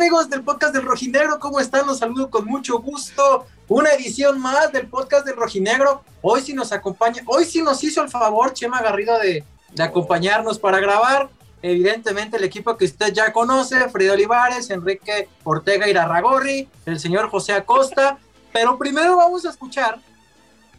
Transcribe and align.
amigos 0.00 0.30
del 0.30 0.42
podcast 0.42 0.72
del 0.72 0.84
Rojinegro? 0.84 1.38
¿Cómo 1.38 1.60
están? 1.60 1.86
Los 1.86 1.98
saludo 1.98 2.30
con 2.30 2.46
mucho 2.46 2.78
gusto. 2.78 3.44
Una 3.68 3.92
edición 3.92 4.40
más 4.40 4.72
del 4.72 4.86
podcast 4.86 5.26
del 5.26 5.36
Rojinegro. 5.36 6.02
Hoy 6.22 6.40
sí 6.40 6.54
nos 6.54 6.72
acompaña, 6.72 7.22
hoy 7.26 7.44
sí 7.44 7.60
nos 7.60 7.84
hizo 7.84 8.02
el 8.02 8.08
favor 8.08 8.54
Chema 8.54 8.80
Garrido 8.80 9.18
de, 9.18 9.44
de 9.74 9.82
acompañarnos 9.82 10.58
para 10.58 10.80
grabar. 10.80 11.28
Evidentemente 11.60 12.38
el 12.38 12.44
equipo 12.44 12.78
que 12.78 12.86
usted 12.86 13.12
ya 13.12 13.30
conoce, 13.30 13.90
Frida 13.90 14.14
Olivares, 14.14 14.70
Enrique 14.70 15.28
Ortega 15.44 15.86
Irarragorri, 15.86 16.66
el 16.86 16.98
señor 16.98 17.28
José 17.28 17.52
Acosta. 17.52 18.16
Pero 18.54 18.78
primero 18.78 19.18
vamos 19.18 19.44
a 19.44 19.50
escuchar 19.50 20.00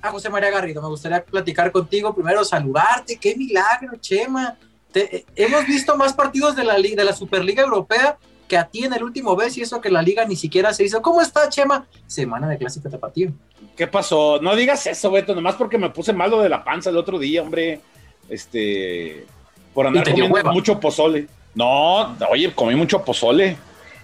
a 0.01 0.09
José 0.09 0.31
María 0.31 0.49
Garrido. 0.49 0.81
Me 0.81 0.87
gustaría 0.87 1.23
platicar 1.23 1.71
contigo, 1.71 2.11
primero 2.15 2.43
saludarte. 2.43 3.17
Qué 3.17 3.35
milagro, 3.35 3.97
Chema. 3.97 4.57
Eh, 4.95 5.25
hemos 5.35 5.67
visto 5.67 5.95
más 5.95 6.11
partidos 6.11 6.55
de 6.55 6.63
la, 6.63 6.73
de 6.73 7.05
la 7.05 7.13
Superliga 7.13 7.61
Europea 7.61 8.17
que 8.51 8.57
a 8.57 8.67
ti 8.67 8.83
en 8.83 8.91
el 8.91 9.01
último 9.01 9.33
vez 9.33 9.57
y 9.57 9.61
eso 9.61 9.79
que 9.79 9.89
la 9.89 10.01
liga 10.01 10.25
ni 10.25 10.35
siquiera 10.35 10.73
se 10.73 10.83
hizo. 10.83 11.01
¿Cómo 11.01 11.21
está, 11.21 11.47
Chema? 11.47 11.87
Semana 12.05 12.49
de 12.49 12.57
clásico 12.57 12.89
tapatío. 12.89 13.31
¿Qué 13.77 13.87
pasó? 13.87 14.41
No 14.41 14.57
digas 14.57 14.85
eso, 14.87 15.09
Beto, 15.09 15.33
nomás 15.33 15.55
porque 15.55 15.77
me 15.77 15.89
puse 15.89 16.11
malo 16.11 16.41
de 16.41 16.49
la 16.49 16.61
panza 16.61 16.89
el 16.89 16.97
otro 16.97 17.17
día, 17.17 17.41
hombre. 17.41 17.79
Este, 18.27 19.25
por 19.73 19.87
andar 19.87 20.03
comiendo 20.03 20.51
mucho 20.51 20.77
pozole. 20.81 21.27
No, 21.55 22.13
oye, 22.29 22.53
comí 22.53 22.75
mucho 22.75 23.01
pozole 23.05 23.55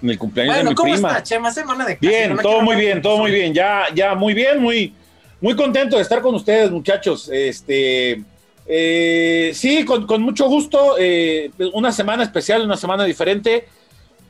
en 0.01 0.09
el 0.11 0.17
cumpleaños 0.17 0.55
de 0.55 0.63
mi 0.63 0.75
¿cómo 0.75 0.95
Está, 0.95 1.21
Chema? 1.21 1.51
Semana 1.51 1.85
de 1.85 1.97
clásico. 1.97 2.17
Bien, 2.17 2.37
todo 2.41 2.61
muy 2.61 2.77
bien, 2.77 3.01
todo 3.01 3.17
muy 3.17 3.31
bien. 3.31 3.53
Ya, 3.53 3.87
ya, 3.93 4.15
muy 4.15 4.33
bien, 4.33 4.61
muy, 4.61 4.93
muy 5.41 5.57
contento 5.57 5.97
de 5.97 6.03
estar 6.03 6.21
con 6.21 6.33
ustedes, 6.35 6.71
muchachos. 6.71 7.29
Este, 7.33 8.23
eh, 8.65 9.51
sí, 9.53 9.83
con, 9.83 10.21
mucho 10.21 10.47
gusto. 10.47 10.95
Eh, 10.97 11.51
una 11.73 11.91
semana 11.91 12.23
especial, 12.23 12.61
una 12.61 12.77
semana 12.77 13.03
diferente. 13.03 13.67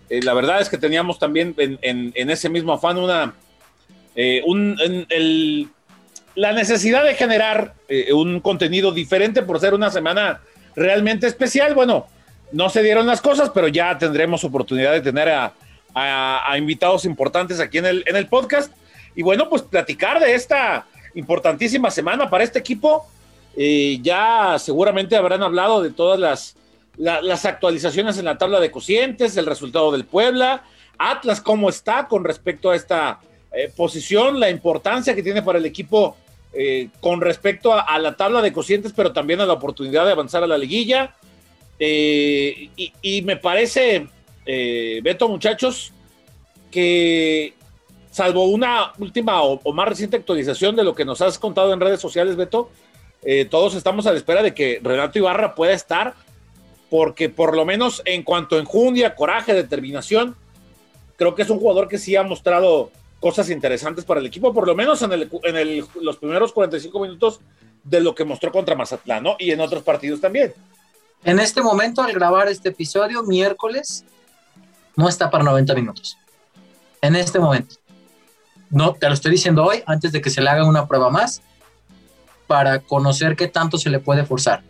Eh, 0.09 0.21
la 0.23 0.33
verdad 0.33 0.61
es 0.61 0.69
que 0.69 0.77
teníamos 0.77 1.19
también 1.19 1.53
en, 1.57 2.29
ese 2.29 2.49
mismo 2.49 2.73
afán 2.73 2.97
una, 2.97 3.33
eh, 4.15 4.41
la 6.35 6.53
necesidad 6.53 7.03
de 7.03 7.15
generar 7.15 7.73
eh, 7.89 8.13
un 8.13 8.39
contenido 8.39 8.91
diferente 8.91 9.41
por 9.41 9.59
ser 9.59 9.73
una 9.73 9.91
semana 9.91 10.41
realmente 10.75 11.27
especial. 11.27 11.73
Bueno, 11.73 12.07
no 12.51 12.69
se 12.69 12.83
dieron 12.83 13.05
las 13.05 13.21
cosas, 13.21 13.49
pero 13.53 13.67
ya 13.67 13.97
tendremos 13.97 14.43
oportunidad 14.43 14.93
de 14.93 15.01
tener 15.01 15.29
a, 15.29 15.53
invitados 16.55 17.05
importantes 17.05 17.59
aquí 17.59 17.79
en 17.79 17.87
el, 17.87 18.03
en 18.05 18.15
el 18.15 18.27
podcast. 18.27 18.71
Y 19.15 19.23
bueno, 19.23 19.49
pues 19.49 19.63
platicar 19.63 20.19
de 20.19 20.35
esta 20.35 20.85
importantísima 21.15 21.89
semana 21.89 22.29
para 22.29 22.43
este 22.43 22.59
equipo. 22.59 23.07
ya 24.01 24.57
seguramente 24.59 25.15
habrán 25.15 25.41
hablado 25.41 25.81
de 25.81 25.89
todas 25.89 26.19
las 26.19 26.55
las 26.97 27.45
actualizaciones 27.45 28.17
en 28.17 28.25
la 28.25 28.37
tabla 28.37 28.59
de 28.59 28.71
cocientes, 28.71 29.37
el 29.37 29.45
resultado 29.45 29.91
del 29.91 30.05
Puebla, 30.05 30.63
Atlas 30.97 31.41
cómo 31.41 31.69
está 31.69 32.07
con 32.07 32.23
respecto 32.23 32.71
a 32.71 32.75
esta 32.75 33.19
eh, 33.53 33.71
posición, 33.75 34.39
la 34.39 34.49
importancia 34.49 35.15
que 35.15 35.23
tiene 35.23 35.41
para 35.41 35.59
el 35.59 35.65
equipo 35.65 36.17
eh, 36.53 36.89
con 36.99 37.21
respecto 37.21 37.73
a, 37.73 37.99
la 37.99 38.15
tabla 38.15 38.41
de 38.41 38.51
cocientes, 38.51 38.93
pero 38.95 39.13
también 39.13 39.41
a 39.41 39.45
la 39.45 39.53
oportunidad 39.53 40.05
de 40.05 40.11
avanzar 40.11 40.43
a 40.43 40.47
la 40.47 40.57
liguilla. 40.57 41.15
Eh, 41.79 42.69
y, 42.75 43.21
me 43.21 43.37
parece, 43.37 44.07
Beto, 44.45 45.29
muchachos, 45.29 45.93
que 46.71 47.53
salvo 48.09 48.45
una 48.45 48.93
última 48.97 49.43
o, 49.43 49.59
o, 49.63 49.73
más 49.73 49.87
reciente 49.87 50.17
actualización 50.17 50.75
de 50.75 50.83
lo 50.83 50.95
que 50.95 51.05
nos 51.05 51.21
has 51.21 51.37
contado 51.37 51.71
en 51.73 51.79
redes 51.79 52.01
sociales, 52.01 52.35
Beto, 52.35 52.71
todos 53.51 53.75
estamos 53.75 54.07
a 54.07 54.11
la 54.11 54.17
espera 54.17 54.41
de 54.41 54.53
que 54.53 54.79
Renato 54.81 55.19
Ibarra 55.19 55.53
pueda 55.53 55.73
estar 55.73 56.15
porque 56.89 57.29
por 57.29 57.55
lo 57.55 57.65
menos 57.65 58.01
en 58.05 58.23
cuanto 58.23 58.55
a 58.55 58.59
enjundia, 58.59 59.15
coraje, 59.15 59.53
determinación, 59.53 60.35
creo 61.17 61.35
que 61.35 61.41
es 61.41 61.49
un 61.49 61.59
jugador 61.59 61.87
que 61.87 61.97
sí 61.97 62.15
ha 62.15 62.23
mostrado 62.23 62.91
cosas 63.19 63.49
interesantes 63.49 64.05
para 64.05 64.19
el 64.19 64.25
equipo, 64.25 64.53
por 64.53 64.67
lo 64.67 64.75
menos 64.75 65.01
en, 65.01 65.11
el, 65.11 65.85
los 66.01 66.17
primeros 66.17 66.53
45 66.53 66.99
minutos 66.99 67.39
de 67.83 67.99
lo 67.99 68.13
que 68.13 68.25
mostró 68.25 68.51
contra 68.51 68.75
Mazatlán, 68.75 69.23
¿no? 69.23 69.35
Y 69.39 69.51
en 69.51 69.59
otros 69.59 69.83
partidos 69.83 70.21
también. 70.21 70.53
En 71.23 71.39
este 71.39 71.61
momento, 71.61 72.01
al 72.01 72.13
grabar 72.13 72.47
este 72.47 72.69
episodio, 72.69 73.23
miércoles, 73.23 74.05
no 74.95 75.09
está 75.09 75.29
para 75.29 75.43
90 75.43 75.73
minutos. 75.73 76.17
En 77.01 77.15
este 77.15 77.39
momento. 77.39 77.75
No, 78.69 78.93
te 78.93 79.07
lo 79.07 79.13
estoy 79.13 79.31
diciendo 79.31 79.63
hoy, 79.63 79.81
antes 79.85 80.11
de 80.11 80.21
que 80.21 80.29
se 80.29 80.41
le 80.41 80.49
haga 80.49 80.65
una 80.65 80.87
prueba 80.87 81.09
más, 81.09 81.41
para 82.45 82.79
conocer 82.79 83.35
qué 83.35 83.47
tanto 83.47 83.77
se 83.77 83.89
le 83.89 83.99
puede 83.99 84.25
forzar. 84.25 84.63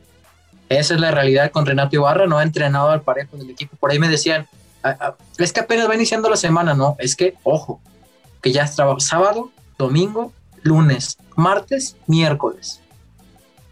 Esa 0.69 0.95
es 0.95 0.99
la 0.99 1.11
realidad 1.11 1.51
con 1.51 1.65
Renato 1.65 1.95
Ibarra, 1.95 2.27
no 2.27 2.37
ha 2.37 2.43
entrenado 2.43 2.89
al 2.89 3.01
parejo 3.01 3.37
del 3.37 3.49
equipo. 3.49 3.77
Por 3.77 3.91
ahí 3.91 3.99
me 3.99 4.09
decían, 4.09 4.47
ah, 4.83 4.97
ah, 4.99 5.15
es 5.37 5.53
que 5.53 5.61
apenas 5.61 5.89
va 5.89 5.95
iniciando 5.95 6.29
la 6.29 6.35
semana, 6.35 6.73
no, 6.73 6.95
es 6.99 7.15
que, 7.15 7.35
ojo, 7.43 7.79
que 8.41 8.51
ya 8.51 8.63
es 8.63 8.75
sábado, 8.75 9.51
domingo, 9.77 10.33
lunes, 10.63 11.17
martes, 11.35 11.95
miércoles. 12.07 12.81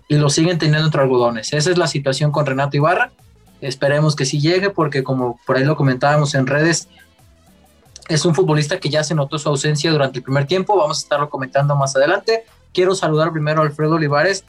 Y 0.07 0.15
lo 0.15 0.29
siguen 0.29 0.57
teniendo 0.57 0.85
entre 0.85 1.01
algodones. 1.01 1.51
Esa 1.51 1.71
es 1.71 1.77
la 1.77 1.87
situación 1.87 2.31
con 2.31 2.45
Renato 2.45 2.77
Ibarra. 2.77 3.11
Esperemos 3.59 4.15
que 4.15 4.25
sí 4.25 4.39
llegue, 4.39 4.69
porque 4.69 5.03
como 5.03 5.39
por 5.45 5.57
ahí 5.57 5.63
lo 5.63 5.75
comentábamos 5.75 6.35
en 6.35 6.45
redes, 6.45 6.87
es 8.07 8.23
un 8.23 8.35
futbolista 8.35 8.79
que 8.79 8.89
ya 8.89 9.03
se 9.03 9.15
notó 9.15 9.39
su 9.39 9.49
ausencia 9.49 9.91
durante 9.91 10.19
el 10.19 10.23
primer 10.23 10.45
tiempo. 10.45 10.77
Vamos 10.77 10.99
a 10.99 11.01
estarlo 11.01 11.29
comentando 11.29 11.75
más 11.75 11.95
adelante. 11.95 12.45
Quiero 12.73 12.93
saludar 12.93 13.31
primero 13.31 13.61
a 13.61 13.65
Alfredo 13.65 13.95
Olivares, 13.95 14.45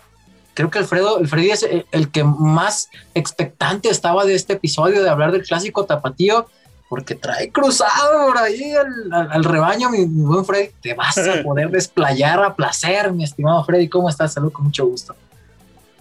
creo 0.57 0.71
que 0.71 0.79
Alfredo, 0.79 1.23
Freddy 1.27 1.51
es 1.51 1.69
el, 1.93 2.11
que 2.11 2.25
más 2.25 2.89
expectante 3.15 3.91
estaba 3.91 4.25
de 4.25 4.35
este 4.35 4.55
episodio 4.55 5.03
de 5.03 5.11
hablar 5.11 5.31
del 5.31 5.43
clásico 5.43 5.85
tapatío, 5.85 6.47
porque 6.89 7.15
trae 7.15 7.51
cruzado 7.51 8.27
por 8.27 8.39
ahí 8.39 8.73
al, 9.13 9.45
rebaño, 9.45 9.91
mi, 9.91 10.07
buen 10.07 10.47
Freddy. 10.47 10.71
Te 10.81 10.95
vas 10.95 11.19
a 11.19 11.43
poder 11.45 11.71
desplayar 11.71 12.43
a 12.43 12.57
placer, 12.57 13.13
mi 13.13 13.23
estimado 13.23 13.63
Freddy. 13.65 13.89
¿Cómo 13.89 14.09
estás? 14.09 14.33
Salud, 14.33 14.51
con 14.51 14.65
mucho 14.65 14.87
gusto. 14.87 15.15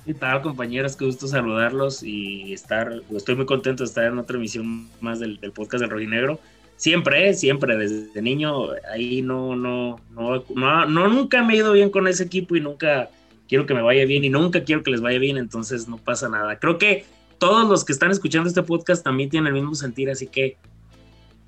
¿Qué 0.06 0.14
tal, 0.14 0.42
compañeros? 0.42 0.96
Qué 0.96 1.04
gusto 1.04 1.28
saludarlos 1.28 2.02
y 2.02 2.54
estar. 2.54 3.02
Estoy 3.14 3.36
muy 3.36 3.46
contento 3.46 3.84
de 3.84 3.88
estar 3.90 4.06
en 4.06 4.18
otra 4.18 4.38
emisión 4.38 4.88
más 5.02 5.20
del, 5.20 5.38
podcast 5.54 5.82
del 5.82 5.90
Rojinegro. 5.90 6.40
Siempre, 6.78 7.34
siempre, 7.34 7.76
desde 7.76 8.22
niño, 8.22 8.68
ahí 8.90 9.22
no, 9.22 9.56
no, 9.56 10.00
no, 10.12 10.44
no, 10.56 10.86
no, 10.86 11.08
nunca 11.10 11.44
me 11.44 11.56
he 11.56 11.58
ido 11.58 11.74
bien 11.74 11.90
con 11.90 12.08
ese 12.08 12.24
equipo 12.24 12.56
y 12.56 12.62
nunca 12.62 13.10
quiero 13.48 13.66
que 13.66 13.74
me 13.74 13.82
vaya 13.82 14.06
bien 14.06 14.24
y 14.24 14.30
nunca 14.30 14.64
quiero 14.64 14.84
que 14.84 14.92
les 14.92 15.02
vaya 15.02 15.20
bien, 15.20 15.38
entonces 15.38 15.88
no 15.88 15.98
pasa 15.98 16.30
nada. 16.30 16.60
Creo 16.60 16.78
que 16.78 17.06
todos 17.38 17.70
los 17.70 17.86
que 17.86 17.94
están 17.94 18.12
escuchando 18.12 18.48
este 18.48 18.64
podcast 18.64 19.04
también 19.04 19.30
tienen 19.30 19.48
el 19.48 19.54
mismo 19.54 19.76
sentir, 19.76 20.10
así 20.10 20.28
que 20.28 20.58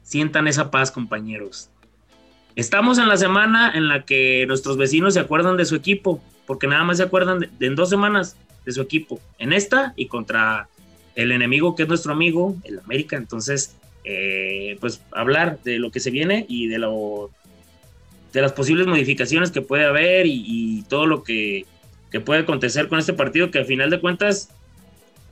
sientan 0.03 0.47
esa 0.47 0.72
paz, 0.72 0.91
compañeros. 0.91 1.69
Estamos 2.56 2.97
en 2.97 3.08
la 3.08 3.18
semana 3.18 3.72
en 3.75 3.88
la 3.88 4.03
que 4.03 4.46
nuestros 4.47 4.78
vecinos 4.78 5.13
se 5.13 5.19
acuerdan 5.19 5.58
de 5.58 5.66
su 5.66 5.75
equipo, 5.75 6.22
porque 6.46 6.68
nada 6.68 6.84
más 6.84 6.97
se 6.97 7.03
acuerdan 7.03 7.40
de, 7.40 7.50
en 7.59 7.75
dos 7.75 7.90
semanas 7.90 8.35
de 8.66 8.72
su 8.72 8.81
equipo, 8.81 9.19
en 9.38 9.53
esta 9.53 9.94
y 9.96 10.08
contra 10.08 10.68
el 11.16 11.31
enemigo 11.31 11.75
que 11.75 11.84
es 11.84 11.90
nuestro 11.90 12.14
amigo, 12.14 12.56
el 12.64 12.79
América. 12.79 13.16
Entonces, 13.16 13.75
eh, 14.03 14.78
pues 14.79 15.02
hablar 15.12 15.59
de 15.64 15.79
lo 15.79 15.91
que 15.91 16.00
se 16.00 16.12
viene 16.12 16.46
y 16.47 16.68
de 16.68 16.79
lo 16.79 17.31
de 18.34 18.41
las 18.41 18.53
posibles 18.53 18.88
modificaciones 18.88 19.52
que 19.52 19.62
puede 19.62 19.85
haber 19.85 20.25
y 20.28 20.84
todo 20.90 21.06
lo 21.06 21.24
que 21.24 21.66
que 22.12 22.19
puede 22.19 22.41
acontecer 22.41 22.88
con 22.88 23.00
este 23.00 23.13
partido, 23.13 23.51
que 23.51 23.59
al 23.59 23.66
final 23.66 23.90
de 23.90 24.00
cuentas, 24.00 24.50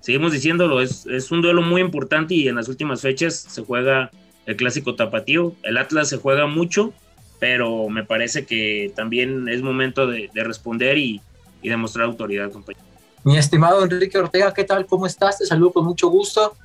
seguimos 0.01 0.31
diciéndolo, 0.31 0.81
es, 0.81 1.05
es 1.05 1.31
un 1.31 1.41
duelo 1.41 1.61
muy 1.61 1.81
importante 1.81 2.33
y 2.33 2.47
en 2.47 2.55
las 2.55 2.67
últimas 2.67 3.01
fechas 3.01 3.35
se 3.35 3.63
juega 3.63 4.11
el 4.45 4.55
clásico 4.55 4.95
tapatío. 4.95 5.53
El 5.63 5.77
Atlas 5.77 6.09
se 6.09 6.17
juega 6.17 6.47
mucho, 6.47 6.93
pero 7.39 7.89
me 7.89 8.03
parece 8.03 8.45
que 8.45 8.91
también 8.95 9.47
es 9.49 9.61
momento 9.61 10.07
de, 10.07 10.29
responder 10.35 10.97
y, 10.97 11.21
y 11.61 11.69
demostrar 11.69 12.05
autoridad, 12.05 12.51
compañero. 12.51 12.85
Mi 13.23 13.37
estimado 13.37 13.83
Enrique 13.83 14.17
Ortega, 14.17 14.53
¿qué 14.53 14.63
tal? 14.63 14.85
¿Cómo 14.85 15.07
estás? 15.07 15.39
Te 15.39 15.45
saludo 15.45 15.73
con 15.73 15.85
mucho 15.85 16.09
gusto. 16.09 16.55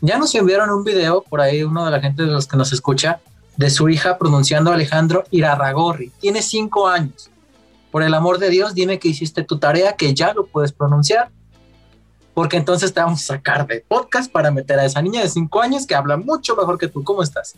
Ya 0.00 0.18
nos 0.18 0.34
enviaron 0.34 0.70
un 0.70 0.82
video 0.82 1.22
por 1.22 1.42
ahí, 1.42 1.62
uno 1.62 1.84
de 1.84 1.90
la 1.90 2.00
gente 2.00 2.22
de 2.22 2.30
los 2.30 2.46
que 2.46 2.56
nos 2.56 2.72
escucha, 2.72 3.20
de 3.58 3.68
su 3.68 3.86
hija 3.90 4.16
pronunciando 4.16 4.72
Alejandro 4.72 5.24
Irarragorri. 5.30 6.10
Tiene 6.20 6.40
cinco 6.40 6.88
años. 6.88 7.30
Por 7.90 8.02
el 8.02 8.14
amor 8.14 8.38
de 8.38 8.50
Dios, 8.50 8.74
dime 8.74 8.98
que 8.98 9.08
hiciste 9.08 9.42
tu 9.42 9.58
tarea, 9.58 9.94
que 9.96 10.14
ya 10.14 10.32
lo 10.32 10.46
puedes 10.46 10.72
pronunciar, 10.72 11.30
porque 12.34 12.56
entonces 12.56 12.94
te 12.94 13.00
vamos 13.00 13.22
a 13.22 13.34
sacar 13.34 13.66
de 13.66 13.84
podcast 13.86 14.30
para 14.30 14.50
meter 14.50 14.78
a 14.78 14.84
esa 14.84 15.02
niña 15.02 15.22
de 15.22 15.28
cinco 15.28 15.60
años 15.60 15.86
que 15.86 15.94
habla 15.94 16.16
mucho 16.16 16.54
mejor 16.54 16.78
que 16.78 16.88
tú. 16.88 17.02
¿Cómo 17.02 17.22
estás? 17.22 17.56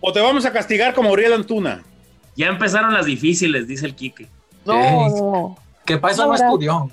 O 0.00 0.12
te 0.12 0.20
vamos 0.20 0.44
a 0.44 0.52
castigar 0.52 0.94
como 0.94 1.10
Uriel 1.12 1.32
Antuna. 1.32 1.82
Ya 2.36 2.48
empezaron 2.48 2.92
las 2.92 3.06
difíciles, 3.06 3.68
dice 3.68 3.86
el 3.86 3.94
Quique. 3.94 4.28
No, 4.64 5.56
¿Qué 5.84 5.98
pasa? 5.98 6.26
No 6.26 6.34
estudió. 6.34 6.90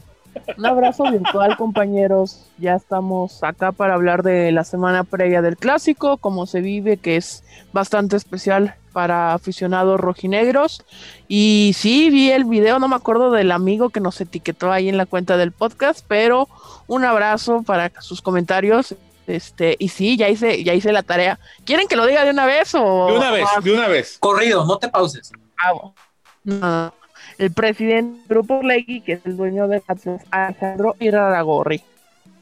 Un 0.57 0.65
abrazo 0.65 1.03
virtual, 1.11 1.57
compañeros. 1.57 2.47
Ya 2.57 2.75
estamos 2.75 3.43
acá 3.43 3.71
para 3.71 3.95
hablar 3.95 4.23
de 4.23 4.51
la 4.51 4.63
semana 4.63 5.03
previa 5.03 5.41
del 5.41 5.57
clásico, 5.57 6.17
cómo 6.17 6.45
se 6.45 6.61
vive, 6.61 6.97
que 6.97 7.17
es 7.17 7.43
bastante 7.73 8.15
especial 8.15 8.75
para 8.93 9.33
aficionados 9.33 9.99
rojinegros. 9.99 10.83
Y 11.27 11.71
sí, 11.75 12.09
vi 12.09 12.31
el 12.31 12.45
video, 12.45 12.79
no 12.79 12.87
me 12.87 12.95
acuerdo 12.95 13.31
del 13.31 13.51
amigo 13.51 13.89
que 13.89 13.99
nos 13.99 14.19
etiquetó 14.21 14.71
ahí 14.71 14.89
en 14.89 14.97
la 14.97 15.05
cuenta 15.05 15.37
del 15.37 15.51
podcast, 15.51 16.05
pero 16.07 16.47
un 16.87 17.05
abrazo 17.05 17.63
para 17.63 17.91
sus 18.01 18.21
comentarios 18.21 18.95
Este, 19.27 19.75
y 19.79 19.89
sí, 19.89 20.17
ya 20.17 20.29
hice, 20.29 20.63
ya 20.63 20.73
hice 20.73 20.91
la 20.91 21.03
tarea. 21.03 21.39
¿Quieren 21.63 21.87
que 21.87 21.95
lo 21.95 22.05
diga 22.05 22.25
de 22.25 22.31
una 22.31 22.45
vez 22.45 22.73
o? 22.75 23.07
De 23.07 23.17
una 23.17 23.31
vez, 23.31 23.47
de 23.63 23.73
una 23.73 23.87
vez. 23.87 24.17
Corrido, 24.19 24.65
no 24.65 24.77
te 24.77 24.89
pauses. 24.89 25.31
Ah, 25.57 25.73
no. 26.43 26.93
El 27.37 27.51
presidente 27.53 28.17
del 28.19 28.27
Grupo 28.27 28.61
Legui, 28.63 29.01
que 29.01 29.13
es 29.13 29.25
el 29.25 29.37
dueño 29.37 29.67
de 29.67 29.81
Atlas, 29.87 30.21
Alejandro 30.31 30.95
Iraragorri. 30.99 31.81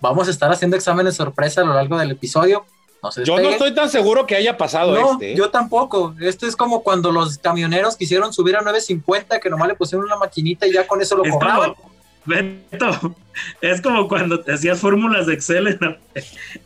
Vamos 0.02 0.28
a 0.28 0.32
estar 0.32 0.52
haciendo 0.52 0.76
exámenes 0.78 1.16
sorpresa 1.16 1.62
a 1.62 1.66
lo 1.66 1.74
largo 1.74 1.98
del 1.98 2.12
episodio. 2.12 2.66
No 3.02 3.12
se 3.12 3.24
Yo 3.24 3.40
no 3.40 3.50
estoy 3.50 3.74
tan 3.74 3.90
seguro 3.90 4.26
que 4.26 4.36
haya 4.36 4.58
pasado 4.58 4.94
No, 5.00 5.14
este. 5.14 5.32
¿eh? 5.34 5.36
yo 5.36 5.50
tampoco. 5.50 6.16
Esto 6.20 6.48
es 6.48 6.56
como 6.56 6.84
cuando 6.84 7.12
los 7.12 7.38
camioneros 7.38 7.96
quisieron 7.96 8.34
subir 8.34 8.56
a 8.58 8.62
950, 8.62 9.40
que 9.40 9.50
nomás 9.50 9.70
le 9.70 9.76
pusieron 9.76 10.06
una 10.06 10.18
maquinita 10.18 10.68
y 10.68 10.74
ya 10.74 10.86
con 10.86 11.02
eso 11.02 11.16
lo 11.16 11.24
Es 11.24 11.32
cobraban. 11.32 11.74
como, 11.76 11.90
Beto, 12.26 13.16
es 13.62 13.82
como 13.82 14.08
cuando 14.08 14.42
te 14.42 14.54
hacías 14.54 14.80
fórmulas 14.80 15.26
de 15.28 15.34
Excel 15.34 15.68
en, 15.68 15.78
la- 15.80 15.98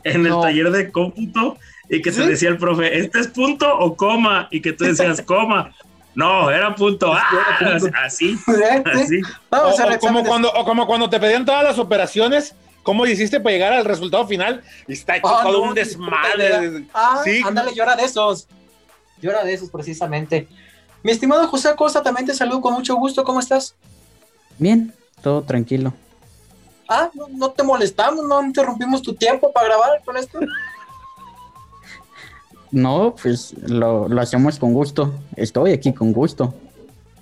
en 0.04 0.26
el 0.26 0.34
taller 0.42 0.72
de 0.72 0.92
cómputo 0.92 1.58
y 1.88 2.02
que 2.02 2.12
te 2.12 2.24
¿Sí? 2.24 2.28
decía 2.28 2.50
el 2.50 2.58
profe, 2.58 2.98
¿este 3.00 3.20
es 3.20 3.28
punto 3.28 3.68
o 3.78 3.96
coma? 3.96 4.48
Y 4.52 4.62
que 4.62 4.74
tú 4.74 4.86
decías 4.86 5.22
coma. 5.26 5.74
No, 6.16 6.52
era 6.52 6.76
punto. 6.76 7.12
Ah, 7.14 7.24
Era 7.60 7.80
punto. 7.80 7.98
así, 8.04 8.32
¿Eh? 8.48 8.84
¿Sí? 8.94 9.02
así. 9.04 9.22
Vamos 9.50 9.80
O, 9.80 9.84
a 9.84 9.96
o 9.96 10.00
como 10.00 10.24
cuando, 10.24 10.52
o 10.52 10.64
como 10.66 10.86
cuando 10.86 11.10
te 11.10 11.20
pedían 11.20 11.46
todas 11.46 11.64
las 11.64 11.80
operaciones, 11.80 12.54
¿cómo 12.84 13.06
hiciste 13.06 13.40
para 13.40 13.54
llegar 13.54 13.74
al 13.74 13.86
resultado 13.86 14.28
final? 14.28 14.64
Y 14.88 14.94
está 14.94 15.18
hecho 15.18 15.28
Ah, 15.28 15.42
todo 15.44 15.64
no, 15.64 15.70
un 15.70 15.74
desmadre. 15.76 16.86
Ah, 16.94 17.22
Sí. 17.24 17.42
ándale, 17.46 17.74
llora 17.74 17.96
de 17.96 18.04
esos. 18.04 18.48
Llora 19.22 19.44
de 19.44 19.54
esos, 19.54 19.70
precisamente. 19.70 20.48
Mi 21.02 21.12
estimado 21.12 21.48
José 21.48 21.70
Acosta, 21.70 22.02
también 22.04 22.26
te 22.28 22.34
saludo 22.34 22.62
con 22.62 22.74
mucho 22.74 22.96
gusto. 22.96 23.24
¿Cómo 23.24 23.40
estás? 23.40 23.76
Bien, 24.60 24.94
todo 25.22 25.42
tranquilo. 25.42 25.94
Ah, 26.88 27.10
no, 27.14 27.28
no 27.30 27.50
te 27.52 27.64
molestamos, 27.64 28.24
no 28.26 28.44
interrumpimos 28.44 29.02
tu 29.02 29.14
tiempo 29.16 29.52
para 29.52 29.68
grabar 29.68 30.02
con 30.06 30.16
esto. 30.18 30.40
No, 32.74 33.16
pues 33.22 33.54
lo, 33.68 34.08
lo 34.10 34.20
hacemos 34.22 34.58
con 34.60 34.74
gusto. 34.74 35.14
Estoy 35.36 35.72
aquí 35.72 35.94
con 35.94 36.12
gusto. 36.12 36.54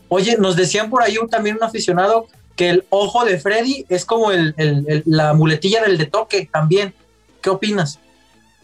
Oye, 0.07 0.37
nos 0.39 0.55
decían 0.55 0.89
por 0.89 1.03
ahí 1.03 1.17
un- 1.17 1.29
también 1.29 1.57
un 1.57 1.63
aficionado 1.63 2.27
que 2.55 2.69
el 2.69 2.85
ojo 2.89 3.25
de 3.25 3.37
Freddy 3.37 3.85
es 3.89 4.05
como 4.05 4.31
el, 4.31 4.53
el- 4.57 4.85
el- 4.87 5.03
la 5.05 5.33
muletilla 5.33 5.83
del 5.83 5.97
de 5.97 6.05
toque 6.05 6.49
también. 6.51 6.93
¿Qué 7.41 7.49
opinas? 7.49 7.99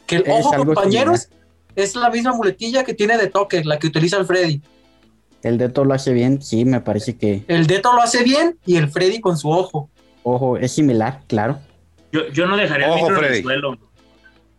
Que 0.05 0.17
el 0.17 0.27
Es 0.27 0.45
ojo, 0.45 0.55
compañeros, 0.55 1.27
es 1.75 1.95
la 1.95 2.09
misma 2.09 2.33
muletilla 2.33 2.83
que 2.85 2.93
tiene 2.93 3.17
de 3.17 3.27
toque, 3.27 3.63
la 3.65 3.77
que 3.79 3.87
utiliza 3.87 4.17
el 4.17 4.25
Freddy. 4.25 4.61
El 5.43 5.57
dedo 5.57 5.83
lo 5.85 5.93
hace 5.93 6.13
bien, 6.13 6.41
sí, 6.41 6.63
me 6.65 6.79
parece 6.81 7.17
que, 7.17 7.43
El 7.47 7.67
Deto 7.67 7.93
lo 7.93 8.01
hace 8.01 8.23
bien 8.23 8.57
y 8.65 8.77
el 8.77 8.89
Freddy 8.89 9.19
con 9.19 9.37
su 9.37 9.49
ojo. 9.49 9.89
ojo, 10.23 10.57
es 10.57 10.71
similar, 10.71 11.21
claro. 11.27 11.59
Yo, 12.11 12.27
yo 12.29 12.47
no 12.47 12.55
dejaría 12.57 12.87
el 12.87 12.93
Ojo, 12.93 13.01
micro 13.01 13.15
en 13.17 13.19
Freddy. 13.23 13.37
el 13.37 13.43
suelo. 13.43 13.77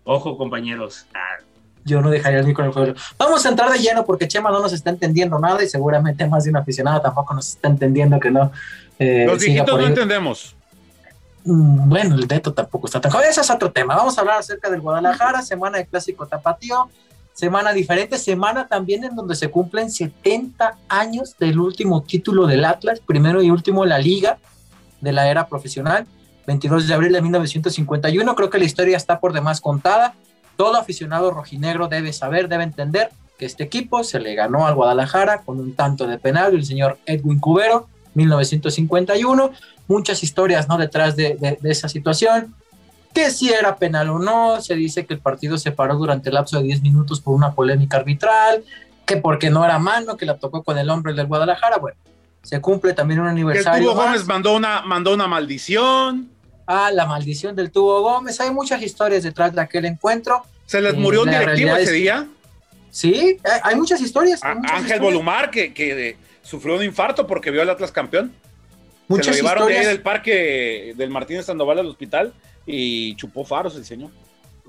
Ojo, 0.05 0.39
compañeros. 0.39 1.07
Ah, 1.15 1.43
Yo 1.85 2.01
no 2.01 2.11
dejaría 2.11 2.41
el 2.41 2.47
micro 2.47 2.65
en 2.65 2.69
el 2.69 2.75
juego. 2.75 2.95
Vamos 3.19 3.45
a 3.47 3.49
entrar 3.49 3.71
de 3.73 3.79
lleno 3.79 4.05
porque 4.05 4.29
Chema 4.29 4.51
no 4.51 4.61
nos 4.61 4.73
está 4.73 4.91
entendiendo 4.91 5.39
nada 5.39 5.63
y 5.63 5.69
seguramente 5.69 6.27
más 6.27 6.45
de 6.45 6.51
un 6.51 6.57
aficionado 6.57 7.01
tampoco 7.01 7.35
nos 7.35 7.49
está 7.49 7.69
entendiendo 7.69 8.21
que 8.21 8.31
no. 8.31 8.51
eh, 8.99 9.25
Los 9.27 9.39
viejitos 9.39 9.79
no 9.81 9.87
entendemos. 9.87 10.55
Mm, 11.45 11.89
Bueno, 11.89 12.15
el 12.17 12.27
Deto 12.27 12.53
tampoco 12.53 12.87
está 12.87 13.01
tan 13.01 13.11
joven. 13.11 13.29
Ese 13.31 13.41
es 13.41 13.51
otro 13.51 13.71
tema. 13.73 13.97
Vamos 13.97 14.19
a 14.19 14.21
hablar 14.21 14.39
acerca 14.39 14.69
del 14.71 14.81
Guadalajara, 14.81 15.43
semana 15.43 15.79
de 15.79 15.87
clásico 15.87 16.27
tapatío, 16.27 16.91
semana 17.33 17.73
diferente, 17.73 18.19
semana 18.19 18.67
también 18.67 19.05
en 19.05 19.15
donde 19.15 19.35
se 19.37 19.49
cumplen 19.49 19.91
70 19.91 20.77
años 20.89 21.37
del 21.39 21.59
último 21.59 22.03
título 22.03 22.47
del 22.47 22.65
Atlas, 22.65 23.01
primero 23.01 23.41
y 23.43 23.51
último 23.51 23.85
en 23.85 23.91
la 23.91 23.99
liga 23.99 24.39
de 25.01 25.13
la 25.13 25.31
era 25.31 25.47
profesional, 25.47 26.07
22 26.47 26.89
de 26.89 26.95
abril 26.95 27.13
de 27.13 27.23
1951. 27.23 28.35
Creo 28.35 28.51
que 28.51 28.59
la 28.59 28.65
historia 28.65 28.97
está 28.97 29.21
por 29.21 29.33
demás 29.33 29.61
contada. 29.61 30.15
Todo 30.59 30.77
aficionado 30.77 31.31
rojinegro 31.31 31.87
debe 31.87 32.13
saber, 32.13 32.49
debe 32.49 32.65
entender 32.65 33.11
que 33.39 33.47
este 33.47 33.63
equipo 33.63 34.03
se 34.03 34.19
le 34.19 34.35
ganó 34.35 34.67
al 34.67 34.75
Guadalajara 34.75 35.43
con 35.43 35.61
un 35.61 35.75
tanto 35.77 36.09
de 36.09 36.19
penal 36.19 36.51
del 36.51 36.65
señor 36.65 36.99
Edwin 37.07 37.39
Cubero, 37.39 37.87
1951 38.15 39.53
muchas 39.87 40.25
historias 40.25 40.69
¿no? 40.69 40.77
detrás 40.77 41.15
de, 41.15 41.37
de- 41.37 41.59
de 41.61 41.71
esa 41.71 41.89
situación. 41.89 42.55
Que 43.15 43.31
si 43.31 43.51
era 43.51 43.77
penal 43.77 44.11
o 44.11 44.19
no, 44.19 44.61
se 44.61 44.75
dice 44.75 45.07
que 45.07 45.15
el 45.15 45.21
partido 45.21 45.57
se 45.59 45.71
paró 45.71 45.95
durante 45.95 46.29
el 46.31 46.35
lapso 46.35 46.59
de 46.59 46.65
10 46.65 46.83
minutos 46.83 47.21
por 47.21 47.35
una 47.37 47.53
polémica 47.53 47.97
arbitral, 47.99 48.65
que 49.07 49.17
porque 49.17 49.51
no 49.51 49.65
era 49.65 49.79
mano, 49.79 50.17
que 50.17 50.27
la 50.27 50.37
tocó 50.39 50.65
con 50.65 50.77
el 50.77 50.91
hombre 50.91 51.15
del 51.15 51.27
Guadalajara. 51.27 51.79
Bueno, 51.79 51.97
se 52.43 52.61
cumple 52.61 52.93
también 52.95 53.21
un 53.21 53.27
Que 53.27 53.31
el 53.31 53.37
aniversario. 53.39 53.93
Tubo. 53.93 54.03
Gómez 54.03 54.27
mandó 54.27 54.55
una, 54.57 54.83
mandó 54.83 55.15
una 55.15 55.29
maldición. 55.29 56.29
Ah, 56.71 56.91
la 56.93 57.07
maldición 57.07 57.57
del 57.57 57.71
tubo 57.71 58.03
Gómez. 58.03 58.39
Hay 58.43 58.51
muchas 58.51 58.83
historias 58.83 59.23
detrás 59.23 59.55
de 59.55 59.61
aquel 59.63 59.87
encuentro. 59.87 60.43
Se 60.67 60.83
les 60.83 60.95
murió 60.97 61.23
un 61.23 61.31
la 61.31 61.41
directivo 61.41 61.71
ese 61.75 61.83
es- 61.85 61.93
día. 61.93 62.29
Sí, 62.91 63.39
hay, 63.43 63.61
hay 63.65 63.77
muchas 63.77 64.01
historias. 64.03 64.43
hay 64.45 64.53
A- 64.53 64.55
muchas 64.57 64.73
Ángel 64.73 64.85
historias, 64.97 65.13
Volumar, 65.15 65.51
que, 65.51 65.73
que, 65.73 66.11
eh, 66.11 66.17
sufrió 66.43 66.77
un 66.77 66.83
infarto 66.83 67.27
porque 67.27 67.51
vio 67.51 67.63
al 67.63 67.71
Atlas 67.71 67.91
campeón. 67.91 68.33
Se 68.35 69.05
Muchas 69.09 69.29
lo 69.29 69.33
llevaron 69.43 69.69
de 69.69 69.79
ahí 69.79 69.87
del 69.87 70.03
parque 70.03 70.93
del 70.95 71.09
Martínez 71.09 71.47
Sandoval 71.47 71.79
al 71.79 71.87
hospital 71.87 72.35
y 72.67 73.17
chupó 73.17 73.45
faros 73.45 73.75
el 73.77 73.85
señor. 73.87 74.11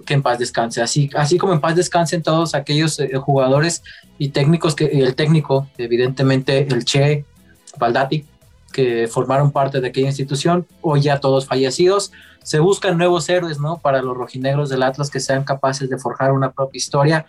que 0.06 0.13
en 0.13 0.22
paz 0.22 0.40
descanse. 0.40 0.81
Así, 0.81 1.10
así 1.13 1.38
como 1.38 1.51
en 1.51 1.60
paz 1.60 1.75
descansen 1.75 2.24
todos 2.24 2.56
aquellos 2.56 2.98
eh, 3.01 3.12
jugadores 3.18 3.84
y 4.18 4.30
técnicos 4.30 4.74
que 4.74 4.90
y 4.94 5.01
el 5.01 5.13
técnico, 5.16 5.68
evidentemente 5.78 6.60
el 6.72 6.86
Che, 6.86 7.25
Baldati, 7.78 8.24
que 8.69 9.07
formaron 9.07 9.51
parte 9.51 9.81
de 9.81 9.88
aquella 9.88 10.07
institución, 10.07 10.68
hoy 10.81 11.01
ya 11.01 11.19
todos 11.19 11.45
fallecidos. 11.45 12.12
Se 12.44 12.60
buscan 12.60 12.98
nuevos 12.98 13.27
héroes, 13.30 13.60
¿no? 13.60 13.77
Para 13.77 14.01
los 14.01 14.16
rojinegros 14.16 14.69
del 14.69 14.83
Atlas 14.83 15.10
que 15.10 15.19
sean 15.19 15.44
capaces 15.44 15.89
de 15.89 15.98
forjar 15.98 16.31
una 16.31 16.51
propia 16.51 16.77
historia. 16.77 17.25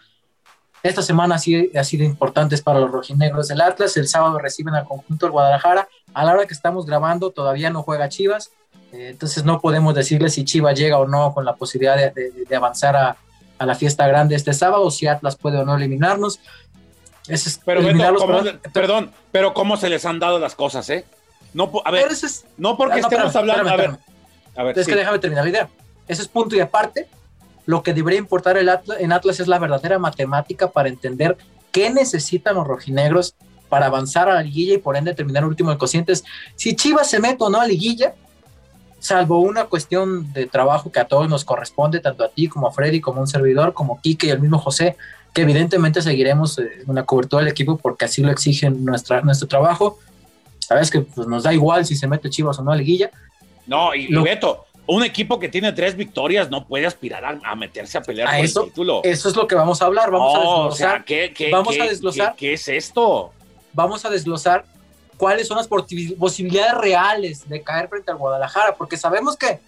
Esta 0.83 1.03
semana 1.03 1.35
ha 1.35 1.39
sido, 1.39 1.65
ha 1.79 1.85
sido 1.85 2.05
importante 2.05 2.57
para 2.59 2.81
los 2.81 2.91
rojinegros 2.91 3.49
del 3.49 3.61
Atlas. 3.61 3.97
El 3.97 4.09
sábado 4.09 4.39
reciben 4.39 4.75
al 4.75 4.87
conjunto 4.87 5.27
del 5.27 5.33
Guadalajara. 5.33 5.89
A 6.15 6.25
la 6.25 6.33
hora 6.33 6.47
que 6.47 6.55
estamos 6.55 6.87
grabando 6.87 7.31
todavía 7.31 7.69
no 7.71 7.83
juega 7.83 8.09
Chivas. 8.09 8.51
Eh, 8.93 9.09
entonces 9.11 9.45
no 9.45 9.61
podemos 9.61 9.95
decirle 9.95 10.31
si 10.31 10.45
Chivas 10.45 10.79
llega 10.79 10.99
o 10.99 11.07
no 11.07 11.35
con 11.35 11.45
la 11.45 11.55
posibilidad 11.55 11.97
de, 11.97 12.11
de- 12.11 12.45
de 12.49 12.57
avanzar 12.57 12.97
a, 12.97 13.17
a 13.59 13.67
la 13.67 13.75
fiesta 13.75 14.07
grande 14.09 14.35
este 14.37 14.55
sábado, 14.55 14.91
si 14.91 15.07
Atlas 15.07 15.37
puede 15.37 15.59
o 15.59 15.65
no 15.67 15.77
eliminarnos. 15.77 16.41
Es 17.29 17.61
Pero 17.65 17.81
Beto, 17.81 17.91
eliminarlos, 17.91 18.23
¿cómo- 18.23 18.39
perdón. 18.39 18.61
perdón, 18.73 19.11
pero 19.31 19.53
cómo 19.55 19.77
se 19.77 19.91
les 19.91 20.05
han 20.07 20.19
dado 20.19 20.39
las 20.39 20.55
cosas, 20.55 20.89
¿eh? 20.91 21.05
No, 21.53 21.71
a 21.85 21.91
ver, 21.91 22.11
es- 22.11 22.45
no 22.57 22.77
porque 22.77 23.01
no, 23.01 23.09
estemos 23.09 23.27
espérame, 23.27 23.51
hablando. 23.51 23.71
espérame, 23.71 23.95
a 23.95 23.97
ver, 23.97 24.01
a 24.57 24.65
ver, 24.65 24.79
Es 24.79 24.85
sí. 24.87 24.93
que 24.93 24.99
déjame 24.99 25.19
terminar 25.19 25.45
la 25.45 25.51
idea. 25.51 25.69
Ese 26.09 26.23
es 26.23 26.29
punto 26.29 26.57
y 26.57 26.61
aparte. 26.61 27.09
Lo 27.67 27.83
que 27.83 27.93
debería 27.95 28.19
importar 28.19 28.57
el 28.57 28.69
Atlas, 28.69 28.99
en 29.01 29.13
Atlas 29.13 29.39
es 29.39 29.47
la 29.47 29.59
verdadera 29.59 29.99
matemática 29.99 30.71
para 30.71 30.89
entender 30.89 31.37
qué 31.71 31.91
necesitan 31.91 32.57
los 32.57 32.67
rojinegros 32.67 33.35
para 33.69 33.87
avanzar 33.87 34.29
a 34.29 34.35
la 34.35 34.43
liguilla 34.43 34.75
y 34.75 34.79
por 34.79 34.97
ende 34.97 35.15
terminar 35.15 35.45
último 35.45 35.71
en 35.71 35.79
cocientes. 35.79 36.25
Si 36.57 36.75
Chivas 36.75 37.09
se 37.09 37.21
mete 37.21 37.45
o 37.45 37.51
no 37.51 37.61
a 37.61 37.67
liguilla, 37.67 38.15
salvo 38.99 39.39
una 39.41 39.67
cuestión 39.67 40.33
de 40.33 40.47
trabajo 40.47 40.91
que 40.91 40.99
a 41.01 41.05
todos 41.07 41.29
nos 41.29 41.45
corresponde, 41.45 42.01
tanto 42.01 42.25
a 42.25 42.29
ti 42.31 42.49
como 42.49 42.67
a 42.67 42.73
Freddy, 42.73 43.01
como 43.01 43.19
a 43.19 43.21
un 43.23 43.29
servidor, 43.29 43.73
como 43.73 44.01
Quique 44.01 44.27
y 44.27 44.31
el 44.31 44.41
mismo 44.41 44.59
José, 44.59 44.97
que 45.33 45.43
evidentemente 45.43 46.03
seguiremos 46.03 46.59
eh, 46.59 46.83
una 46.87 47.05
cobertura 47.05 47.43
del 47.45 47.53
equipo 47.53 47.77
porque 47.79 48.07
así 48.07 48.21
lo 48.23 48.31
exigen 48.33 48.85
nuestra, 48.85 49.21
nuestro 49.21 49.47
trabajo. 49.47 49.99
Sabes 50.71 50.89
que 50.89 51.01
pues, 51.01 51.27
nos 51.27 51.43
da 51.43 51.53
igual 51.53 51.85
si 51.85 51.97
se 51.97 52.07
mete 52.07 52.31
Chivas 52.31 52.57
o 52.61 52.63
no 52.63 52.71
a 52.71 52.77
liguilla. 52.77 53.11
No, 53.67 53.93
y, 53.93 54.05
y 54.05 54.09
Lo- 54.09 54.23
Beto, 54.23 54.67
un 54.87 55.03
equipo 55.03 55.41
que 55.41 55.49
tiene 55.49 55.73
tres 55.73 55.97
victorias 55.97 56.49
no 56.49 56.65
puede 56.65 56.87
aspirar 56.87 57.25
a, 57.25 57.41
a 57.43 57.57
meterse 57.57 57.99
a 57.99 58.03
pelear 58.03 58.29
A 58.29 58.37
por 58.37 58.45
eso- 58.45 58.63
el 58.63 58.69
título. 58.69 59.01
Eso 59.03 59.29
es 59.29 59.35
lo 59.35 59.49
que 59.49 59.57
vamos 59.57 59.83
a 59.83 59.87
hablar. 59.87 60.13
Vamos 60.13 60.33
a 60.33 60.39
desglosar. 60.39 60.69
o 60.69 60.73
sea, 60.77 61.05
¿qué, 61.05 61.33
qué- 61.35 61.51
vamos 61.51 61.75
qué- 61.75 61.83
a 61.83 61.87
desglosar. 61.87 62.37
qué- 62.37 62.53
es 62.53 62.69
esto? 62.69 63.33
vamos 63.73 64.05
a 64.05 64.11
desglosar 64.11 64.65
cuáles 65.17 65.49
son 65.49 65.57
las 65.57 65.67
posibilidades 65.69 66.75
reales 66.75 67.49
de 67.49 67.63
caer 67.63 67.89
frente 67.89 68.13
al 68.13 68.17
Guadalajara, 68.19 68.77
porque 68.77 68.97
sabemos 68.97 69.37
que 69.37 69.59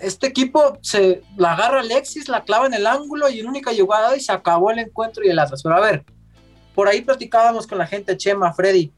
este 0.00 0.28
equipo 0.28 0.78
se 0.80 1.20
la 1.36 1.52
agarra 1.52 1.80
Alexis, 1.80 2.26
la 2.28 2.42
clava 2.42 2.66
en 2.66 2.72
el 2.74 2.86
ángulo 2.86 3.28
y 3.28 3.40
en 3.40 3.46
única 3.46 3.70
jugada 3.78 4.16
y 4.16 4.20
se 4.20 4.32
acabó 4.32 4.70
el 4.70 4.78
encuentro 4.78 5.22
y 5.24 5.28
el 5.28 5.38
Atlas. 5.38 5.62
Pero 5.62 5.76
a 5.76 5.80
ver, 5.80 6.04
por 6.74 6.88
ahí 6.88 7.02
platicábamos 7.02 7.66
con 7.66 7.76
la 7.76 7.86
gente 7.86 8.16
Chema, 8.16 8.52
Freddy, 8.54 8.90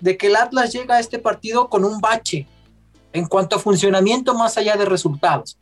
de 0.00 0.16
que 0.16 0.28
el 0.28 0.36
Atlas 0.36 0.72
llega 0.72 0.96
a 0.96 1.00
este 1.00 1.18
partido 1.18 1.68
con 1.68 1.84
un 1.84 2.00
bache 2.00 2.46
en 3.12 3.26
cuanto 3.26 3.56
a 3.56 3.58
funcionamiento 3.58 4.34
más 4.34 4.56
allá 4.56 4.76
de 4.76 4.84
resultados. 4.84 5.56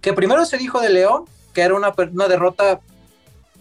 Que 0.00 0.12
primero 0.12 0.44
se 0.44 0.58
dijo 0.58 0.80
de 0.80 0.90
León, 0.90 1.24
que 1.52 1.62
era 1.62 1.74
una, 1.74 1.92
una 2.12 2.28
derrota 2.28 2.80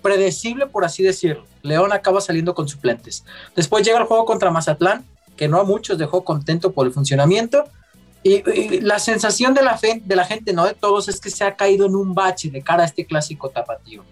predecible, 0.02 0.68
por 0.68 0.84
así 0.86 1.04
decirlo. 1.04 1.46
León 1.62 1.94
acaba 1.94 2.20
saliendo 2.22 2.54
con 2.54 2.68
suplentes. 2.68 3.24
Después 3.56 3.86
llega 3.86 4.00
el 4.00 4.06
juego 4.06 4.25
contra 4.25 4.52
Mazatlán, 4.52 5.06
que 5.38 5.48
no 5.48 5.60
a 5.60 5.63
muchos 5.63 5.98
dejó 5.98 6.24
contento 6.24 6.74
por 6.74 6.86
el 6.86 6.94
funcionamiento. 6.94 7.66
Y, 8.22 8.50
y 8.50 8.82
la 8.82 9.00
sensación 9.00 9.54
de 9.54 9.63
la, 9.63 9.78
fe, 9.78 10.02
de 10.04 10.16
la 10.16 10.25
gente, 10.25 10.54
no 10.54 10.66
de 10.66 10.74
todos, 10.74 11.10
es 11.10 11.20
que 11.20 11.30
se 11.30 11.44
ha 11.44 11.56
caído 11.56 11.86
en 11.86 11.96
un 11.96 12.13
bache 12.13 12.50
de 12.50 12.62
cara 12.62 12.84
a 12.84 12.86
este 12.86 13.06
clásico 13.06 13.50
tapatío. 13.50 14.04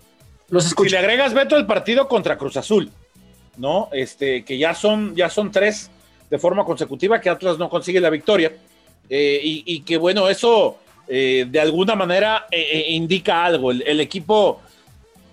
Los 0.50 0.66
Si 0.66 0.90
le 0.90 0.98
agregas 0.98 1.34
Beto 1.34 1.56
el 1.56 1.66
partido 1.66 2.10
contra 2.10 2.38
Cruz 2.38 2.58
Azul, 2.58 2.92
¿no? 3.56 3.88
Este, 3.94 4.44
que 4.44 4.58
ya 4.58 4.75
son, 4.75 5.16
ya 5.16 5.30
son 5.30 5.50
tres 5.50 5.90
de 6.31 6.39
forma 6.39 6.63
consecutiva 6.63 7.19
que 7.19 7.29
Atlas 7.29 7.57
no 7.59 7.69
consigue 7.69 8.00
la 8.00 8.09
victoria. 8.09 8.53
eh, 9.09 9.41
y, 9.43 9.81
que 9.81 9.97
bueno, 9.97 10.29
eso 10.29 10.77
eh, 11.09 11.45
de 11.50 11.59
alguna 11.59 11.93
manera 11.95 12.47
eh, 12.50 12.85
indica 12.88 13.43
algo. 13.43 13.71
El, 13.71 13.83
el, 13.85 14.00
equipo 14.00 14.61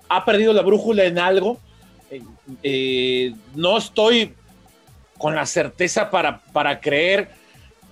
ha 0.09 0.25
perdido 0.25 0.53
la 0.53 0.63
brújula 0.63 1.05
en 1.05 1.19
algo. 1.21 1.59
no 3.55 3.79
estoy 3.79 4.35
con 5.17 5.37
la 5.37 5.47
certeza 5.47 6.11
para, 6.11 6.41
para 6.53 6.81
creer 6.81 7.29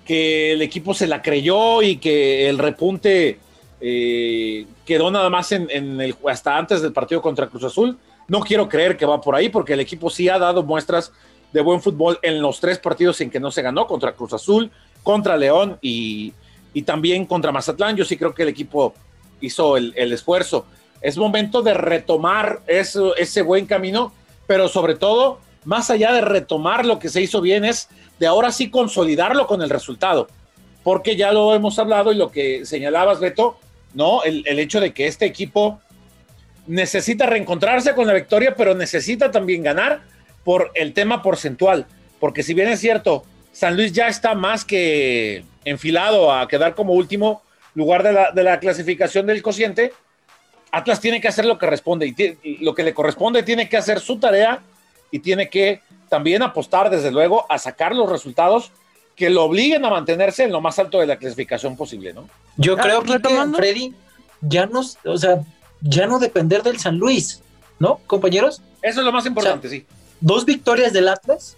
que 0.04 0.52
el 0.52 0.62
equipo 0.62 0.92
se 0.92 1.06
la 1.06 1.22
creyó 1.22 1.82
y 1.82 1.98
que 1.98 2.48
el 2.48 2.58
repunte 2.58 3.38
quedó 3.78 5.10
nada 5.12 5.30
más 5.30 5.52
en, 5.52 5.68
en 5.70 6.00
el, 6.00 6.16
hasta 6.28 6.56
antes 6.56 6.82
del 6.82 6.92
partido 6.92 7.22
contra 7.22 7.46
Cruz 7.46 7.62
Azul. 7.62 7.96
No 8.26 8.40
quiero 8.40 8.68
creer 8.68 8.96
que 8.96 9.06
va 9.06 9.20
por 9.20 9.36
ahí 9.36 9.48
porque 9.48 9.74
el 9.74 9.80
equipo 9.80 10.10
sí 10.10 10.28
ha 10.28 10.38
dado 10.40 10.64
muestras 10.64 11.12
de 11.56 11.62
buen 11.62 11.80
fútbol 11.80 12.18
en 12.20 12.42
los 12.42 12.60
tres 12.60 12.78
partidos 12.78 13.18
en 13.22 13.30
que 13.30 13.40
no 13.40 13.50
se 13.50 13.62
ganó, 13.62 13.86
contra 13.86 14.12
Cruz 14.12 14.34
Azul, 14.34 14.70
contra 15.02 15.38
León 15.38 15.78
y, 15.80 16.34
y 16.74 16.82
también 16.82 17.24
contra 17.24 17.50
Mazatlán. 17.50 17.96
Yo 17.96 18.04
sí 18.04 18.18
creo 18.18 18.34
que 18.34 18.42
el 18.42 18.50
equipo 18.50 18.92
hizo 19.40 19.78
el, 19.78 20.12
esfuerzo. 20.12 20.66
Es 21.00 21.16
momento 21.16 21.62
de 21.62 21.72
retomar 21.72 22.60
eso, 22.66 23.16
ese 23.16 23.40
buen 23.40 23.64
camino, 23.64 24.12
pero 24.46 24.68
sobre 24.68 24.96
todo, 24.96 25.40
más 25.64 25.88
allá 25.88 26.12
de 26.12 26.20
retomar 26.20 26.84
lo 26.84 26.98
que 26.98 27.08
se 27.08 27.22
hizo 27.22 27.40
bien, 27.40 27.64
es 27.64 27.88
de 28.18 28.26
ahora 28.26 28.52
sí 28.52 28.68
consolidarlo 28.68 29.46
con 29.46 29.62
el 29.62 29.70
resultado. 29.70 30.28
Porque 30.82 31.16
ya 31.16 31.32
lo 31.32 31.54
hemos 31.54 31.78
hablado 31.78 32.12
y 32.12 32.16
lo 32.16 32.30
que 32.30 32.66
señalabas, 32.66 33.18
Beto, 33.18 33.56
¿no? 33.94 34.24
El, 34.24 34.44
el 34.46 34.58
hecho 34.58 34.78
de 34.78 34.92
que 34.92 35.06
este 35.06 35.24
equipo 35.24 35.80
necesita 36.66 37.24
reencontrarse 37.24 37.94
con 37.94 38.06
la 38.06 38.12
victoria, 38.12 38.54
pero 38.54 38.74
necesita 38.74 39.30
también 39.30 39.62
ganar 39.62 40.02
por 40.46 40.70
el 40.74 40.92
tema 40.92 41.22
porcentual. 41.22 41.86
Porque 42.20 42.44
si 42.44 42.54
bien 42.54 42.68
es 42.68 42.78
cierto, 42.78 43.24
San 43.50 43.76
Luis 43.76 43.92
ya 43.92 44.06
está 44.06 44.36
más 44.36 44.64
que 44.64 45.44
enfilado 45.64 46.32
a 46.32 46.46
quedar 46.46 46.76
como 46.76 46.92
último 46.92 47.42
lugar 47.74 48.04
de 48.04 48.12
la, 48.12 48.30
de 48.30 48.44
la 48.44 48.60
clasificación 48.60 49.26
del 49.26 49.42
cociente, 49.42 49.92
Atlas 50.70 51.00
tiene 51.00 51.20
que 51.20 51.26
hacer 51.26 51.46
lo 51.46 51.58
que 51.58 51.66
responde 51.66 52.06
y, 52.06 52.64
lo 52.64 52.76
que 52.76 52.84
le 52.84 52.94
corresponde 52.94 53.42
tiene 53.42 53.68
que 53.68 53.76
hacer 53.76 53.98
su 53.98 54.20
tarea 54.20 54.60
y 55.10 55.18
tiene 55.18 55.50
que 55.50 55.80
también 56.08 56.42
apostar 56.42 56.90
desde 56.90 57.10
luego 57.10 57.44
a 57.50 57.58
sacar 57.58 57.92
los 57.92 58.08
resultados 58.08 58.70
que 59.16 59.28
lo 59.30 59.42
obliguen 59.42 59.84
a 59.84 59.90
mantenerse 59.90 60.44
en 60.44 60.52
lo 60.52 60.60
más 60.60 60.78
alto 60.78 61.00
de 61.00 61.08
la 61.08 61.16
clasificación 61.16 61.76
posible, 61.76 62.12
¿no? 62.12 62.28
Yo 62.56 62.76
ah, 62.78 62.82
creo 62.82 63.02
que 63.02 63.18
Freddy 63.56 63.94
ya 64.42 64.66
no, 64.66 64.82
o 65.04 65.18
sea, 65.18 65.40
ya 65.80 66.06
no 66.06 66.20
depender 66.20 66.62
del 66.62 66.78
San 66.78 66.98
Luis, 66.98 67.42
¿no, 67.80 67.98
compañeros? 68.06 68.62
Eso 68.80 69.00
es 69.00 69.04
lo 69.04 69.10
más 69.10 69.26
importante, 69.26 69.68
sí. 69.68 69.84
Dos 70.20 70.44
victorias 70.44 70.92
del 70.92 71.08
Atlas 71.08 71.56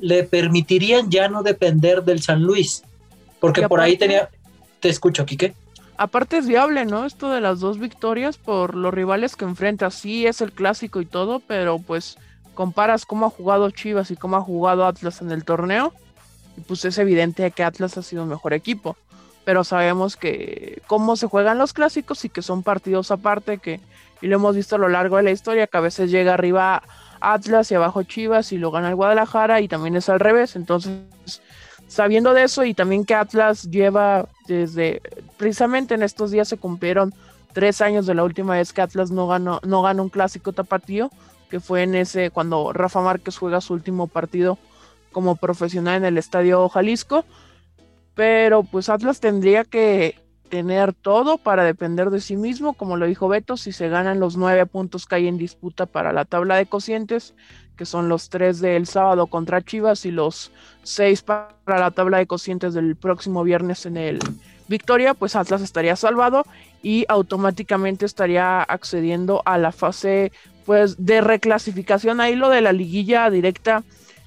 le 0.00 0.24
permitirían 0.24 1.10
ya 1.10 1.28
no 1.28 1.42
depender 1.42 2.02
del 2.02 2.22
San 2.22 2.42
Luis. 2.42 2.82
Porque 3.40 3.68
por 3.68 3.80
ahí 3.80 3.96
tenía. 3.96 4.28
Te 4.80 4.88
escucho, 4.88 5.24
Quique. 5.24 5.54
Aparte 5.96 6.38
es 6.38 6.46
viable, 6.46 6.84
¿no? 6.84 7.06
Esto 7.06 7.30
de 7.30 7.40
las 7.40 7.60
dos 7.60 7.78
victorias 7.78 8.36
por 8.36 8.74
los 8.74 8.92
rivales 8.92 9.36
que 9.36 9.44
enfrenta. 9.44 9.90
Sí 9.90 10.26
es 10.26 10.40
el 10.40 10.52
clásico 10.52 11.00
y 11.00 11.06
todo, 11.06 11.40
pero 11.40 11.78
pues 11.78 12.18
comparas 12.54 13.06
cómo 13.06 13.26
ha 13.26 13.30
jugado 13.30 13.70
Chivas 13.70 14.10
y 14.10 14.16
cómo 14.16 14.36
ha 14.36 14.40
jugado 14.40 14.86
Atlas 14.86 15.20
en 15.20 15.30
el 15.30 15.44
torneo. 15.44 15.92
Y 16.56 16.62
pues 16.62 16.84
es 16.84 16.98
evidente 16.98 17.50
que 17.50 17.64
Atlas 17.64 17.96
ha 17.96 18.02
sido 18.02 18.24
un 18.24 18.28
mejor 18.28 18.52
equipo. 18.54 18.96
Pero 19.44 19.62
sabemos 19.62 20.16
que 20.16 20.82
cómo 20.86 21.16
se 21.16 21.26
juegan 21.26 21.58
los 21.58 21.72
clásicos 21.72 22.24
y 22.24 22.28
que 22.28 22.42
son 22.42 22.62
partidos 22.62 23.10
aparte, 23.10 23.58
que 23.58 23.80
y 24.20 24.26
lo 24.26 24.36
hemos 24.36 24.56
visto 24.56 24.76
a 24.76 24.78
lo 24.78 24.88
largo 24.88 25.18
de 25.18 25.22
la 25.22 25.32
historia, 25.32 25.66
que 25.66 25.76
a 25.76 25.80
veces 25.80 26.10
llega 26.10 26.32
arriba 26.32 26.82
Atlas 27.32 27.70
y 27.70 27.74
abajo 27.74 28.02
Chivas 28.02 28.52
y 28.52 28.58
lo 28.58 28.70
gana 28.70 28.88
el 28.88 28.94
Guadalajara 28.94 29.60
y 29.60 29.68
también 29.68 29.96
es 29.96 30.08
al 30.08 30.20
revés. 30.20 30.56
Entonces 30.56 30.92
sabiendo 31.88 32.34
de 32.34 32.44
eso 32.44 32.64
y 32.64 32.74
también 32.74 33.04
que 33.04 33.14
Atlas 33.14 33.70
lleva 33.70 34.28
desde, 34.46 35.00
precisamente 35.36 35.94
en 35.94 36.02
estos 36.02 36.30
días 36.30 36.48
se 36.48 36.56
cumplieron 36.56 37.14
tres 37.52 37.80
años 37.80 38.06
de 38.06 38.14
la 38.14 38.24
última 38.24 38.54
vez 38.54 38.72
que 38.72 38.82
Atlas 38.82 39.10
no 39.10 39.28
ganó, 39.28 39.60
no 39.62 39.82
ganó 39.82 40.02
un 40.02 40.08
clásico 40.08 40.52
tapatío, 40.52 41.10
que 41.48 41.60
fue 41.60 41.82
en 41.82 41.94
ese, 41.94 42.30
cuando 42.30 42.72
Rafa 42.72 43.00
Márquez 43.00 43.38
juega 43.38 43.60
su 43.60 43.74
último 43.74 44.08
partido 44.08 44.58
como 45.12 45.36
profesional 45.36 45.98
en 45.98 46.04
el 46.04 46.18
Estadio 46.18 46.68
Jalisco. 46.68 47.24
Pero 48.14 48.64
pues 48.64 48.88
Atlas 48.88 49.20
tendría 49.20 49.64
que 49.64 50.16
tener 50.54 50.92
todo 50.92 51.36
para 51.36 51.64
depender 51.64 52.10
de 52.10 52.20
sí 52.20 52.36
mismo, 52.36 52.74
como 52.74 52.96
lo 52.96 53.06
dijo 53.06 53.26
Beto, 53.26 53.56
si 53.56 53.72
se 53.72 53.88
ganan 53.88 54.20
los 54.20 54.36
nueve 54.36 54.66
puntos 54.66 55.04
que 55.04 55.16
hay 55.16 55.26
en 55.26 55.36
disputa 55.36 55.84
para 55.84 56.12
la 56.12 56.24
tabla 56.24 56.54
de 56.54 56.66
cocientes, 56.66 57.34
que 57.76 57.84
son 57.84 58.08
los 58.08 58.28
tres 58.28 58.60
del 58.60 58.86
sábado 58.86 59.26
contra 59.26 59.62
Chivas 59.62 60.06
y 60.06 60.12
los 60.12 60.52
seis 60.84 61.22
para 61.22 61.50
la 61.66 61.90
tabla 61.90 62.18
de 62.18 62.28
cocientes 62.28 62.72
del 62.72 62.94
próximo 62.94 63.42
viernes 63.42 63.84
en 63.84 63.96
el 63.96 64.20
Victoria, 64.68 65.14
pues 65.14 65.34
Atlas 65.34 65.60
estaría 65.60 65.96
salvado 65.96 66.44
y 66.84 67.04
automáticamente 67.08 68.06
estaría 68.06 68.62
accediendo 68.62 69.42
a 69.46 69.58
la 69.58 69.72
fase 69.72 70.30
pues 70.64 71.04
de 71.04 71.20
reclasificación. 71.20 72.20
Ahí 72.20 72.36
lo 72.36 72.48
de 72.48 72.60
la 72.60 72.72
liguilla 72.72 73.28
directa 73.28 73.82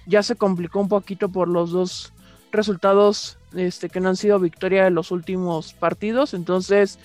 ya 0.05 0.23
se 0.23 0.35
complicó 0.35 0.81
un 0.81 0.89
poquito 0.89 1.29
por 1.29 1.47
los 1.47 1.71
dos 1.71 2.11
resultados 2.51 3.37
este, 3.55 3.89
que 3.89 3.99
no 3.99 4.09
han 4.09 4.15
sido 4.15 4.39
victoria 4.39 4.83
de 4.83 4.91
los 4.91 5.11
últimos 5.11 5.73
partidos. 5.73 6.33
Entonces, 6.33 6.99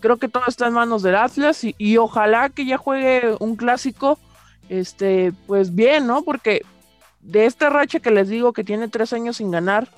creo 0.00 0.16
que 0.18 0.28
todo 0.28 0.44
está 0.46 0.66
en 0.66 0.74
manos 0.74 1.02
del 1.02 1.16
Atlas 1.16 1.62
y, 1.64 1.96
ojalá 1.96 2.50
que 2.50 2.66
ya 2.66 2.76
juegue 2.76 3.36
un 3.38 3.56
clásico 3.56 4.18
este, 4.68 5.32
pues 5.46 5.74
bien, 5.74 6.06
¿no? 6.06 6.22
Porque 6.22 6.62
de 7.20 7.46
esta 7.46 7.70
racha 7.70 8.00
que 8.00 8.10
les 8.10 8.28
digo 8.28 8.52
que 8.52 8.64
tiene 8.64 8.88
tres 8.88 9.12
años 9.12 9.36
sin 9.38 9.50
ganar, 9.50 9.88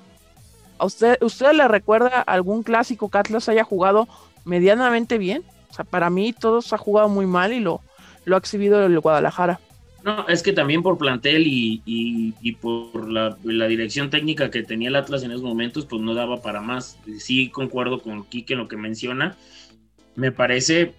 ¿a 0.79 0.85
usted, 0.85 1.17
usted 1.23 1.53
le 1.53 1.67
recuerda 1.69 2.21
algún 2.21 2.63
clásico 2.63 3.09
que 3.09 3.19
Atlas 3.19 3.49
haya 3.49 3.65
jugado 3.65 4.09
medianamente 4.45 5.19
bien? 5.19 5.43
O 5.71 5.75
sea, 5.75 5.85
para 5.85 6.11
mí 6.11 6.33
todos 6.33 6.73
ha 6.73 6.79
jugado 6.79 7.09
muy 7.09 7.27
mal 7.27 7.53
y 7.53 7.61
lo, 7.61 7.81
lo 8.25 8.37
ha 8.37 8.39
exhibido 8.39 8.85
el 8.85 9.01
Guadalajara. 9.01 9.61
No, 10.05 10.29
es 10.29 10.43
que 10.43 10.53
también 10.53 10.83
por 10.83 10.99
plantel 10.99 11.45
y, 11.47 12.59
por 12.61 13.11
la, 13.11 13.39
dirección 13.43 14.11
técnica 14.11 14.51
que 14.51 14.63
tenía 14.63 14.91
el 14.91 14.97
Atlas 14.97 15.23
en 15.23 15.31
esos 15.31 15.43
momentos, 15.43 15.87
pues 15.87 16.03
no 16.03 16.13
daba 16.13 16.43
para 16.43 16.61
más. 16.61 16.99
Sí 17.19 17.49
concuerdo 17.49 18.03
con 18.03 18.23
Quique 18.25 18.53
en 18.53 18.59
lo 18.59 18.69
que 18.69 18.77
menciona. 18.77 19.35
Me 20.15 20.31
parece 20.31 20.93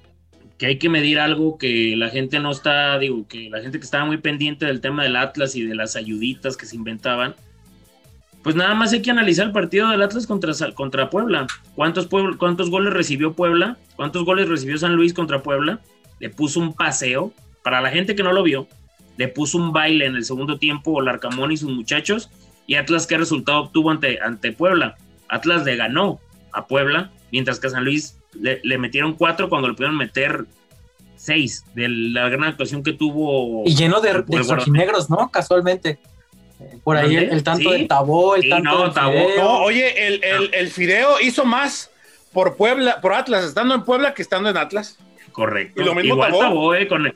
que 0.57 0.65
hay 0.65 0.79
que 0.79 0.89
medir 0.89 1.19
algo 1.19 1.59
que 1.59 1.95
la 1.95 2.09
gente 2.09 2.39
no 2.39 2.49
está, 2.49 2.97
digo, 2.97 3.27
que 3.27 3.47
la 3.51 3.61
gente 3.61 3.77
que 3.77 3.85
estaba 3.85 4.05
muy 4.05 4.17
pendiente 4.17 4.65
del 4.65 4.81
tema 4.81 5.03
del 5.03 5.17
Atlas 5.17 5.55
y 5.55 5.61
de 5.61 5.75
las 5.75 5.95
ayuditas 5.95 6.57
que 6.57 6.65
se 6.65 6.75
inventaban, 6.75 7.35
pues 8.41 8.55
nada 8.55 8.73
más 8.73 8.91
hay 8.91 9.03
que 9.03 9.11
analizar 9.11 9.45
el 9.45 9.53
partido 9.53 9.87
del 9.89 10.01
Atlas 10.01 10.25
contra, 10.25 10.51
contra 10.73 11.11
Puebla. 11.11 11.45
¿Cuántos, 11.75 12.07
¿Cuántos 12.07 12.71
goles 12.71 12.91
recibió 12.91 13.33
Puebla? 13.33 13.77
¿Cuántos 13.95 14.25
goles 14.25 14.49
recibió 14.49 14.79
San 14.79 14.95
Luis 14.95 15.13
contra 15.13 15.43
Puebla? 15.43 15.79
Le 16.19 16.31
puso 16.31 16.59
un 16.59 16.73
paseo. 16.73 17.31
Para 17.61 17.81
la 17.81 17.89
gente 17.89 18.15
que 18.15 18.21
no 18.21 18.31
lo 18.31 18.43
vio, 18.43 18.67
le 19.17 19.27
puso 19.27 19.57
un 19.57 19.71
baile 19.71 20.05
en 20.05 20.15
el 20.15 20.25
segundo 20.25 20.57
tiempo 20.57 21.01
Larcamón 21.01 21.51
y 21.51 21.57
sus 21.57 21.71
muchachos. 21.71 22.29
¿Y 22.67 22.75
Atlas 22.75 23.07
qué 23.07 23.17
resultado 23.17 23.59
obtuvo 23.59 23.91
ante, 23.91 24.19
ante 24.21 24.51
Puebla? 24.51 24.95
Atlas 25.29 25.63
le 25.65 25.75
ganó 25.75 26.19
a 26.51 26.67
Puebla, 26.67 27.11
mientras 27.31 27.59
que 27.59 27.69
San 27.69 27.85
Luis 27.85 28.17
le, 28.33 28.77
metieron 28.77 29.13
cuatro 29.13 29.49
cuando 29.49 29.67
le 29.67 29.75
pudieron 29.75 29.97
meter 29.97 30.45
seis 31.15 31.65
de 31.73 31.87
la 31.89 32.29
gran 32.29 32.43
actuación 32.45 32.83
que 32.83 32.93
tuvo. 32.93 33.63
Y 33.65 33.75
lleno 33.75 34.01
de, 34.01 34.13
de 34.13 34.71
negros, 34.71 35.09
¿no? 35.09 35.29
Casualmente. 35.31 35.99
Por 36.83 36.95
ahí 36.95 37.15
el, 37.15 37.43
tanto 37.43 37.71
de 37.71 37.85
Tabó, 37.85 38.35
el 38.35 38.49
tanto 38.49 38.87
de 38.87 39.37
No, 39.37 39.59
oye, 39.59 40.07
el, 40.07 40.23
el, 40.23 40.49
el, 40.53 40.69
Fideo 40.69 41.19
hizo 41.19 41.43
más 41.43 41.91
por 42.31 42.55
Puebla, 42.55 43.01
por 43.01 43.13
Atlas, 43.13 43.43
estando 43.43 43.75
en 43.75 43.83
Puebla 43.83 44.13
que 44.13 44.21
estando 44.21 44.49
en 44.49 44.57
Atlas. 44.57 44.97
Correcto. 45.33 45.81
Y 45.81 45.85
lo 45.85 45.93
mismo 45.93 46.13
Igual 46.13 46.31
Tabó, 46.31 46.73
eh, 46.75 46.87
con 46.87 47.13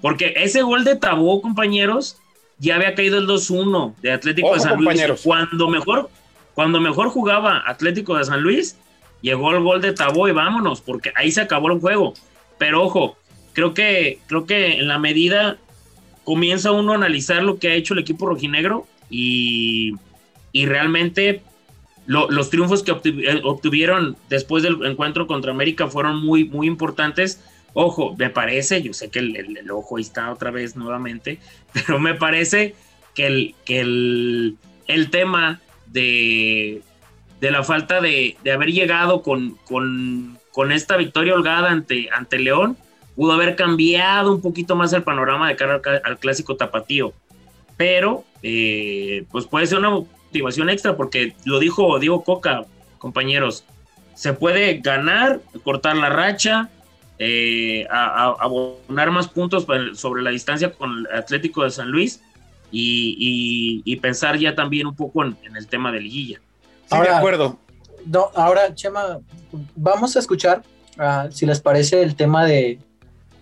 porque 0.00 0.34
ese 0.36 0.62
gol 0.62 0.84
de 0.84 0.96
Tabó, 0.96 1.40
compañeros, 1.40 2.18
ya 2.58 2.76
había 2.76 2.94
caído 2.94 3.18
el 3.18 3.26
2-1 3.26 3.94
de 4.02 4.12
Atlético 4.12 4.54
de 4.54 4.60
San 4.60 4.82
Luis. 4.82 5.02
Cuando 5.22 5.68
mejor, 5.68 6.10
cuando 6.54 6.80
mejor 6.80 7.08
jugaba 7.08 7.62
Atlético 7.66 8.16
de 8.16 8.24
San 8.24 8.42
Luis, 8.42 8.76
llegó 9.20 9.52
el 9.52 9.62
gol 9.62 9.80
de 9.80 9.92
Tabó 9.92 10.28
y 10.28 10.32
vámonos, 10.32 10.80
porque 10.80 11.12
ahí 11.16 11.30
se 11.30 11.40
acabó 11.40 11.70
el 11.70 11.80
juego. 11.80 12.14
Pero 12.58 12.82
ojo, 12.82 13.16
creo 13.52 13.74
que, 13.74 14.18
creo 14.26 14.46
que 14.46 14.78
en 14.78 14.88
la 14.88 14.98
medida 14.98 15.58
comienza 16.24 16.72
uno 16.72 16.92
a 16.92 16.96
analizar 16.96 17.42
lo 17.42 17.58
que 17.58 17.68
ha 17.68 17.74
hecho 17.74 17.94
el 17.94 18.00
equipo 18.00 18.26
rojinegro 18.26 18.86
y, 19.10 19.94
y 20.52 20.66
realmente 20.66 21.42
los 22.06 22.50
triunfos 22.50 22.82
que 22.82 22.92
eh, 22.92 23.40
obtuvieron 23.44 24.16
después 24.28 24.62
del 24.62 24.84
encuentro 24.86 25.26
contra 25.26 25.50
América 25.50 25.88
fueron 25.88 26.24
muy, 26.24 26.44
muy 26.44 26.66
importantes. 26.66 27.42
Ojo, 27.78 28.16
me 28.16 28.30
parece, 28.30 28.80
yo 28.80 28.94
sé 28.94 29.10
que 29.10 29.18
el, 29.18 29.70
ojo 29.70 29.98
ahí 29.98 30.02
está 30.02 30.32
otra 30.32 30.50
vez 30.50 30.76
nuevamente, 30.76 31.38
pero 31.74 31.98
me 31.98 32.14
parece 32.14 32.74
que 33.14 33.26
el, 33.26 33.54
que 33.66 33.80
el, 33.80 34.56
el 34.86 35.10
tema 35.10 35.60
de, 35.84 36.80
de 37.38 37.50
la 37.50 37.62
falta 37.62 38.00
de, 38.00 38.38
haber 38.50 38.72
llegado 38.72 39.20
con, 39.20 39.58
con, 39.66 40.72
esta 40.72 40.96
victoria 40.96 41.34
holgada 41.34 41.70
ante, 41.70 42.08
ante 42.16 42.38
León, 42.38 42.78
pudo 43.14 43.32
haber 43.32 43.56
cambiado 43.56 44.32
un 44.32 44.40
poquito 44.40 44.74
más 44.74 44.94
el 44.94 45.02
panorama 45.02 45.46
de 45.46 45.56
cara 45.56 45.82
al, 46.02 46.18
clásico 46.18 46.56
tapatío. 46.56 47.12
Pero, 47.76 48.24
eh, 48.42 49.26
pues 49.30 49.44
puede 49.44 49.66
ser 49.66 49.80
una 49.80 49.90
motivación 49.90 50.70
extra, 50.70 50.96
porque 50.96 51.34
lo 51.44 51.58
dijo 51.58 51.98
Diego 51.98 52.24
Coca, 52.24 52.64
compañeros. 52.96 53.66
se 54.14 54.32
puede 54.32 54.78
ganar, 54.78 55.42
cortar 55.62 55.94
la 55.98 56.08
racha, 56.08 56.70
eh, 57.18 57.86
a, 57.90 58.34
abonar 58.38 59.10
más 59.10 59.28
puntos 59.28 59.66
sobre 59.94 60.22
la 60.22 60.30
distancia 60.30 60.72
con 60.72 61.06
el 61.10 61.18
Atlético 61.18 61.64
de 61.64 61.70
San 61.70 61.90
Luis 61.90 62.20
y, 62.70 63.96
pensar 64.02 64.38
ya 64.38 64.54
también 64.54 64.86
un 64.86 64.94
poco 64.94 65.24
en, 65.24 65.36
el 65.56 65.66
tema 65.66 65.90
de 65.92 66.00
liguilla. 66.00 66.40
Sí, 66.90 66.98
de 66.98 67.08
acuerdo. 67.08 67.58
No, 68.04 68.30
ahora, 68.34 68.74
Chema, 68.74 69.18
vamos 69.74 70.14
a 70.14 70.18
escuchar, 70.18 70.62
ah, 70.98 71.28
si 71.30 71.46
les 71.46 71.60
parece, 71.60 72.02
el 72.02 72.14
tema 72.14 72.44
de, 72.44 72.78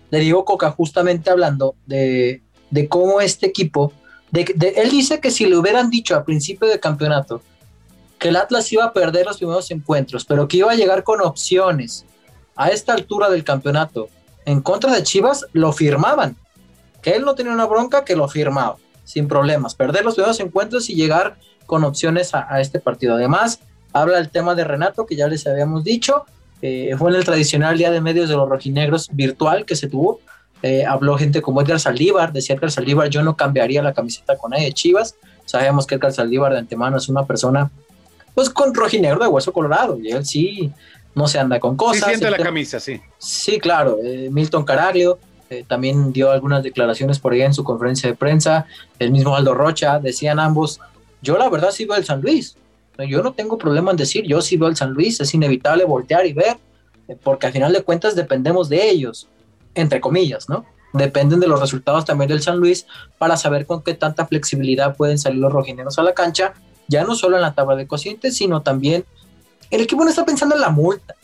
de 0.09 0.19
Diego 0.19 0.45
Coca, 0.45 0.71
justamente 0.71 1.29
hablando 1.29 1.75
de, 1.85 2.41
de 2.71 2.87
cómo 2.87 3.21
este 3.21 3.45
equipo, 3.45 3.93
de, 4.31 4.73
él 4.77 4.89
dice 4.89 5.19
que 5.19 5.31
si 5.31 5.45
le 5.45 5.57
hubieran 5.57 5.89
dicho 5.89 6.15
a 6.15 6.25
principio 6.25 6.67
de 6.67 6.79
campeonato 6.79 7.41
que 8.19 8.29
el 8.29 8.35
Atlas 8.35 8.71
iba 8.71 8.85
a 8.85 8.93
perder 8.93 9.25
los 9.25 9.37
primeros 9.37 9.69
encuentros, 9.71 10.25
pero 10.25 10.47
que 10.47 10.57
iba 10.57 10.71
a 10.71 10.75
llegar 10.75 11.03
con 11.03 11.21
opciones 11.21 12.05
a 12.55 12.69
esta 12.69 12.93
altura 12.93 13.29
del 13.29 13.43
campeonato 13.43 14.09
en 14.45 14.61
contra 14.61 14.93
de 14.93 15.03
Chivas, 15.03 15.45
lo 15.53 15.73
firmaban. 15.73 16.35
Que 17.01 17.11
él 17.11 17.23
no 17.23 17.35
tenía 17.35 17.53
una 17.53 17.65
bronca, 17.65 18.05
que 18.05 18.15
lo 18.15 18.27
firmaba, 18.27 18.77
sin 19.03 19.27
problemas. 19.27 19.75
Perder 19.75 20.05
los 20.05 20.15
primeros 20.15 20.39
encuentros 20.39 20.89
y 20.89 20.95
llegar 20.95 21.35
con 21.65 21.83
opciones 21.83 22.33
a, 22.33 22.61
este 22.61 22.79
partido. 22.79 23.15
Además, 23.15 23.59
habla 23.91 24.19
el 24.19 24.29
tema 24.29 24.55
de 24.55 24.63
Renato, 24.63 25.05
que 25.05 25.15
ya 25.15 25.27
les 25.27 25.45
habíamos 25.47 25.83
dicho. 25.83 26.25
Fue 26.59 27.09
en 27.09 27.15
el 27.15 27.25
tradicional 27.25 27.77
día 27.77 27.91
de 27.91 28.01
medios 28.01 28.29
de 28.29 28.35
los 28.35 28.47
rojinegros 28.47 29.09
virtual 29.11 29.65
que 29.65 29.75
se 29.75 29.87
tuvo. 29.87 30.19
Eh, 30.61 30.85
habló 30.85 31.17
gente 31.17 31.41
como 31.41 31.61
Edgar 31.61 31.79
Saldívar, 31.79 32.33
decía 32.33 32.55
Edgar 32.55 32.71
Saldívar, 32.71 33.09
yo 33.09 33.21
no 33.21 33.35
cambiaría 33.35 33.83
la 33.83 33.93
camiseta 33.93 34.37
con 34.37 34.51
nadie 34.51 34.65
de 34.65 34.73
Chivas. 34.73 35.15
Sabemos 35.45 35.85
que 35.85 35.95
Edgar 35.95 36.11
Saldívar 36.11 36.53
de 36.53 36.59
antemano 36.59 36.97
es 36.97 37.07
una 37.07 37.23
persona, 37.25 37.69
pues 38.33 38.49
con 38.49 38.73
rojinegro 38.73 39.19
de 39.19 39.27
hueso 39.27 39.53
colorado, 39.53 39.99
y 39.99 40.09
él 40.11 40.25
sí 40.25 40.71
no 41.15 41.27
se 41.27 41.39
anda 41.39 41.59
con 41.59 41.75
cosas. 41.75 42.03
Sí, 42.03 42.09
siente 42.17 42.29
la 42.29 42.37
camisa, 42.37 42.79
sí. 42.79 43.01
Sí, 43.17 43.59
claro. 43.59 43.97
Eh, 44.03 44.29
Milton 44.31 44.65
Caraglio 44.65 45.17
eh, 45.49 45.63
también 45.67 46.11
dio 46.11 46.31
algunas 46.31 46.61
declaraciones 46.61 47.19
por 47.19 47.33
ahí 47.33 47.41
en 47.41 47.53
su 47.53 47.63
conferencia 47.63 48.09
de 48.09 48.15
prensa. 48.15 48.65
El 48.99 49.11
mismo 49.11 49.35
Aldo 49.35 49.53
Rocha, 49.53 49.99
decían 49.99 50.39
ambos, 50.39 50.79
yo 51.21 51.37
la 51.37 51.49
verdad 51.49 51.71
sí 51.71 51.85
veo 51.85 51.97
el 51.97 52.05
San 52.05 52.21
Luis. 52.21 52.57
Yo 53.09 53.21
no 53.21 53.33
tengo 53.33 53.57
problema 53.57 53.91
en 53.91 53.97
decir, 53.97 54.25
yo 54.25 54.41
sí 54.41 54.57
veo 54.57 54.69
el 54.69 54.75
San 54.75 54.91
Luis, 54.91 55.19
es 55.19 55.33
inevitable 55.33 55.83
voltear 55.83 56.25
y 56.25 56.33
ver, 56.33 56.57
eh, 57.07 57.17
porque 57.21 57.47
al 57.47 57.53
final 57.53 57.73
de 57.73 57.83
cuentas 57.83 58.15
dependemos 58.15 58.69
de 58.69 58.89
ellos, 58.89 59.27
entre 59.73 59.99
comillas, 59.99 60.47
¿no? 60.47 60.65
Dependen 60.93 61.41
de 61.41 61.47
los 61.47 61.59
resultados 61.59 62.05
también 62.05 62.29
del 62.29 62.41
San 62.41 62.57
Luis 62.57 62.87
para 63.17 63.35
saber 63.35 63.65
con 63.65 63.83
qué 63.83 63.95
tanta 63.95 64.25
flexibilidad 64.25 64.95
pueden 64.95 65.17
salir 65.17 65.39
los 65.39 65.51
rojineros 65.51 65.99
a 65.99 66.03
la 66.03 66.13
cancha, 66.13 66.53
ya 66.87 67.03
no 67.03 67.15
solo 67.15 67.35
en 67.35 67.41
la 67.41 67.53
tabla 67.53 67.75
de 67.75 67.87
cocientes, 67.87 68.37
sino 68.37 68.61
también 68.61 69.03
el 69.75 69.81
equipo 69.81 70.03
no 70.03 70.09
está 70.09 70.25
pensando 70.25 70.55
en 70.55 70.61
la 70.61 70.69
multa. 70.69 71.15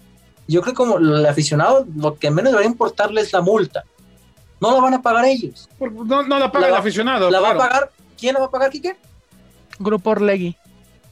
Yo 0.48 0.62
creo 0.62 0.74
que 0.74 0.78
como 0.78 0.98
el 0.98 1.26
aficionado, 1.26 1.88
lo 1.96 2.18
que 2.18 2.30
menos 2.30 2.52
debería 2.52 2.70
importarle 2.70 3.22
es 3.22 3.32
la 3.32 3.42
multa. 3.42 3.84
No 4.60 4.72
la 4.72 4.80
van 4.80 4.94
a 4.94 5.02
pagar 5.02 5.26
ellos. 5.26 5.70
No, 5.80 6.24
la 6.40 6.52
paga 6.52 6.68
el 6.68 6.76
aficionado. 6.76 7.32
¿La 7.32 7.40
va 7.40 7.52
a 7.52 7.58
pagar? 7.58 7.92
¿Quién 8.20 8.34
la 8.34 8.42
va 8.42 8.46
a 8.48 8.52
pagar, 8.52 8.70
Quique? 8.70 8.96
Grupo 9.80 10.12
Orlegui. 10.12 10.56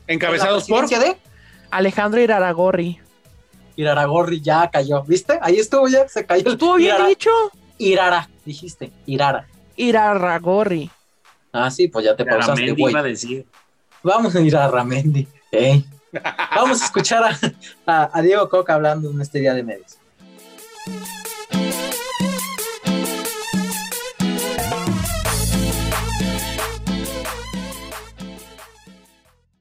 ¿Encabezados 0.07 0.67
por? 0.67 0.87
de? 0.87 1.17
Alejandro 1.71 2.21
Iraragorri. 2.21 2.99
Iraragorri 3.75 4.41
ya 4.41 4.69
cayó, 4.69 5.03
¿viste? 5.03 5.39
Ahí 5.41 5.57
estuvo 5.57 5.87
ya, 5.87 6.07
se 6.07 6.25
cayó. 6.25 6.51
¿Estuvo 6.51 6.75
bien 6.75 6.95
dicho? 7.07 7.31
Irara, 7.77 8.29
dijiste, 8.45 8.91
Irara. 9.05 9.47
Iraragorri. 9.77 10.91
Ah, 11.53 11.71
sí, 11.71 11.87
pues 11.87 12.05
ya 12.05 12.15
te 12.15 12.25
pausaste, 12.25 12.71
güey. 12.73 12.91
iba 12.91 12.99
a 12.99 13.03
decir. 13.03 13.45
Vamos 14.03 14.35
a 14.35 14.41
ir 14.41 14.55
a 14.55 14.67
Ramendi. 14.67 15.27
¿eh? 15.51 15.83
Vamos 16.55 16.81
a 16.81 16.85
escuchar 16.85 17.37
a, 17.85 18.21
Diego 18.21 18.49
Coca 18.49 18.73
hablando 18.73 19.11
en 19.11 19.21
este 19.21 19.39
día 19.39 19.53
de 19.53 19.63
medios. 19.63 19.97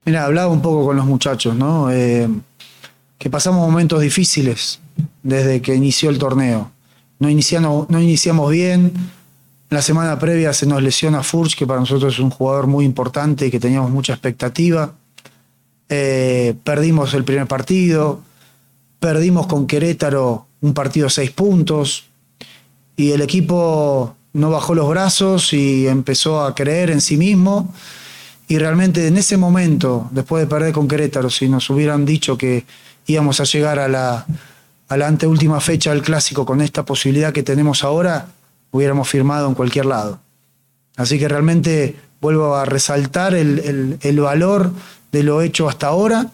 Mira, 0.05 0.25
hablaba 0.25 0.49
un 0.51 0.63
poco 0.63 0.87
con 0.87 0.97
los 0.97 1.05
muchachos, 1.05 1.55
¿no? 1.55 1.91
Eh, 1.91 2.29
que 3.19 3.29
pasamos 3.29 3.69
momentos 3.69 4.01
difíciles 4.01 4.81
desde 5.23 5.61
que 5.61 5.75
inició 5.75 6.09
el 6.09 6.19
torneo. 6.19 6.71
No 7.19 7.29
iniciamos, 7.29 7.91
no 7.91 8.01
iniciamos 8.01 8.51
bien. 8.51 8.93
La 9.69 9.83
semana 9.83 10.19
previa 10.19 10.55
se 10.55 10.65
nos 10.65 10.83
lesiona 10.83 11.23
Furch, 11.23 11.57
que 11.57 11.67
para 11.67 11.81
nosotros 11.81 12.15
es 12.15 12.21
un 12.21 12.31
jugador 12.31 12.67
muy 12.69 12.87
importante 12.87 13.47
y 13.47 13.51
que 13.51 13.61
teníamos 13.61 13.91
mucha 13.91 14.15
expectativa. 14.15 14.95
Eh, 15.89 16.55
perdimos 16.65 17.15
el 17.15 17.25
primer 17.25 17.47
partido, 17.47 18.21
perdimos 19.01 19.47
con 19.47 19.67
Querétaro 19.67 20.47
un 20.61 20.75
partido 20.75 21.09
seis 21.09 21.31
puntos 21.31 22.07
y 22.97 23.13
el 23.13 23.23
equipo 23.23 24.17
no 24.33 24.51
bajó 24.51 24.75
los 24.75 24.89
brazos 24.89 25.53
y 25.53 25.87
empezó 25.87 26.43
a 26.43 26.55
creer 26.55 26.91
en 26.91 27.01
sí 27.01 27.17
mismo. 27.17 27.73
Y 28.49 28.59
realmente 28.59 29.07
en 29.07 29.17
ese 29.17 29.37
momento, 29.37 30.09
después 30.11 30.43
de 30.43 30.47
perder 30.47 30.73
con 30.73 30.89
Querétaro, 30.89 31.31
si 31.31 31.49
nos 31.49 31.69
hubieran 31.71 32.05
dicho 32.05 32.37
que 32.37 32.65
íbamos 33.07 33.41
a 33.41 33.45
llegar 33.45 33.79
a 33.79 33.89
la, 33.89 34.27
a 34.89 34.97
la 34.97 35.07
anteúltima 35.07 35.61
fecha 35.61 35.91
del 35.91 36.03
clásico 36.03 36.45
con 36.47 36.61
esta 36.61 36.85
posibilidad 36.85 37.33
que 37.33 37.43
tenemos 37.43 37.85
ahora, 37.85 38.29
hubiéramos 38.71 39.09
firmado 39.09 39.49
en 39.49 39.55
cualquier 39.55 39.87
lado. 39.87 40.21
Así 40.97 41.19
que 41.19 41.29
realmente 41.29 41.97
vuelvo 42.21 42.57
a 42.57 42.65
resaltar 42.65 43.35
el, 43.35 43.99
el 44.01 44.21
valor 44.21 44.73
de 45.13 45.23
lo 45.23 45.43
hecho 45.43 45.69
hasta 45.69 45.89
ahora 45.89 46.31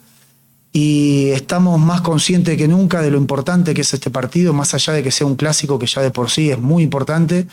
y 0.72 1.30
estamos 1.30 1.78
más 1.78 2.00
conscientes 2.00 2.56
que 2.58 2.66
nunca 2.66 3.00
de 3.00 3.10
lo 3.10 3.16
importante 3.16 3.74
que 3.74 3.82
es 3.82 3.94
este 3.94 4.10
partido, 4.10 4.52
más 4.52 4.74
allá 4.74 4.92
de 4.92 5.02
que 5.02 5.12
sea 5.12 5.26
un 5.26 5.36
clásico 5.36 5.78
que 5.78 5.86
ya 5.86 6.02
de 6.02 6.10
por 6.10 6.30
sí 6.30 6.50
es 6.50 6.58
muy 6.58 6.82
importante 6.82 7.46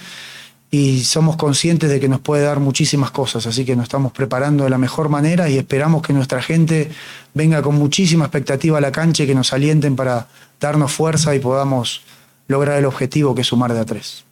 y 0.71 1.01
somos 1.01 1.35
conscientes 1.35 1.89
de 1.89 1.99
que 1.99 2.07
nos 2.07 2.21
puede 2.21 2.43
dar 2.43 2.59
muchísimas 2.59 3.11
cosas, 3.11 3.45
así 3.45 3.65
que 3.65 3.75
nos 3.75 3.83
estamos 3.83 4.13
preparando 4.13 4.63
de 4.63 4.69
la 4.69 4.77
mejor 4.77 5.09
manera 5.09 5.49
y 5.49 5.57
esperamos 5.57 6.01
que 6.01 6.13
nuestra 6.13 6.41
gente 6.41 6.89
venga 7.33 7.61
con 7.61 7.75
muchísima 7.75 8.25
expectativa 8.25 8.77
a 8.77 8.81
la 8.81 8.91
cancha 8.91 9.23
y 9.23 9.27
que 9.27 9.35
nos 9.35 9.53
alienten 9.53 9.95
para 9.95 10.27
darnos 10.59 10.91
fuerza 10.91 11.35
y 11.35 11.39
podamos 11.39 12.01
lograr 12.47 12.79
el 12.79 12.85
objetivo 12.85 13.35
que 13.35 13.41
es 13.41 13.47
sumar 13.47 13.73
de 13.73 13.81
a 13.81 13.85
tres. 13.85 14.23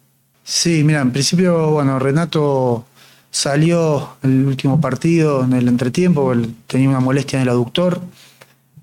Sí, 0.42 0.82
mira, 0.82 1.00
en 1.00 1.12
principio, 1.12 1.70
bueno, 1.70 1.98
Renato 1.98 2.86
Salió 3.30 4.16
el 4.22 4.44
último 4.46 4.80
partido 4.80 5.44
en 5.44 5.52
el 5.52 5.68
entretiempo, 5.68 6.32
tenía 6.66 6.88
una 6.88 7.00
molestia 7.00 7.38
en 7.38 7.42
el 7.42 7.48
aductor. 7.50 8.00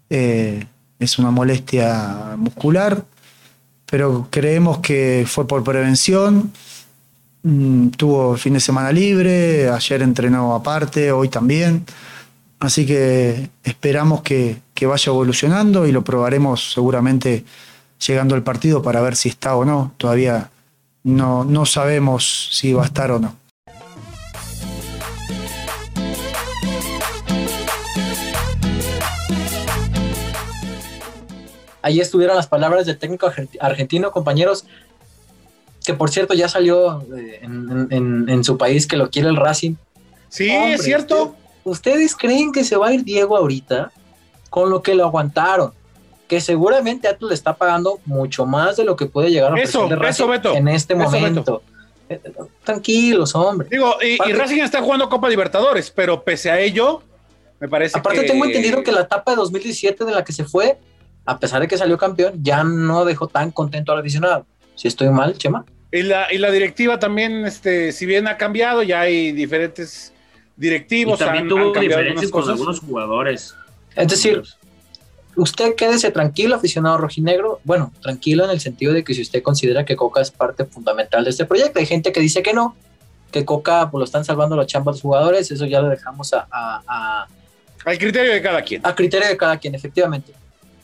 Eh, 0.10 0.66
es 1.00 1.20
una 1.20 1.32
molestia 1.32 2.36
muscular, 2.38 3.04
pero 3.86 4.28
creemos 4.30 4.80
que 4.80 5.26
fue 5.28 5.48
por 5.48 5.64
prevención. 5.64 6.52
Mm, 7.44 7.90
tuvo 7.90 8.38
fin 8.38 8.54
de 8.54 8.60
semana 8.60 8.92
libre, 8.92 9.70
ayer 9.70 10.02
entrenó 10.02 10.56
aparte, 10.56 11.12
hoy 11.12 11.30
también. 11.30 11.86
Así 12.60 12.86
que 12.86 13.50
esperamos 13.64 14.22
que, 14.22 14.62
vaya 14.82 15.12
evolucionando 15.12 15.88
y 15.88 15.92
lo 15.92 16.04
probaremos 16.04 16.74
seguramente 16.74 17.46
llegando 18.06 18.36
al 18.36 18.44
partido 18.44 18.82
para 18.82 19.02
ver 19.02 19.16
si 19.16 19.30
está 19.30 19.56
o 19.56 19.66
no. 19.66 19.94
Todavía 19.98 20.50
no, 21.04 21.44
no 21.44 21.66
sabemos 21.66 22.50
si 22.54 22.74
va 22.74 22.84
a 22.84 22.86
estar 22.86 23.12
o 23.12 23.20
no. 23.20 23.36
Ahí 31.88 32.02
estuvieron 32.02 32.36
las 32.36 32.48
palabras 32.48 32.86
del 32.86 32.98
técnico 32.98 33.32
argentino, 33.62 34.12
compañeros, 34.12 34.66
que 35.86 35.94
por 35.94 36.10
cierto 36.10 36.34
ya 36.34 36.50
salió 36.50 37.02
eh, 37.16 37.40
en, 37.42 38.44
su 38.44 38.58
país 38.58 38.86
que 38.86 38.98
lo 38.98 39.10
quiere 39.10 39.30
el 39.30 39.38
Racing. 39.38 39.76
Sí, 40.28 40.50
es 40.50 40.84
cierto. 40.84 41.34
¿Ustedes 41.64 42.14
creen 42.14 42.52
que 42.52 42.66
se 42.66 42.76
va 42.76 42.90
a 42.90 42.94
ir 42.94 43.06
Diego 43.06 43.38
ahorita 43.38 43.94
con 44.50 44.70
lo 44.70 44.82
que 44.82 44.96
lo 44.96 45.06
aguantaron? 45.06 45.72
Que 46.28 46.42
seguramente 46.42 47.08
Atlas 47.08 47.30
le 47.30 47.36
está 47.36 47.54
pagando 47.54 48.02
mucho 48.04 48.46
más 48.46 48.76
de 48.76 48.84
lo 48.84 48.98
que 48.98 49.06
puede 49.06 49.32
llegar 49.32 49.54
a 49.54 49.62
eso, 49.62 49.90
eso, 50.04 50.28
Beto, 50.28 50.54
en 50.56 50.68
este 50.68 50.94
momento. 50.94 51.62
Eh, 52.10 52.20
tranquilos, 52.66 53.34
hombre. 53.34 53.70
Digo, 53.72 53.96
y, 54.02 54.18
Racing 54.34 54.60
está 54.60 54.82
jugando 54.82 55.08
Copa 55.08 55.30
Libertadores, 55.30 55.90
pero 55.90 56.22
pese 56.22 56.52
a 56.52 56.60
ello, 56.60 57.02
me 57.62 57.70
parece 57.70 57.98
Aparte 57.98 58.24
tengo 58.24 58.44
entendido 58.44 58.84
que 58.84 58.92
la 58.92 59.02
etapa 59.04 59.32
de 59.32 59.38
2017 59.38 60.04
de 60.04 60.12
la 60.12 60.26
que 60.26 60.34
se 60.34 60.44
fue 60.44 60.78
a 61.28 61.38
pesar 61.40 61.62
de 61.62 61.68
que 61.68 61.78
salió 61.78 61.98
campeón, 61.98 62.42
ya 62.42 62.64
no 62.64 63.04
dejó 63.04 63.28
tan 63.28 63.52
contento 63.52 63.92
al 63.92 64.00
aficionado. 64.00 64.46
Si 64.76 64.88
estoy 64.88 65.10
mal, 65.10 65.38
Chema. 65.38 65.66
Y 65.92 66.04
la, 66.04 66.32
y 66.32 66.38
la 66.38 66.50
directiva 66.52 67.00
también, 67.00 67.46
este, 67.46 67.92
si 67.92 68.06
bien 68.06 68.28
ha 68.28 68.38
cambiado, 68.38 68.82
ya 68.82 69.02
hay 69.02 69.34
diferentes 69.34 70.14
directivos. 70.56 71.20
Y 71.20 71.26
también 71.26 71.50
tuvo 71.50 71.78
diferencias 71.78 72.32
con 72.32 72.50
algunos 72.50 72.80
jugadores. 72.80 73.56
Es 73.94 74.08
decir, 74.08 74.42
usted 75.36 75.76
quédese 75.76 76.12
tranquilo, 76.12 76.56
aficionado 76.56 76.98
rojinegro. 76.98 77.60
Bueno, 77.66 77.92
tranquilo 78.02 78.46
en 78.46 78.52
el 78.52 78.62
sentido 78.62 78.94
de 78.94 79.04
que 79.04 79.14
si 79.14 79.22
usted 79.22 79.44
considera 79.44 79.84
que 79.84 79.98
Coca 79.98 80.22
es 80.22 80.32
parte 80.32 80.64
fundamental 80.64 81.26
de 81.26 81.32
este 81.32 81.44
proyecto, 81.44 81.80
hay 81.80 81.86
gente 81.86 82.14
que 82.14 82.22
dice 82.22 82.42
que 82.42 82.54
no, 82.54 82.78
que 83.34 83.44
Coca 83.44 83.92
pues, 83.92 84.00
lo 84.00 84.06
están 84.06 84.24
salvando 84.24 84.56
los 84.56 84.68
chambas 84.68 84.96
los 84.96 85.02
jugadores, 85.02 85.52
eso 85.52 85.66
ya 85.66 85.82
lo 85.82 85.90
dejamos 85.90 86.34
a, 86.34 87.28
al 87.84 87.98
criterio 87.98 88.32
de 88.32 88.42
cada 88.42 88.62
quien. 88.62 88.80
A 88.86 88.96
criterio 88.96 89.28
de 89.28 89.36
cada 89.36 89.58
quien, 89.58 89.76
efectivamente 89.76 90.34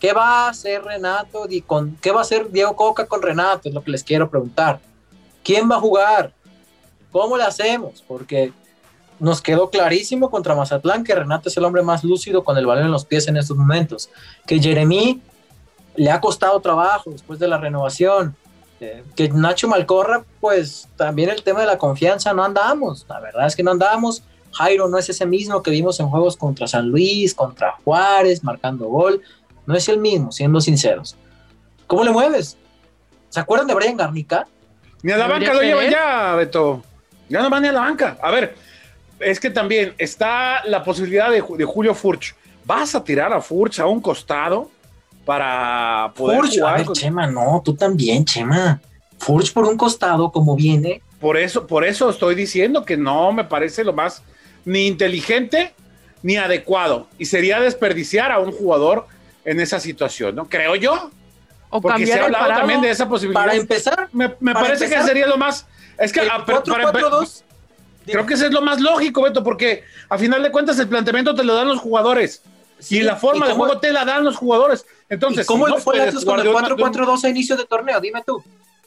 ¿Qué 0.03 0.11
va 0.11 0.47
a 0.47 0.49
hacer 0.49 0.83
Renato 0.83 1.47
y 1.49 1.61
con 1.61 1.95
qué 2.01 2.11
va 2.11 2.19
a 2.19 2.23
hacer 2.23 2.51
Diego 2.51 2.75
Coca 2.75 3.05
con 3.05 3.21
Renato? 3.21 3.69
Es 3.69 3.73
lo 3.73 3.81
que 3.81 3.91
les 3.91 4.03
quiero 4.03 4.29
preguntar. 4.29 4.81
¿Quién 5.45 5.71
va 5.71 5.77
a 5.77 5.79
jugar? 5.79 6.33
¿Cómo 7.09 7.37
le 7.37 7.43
hacemos? 7.43 8.03
Porque 8.05 8.51
nos 9.17 9.41
quedó 9.41 9.69
clarísimo 9.69 10.29
contra 10.29 10.55
Mazatlán 10.55 11.05
que 11.05 11.15
Renato 11.15 11.47
es 11.47 11.55
el 11.55 11.63
hombre 11.63 11.83
más 11.83 12.03
lúcido 12.03 12.43
con 12.43 12.57
el 12.57 12.65
balón 12.65 12.83
en 12.83 12.91
los 12.91 13.05
pies 13.05 13.29
en 13.29 13.37
estos 13.37 13.55
momentos. 13.55 14.09
Que 14.45 14.59
Jeremy 14.59 15.21
le 15.95 16.11
ha 16.11 16.19
costado 16.19 16.59
trabajo 16.59 17.11
después 17.11 17.39
de 17.39 17.47
la 17.47 17.57
renovación. 17.57 18.35
Eh, 18.81 19.05
que 19.15 19.29
Nacho 19.29 19.69
Malcorra, 19.69 20.25
pues 20.41 20.89
también 20.97 21.29
el 21.29 21.43
tema 21.43 21.61
de 21.61 21.67
la 21.67 21.77
confianza 21.77 22.33
no 22.33 22.43
andamos. 22.43 23.05
La 23.07 23.21
verdad 23.21 23.47
es 23.47 23.55
que 23.55 23.63
no 23.63 23.71
andamos. 23.71 24.21
Jairo 24.51 24.89
no 24.89 24.97
es 24.97 25.07
ese 25.07 25.25
mismo 25.25 25.63
que 25.63 25.71
vimos 25.71 25.97
en 26.01 26.09
juegos 26.09 26.35
contra 26.35 26.67
San 26.67 26.89
Luis, 26.89 27.33
contra 27.33 27.77
Juárez, 27.85 28.43
marcando 28.43 28.87
gol. 28.87 29.21
No 29.65 29.76
es 29.76 29.88
el 29.89 29.99
mismo, 29.99 30.32
siendo 30.32 30.60
sinceros. 30.62 31.15
¿Cómo 31.88 32.04
le 32.04 32.12
mueves? 32.12 32.58
¿Se 33.30 33.39
acuerdan 33.39 33.67
de 33.67 33.73
Brian 33.73 33.97
Garnica? 33.97 34.47
Ni 35.02 35.12
a 35.12 35.17
la 35.17 35.28
banca 35.28 35.54
lo 35.54 35.62
lleva 35.62 35.89
ya, 35.89 36.36
Beto. 36.36 36.84
Ya 37.30 37.41
no 37.41 37.49
va 37.49 37.60
ni 37.60 37.67
a 37.67 37.71
la 37.71 37.82
banca. 37.82 38.17
A 38.21 38.32
ver, 38.32 38.56
es 39.19 39.39
que 39.39 39.49
también 39.49 39.93
está 39.97 40.63
la 40.65 40.84
posibilidad 40.84 41.32
de, 41.32 41.41
Julio 41.41 41.95
Furch. 41.95 42.36
¿Vas 42.65 42.95
a 42.95 43.04
tirar 43.04 43.34
a 43.34 43.41
Furch 43.41 43.80
a 43.80 43.86
un 43.86 43.99
costado 43.99 44.69
para 45.26 46.13
poder 46.15 46.39
Furch, 46.39 46.54
jugar? 46.56 46.73
A 46.73 46.78
ver, 46.78 46.88
Chema, 46.93 47.28
no, 47.28 47.62
tú 47.63 47.73
también, 47.73 48.23
Chema. 48.26 48.80
Furch 49.17 49.54
por 49.54 49.65
un 49.65 49.78
costado, 49.78 50.32
como 50.32 50.56
viene. 50.56 51.02
Por 51.19 51.38
eso, 51.38 51.67
por 51.67 51.86
eso 51.86 52.10
estoy 52.10 52.36
diciendo 52.36 52.84
que 52.86 52.97
no 52.97 53.32
me 53.32 53.45
parece 53.45 53.84
lo 53.84 53.93
más 53.93 54.21
ni 54.65 54.88
inteligente 54.88 55.73
ni 56.21 56.38
adecuado. 56.38 57.08
Y 57.17 57.26
sería 57.26 57.60
desperdiciar 57.60 58.32
a 58.32 58.39
un 58.39 58.52
jugador 58.52 59.08
en 59.45 59.60
esa 59.60 59.79
situación, 59.79 60.36
¿no? 60.36 60.45
Creo 60.47 60.75
yo. 60.75 61.12
O 61.69 61.82
Porque 61.82 62.06
se 62.06 62.19
ha 62.19 62.25
hablado 62.25 62.47
también 62.47 62.82
de 62.82 62.91
esa 62.91 63.10
posibilidad. 63.10 63.41
Para 63.41 63.56
empezar, 63.56 64.10
me, 64.12 64.29
parece 64.29 64.88
que 64.88 65.01
sería 65.03 65.27
lo 65.27 65.38
más. 65.38 65.65
Es 65.97 66.12
que 66.13 66.21
a, 66.21 66.43
4, 66.45 66.63
4, 66.65 67.10
2, 67.10 67.43
Creo 68.06 68.25
que 68.25 68.34
eso 68.34 68.45
es 68.45 68.51
lo 68.51 68.62
más 68.62 68.82
lógico, 68.82 69.21
Beto, 69.21 69.43
porque 69.43 69.84
a 70.10 70.17
final 70.17 70.43
de 70.43 70.51
cuentas 70.51 70.77
el 70.79 70.88
planteamiento 70.88 71.34
te 71.34 71.43
lo 71.43 71.56
dan 71.56 71.67
los 71.67 71.79
jugadores. 71.79 72.41
y 72.89 73.01
la 73.01 73.15
forma 73.15 73.47
de 73.47 73.53
juego 73.53 73.79
te 73.79 73.91
la 73.91 74.03
dan 74.06 74.23
los 74.23 74.36
jugadores. 74.36 74.86
Entonces, 75.10 75.45
¿cómo 75.45 75.67
le 75.67 75.79
fue 75.79 76.01
Atlas 76.01 76.25
con 76.25 76.39
el 76.39 76.47
4-4-2 76.47 77.23
a 77.23 77.29
inicio 77.29 77.56
de 77.56 77.65
torneo? 77.65 77.99
Dime 78.01 78.21
tú. 78.25 78.43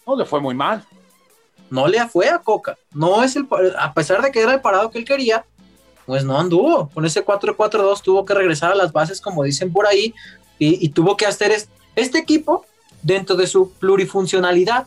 No, 0.06 0.16
le 0.16 0.24
fue 0.24 0.40
muy 0.40 0.54
mal. 0.54 0.84
No 1.70 1.88
le 1.88 2.06
fue 2.08 2.28
a 2.28 2.38
Coca. 2.38 2.76
No 2.92 3.22
es 3.22 3.36
el, 3.36 3.46
a 3.78 3.92
pesar 3.92 4.22
de 4.22 4.30
que 4.30 4.40
era 4.40 4.54
el 4.54 4.60
parado 4.60 4.90
que 4.90 4.98
él 4.98 5.04
quería, 5.04 5.44
pues 6.04 6.24
no 6.24 6.38
anduvo. 6.38 6.90
Con 6.90 7.04
ese 7.06 7.24
4-4-2 7.24 8.02
tuvo 8.02 8.24
que 8.24 8.34
regresar 8.34 8.72
a 8.72 8.74
las 8.74 8.92
bases, 8.92 9.20
como 9.20 9.42
dicen 9.42 9.72
por 9.72 9.86
ahí, 9.86 10.14
y, 10.58 10.84
y 10.84 10.88
tuvo 10.90 11.16
que 11.16 11.26
hacer 11.26 11.52
este, 11.52 11.72
este 11.94 12.18
equipo 12.18 12.64
dentro 13.02 13.36
de 13.36 13.46
su 13.46 13.72
plurifuncionalidad 13.72 14.86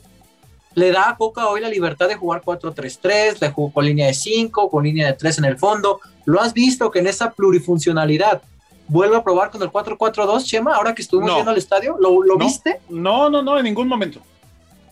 le 0.75 0.91
da 0.91 1.09
a 1.09 1.17
Coca 1.17 1.47
hoy 1.47 1.61
la 1.61 1.69
libertad 1.69 2.07
de 2.07 2.15
jugar 2.15 2.41
4-3-3, 2.43 3.39
le 3.41 3.51
jugó 3.51 3.71
con 3.71 3.85
línea 3.85 4.07
de 4.07 4.13
5, 4.13 4.69
con 4.69 4.83
línea 4.83 5.07
de 5.07 5.13
3 5.13 5.39
en 5.39 5.45
el 5.45 5.57
fondo. 5.57 5.99
¿Lo 6.25 6.41
has 6.41 6.53
visto 6.53 6.91
que 6.91 6.99
en 6.99 7.07
esa 7.07 7.31
plurifuncionalidad 7.31 8.41
vuelve 8.87 9.17
a 9.17 9.23
probar 9.23 9.51
con 9.51 9.61
el 9.61 9.71
4-4-2, 9.71 10.45
Chema, 10.45 10.75
ahora 10.75 10.93
que 10.93 11.01
estuvimos 11.01 11.33
viendo 11.33 11.51
al 11.51 11.57
estadio? 11.57 11.97
¿Lo, 11.99 12.23
lo 12.23 12.37
viste? 12.37 12.79
No, 12.89 13.29
no, 13.29 13.41
no, 13.41 13.57
en 13.57 13.65
ningún 13.65 13.87
momento. 13.87 14.19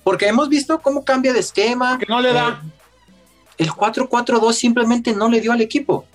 Porque 0.04 0.28
hemos 0.28 0.50
visto 0.50 0.80
cómo 0.80 1.04
cambia 1.04 1.34
de 1.34 1.40
esquema. 1.40 1.98
Que 1.98 2.06
no 2.08 2.22
le 2.22 2.34
da. 2.34 2.62
Eh, 2.64 3.64
el 3.64 3.70
4-4-2 3.70 4.54
simplemente 4.54 5.14
no 5.14 5.30
le 5.30 5.42
dio 5.42 5.52
al 5.52 5.62
equipo. 5.62 6.06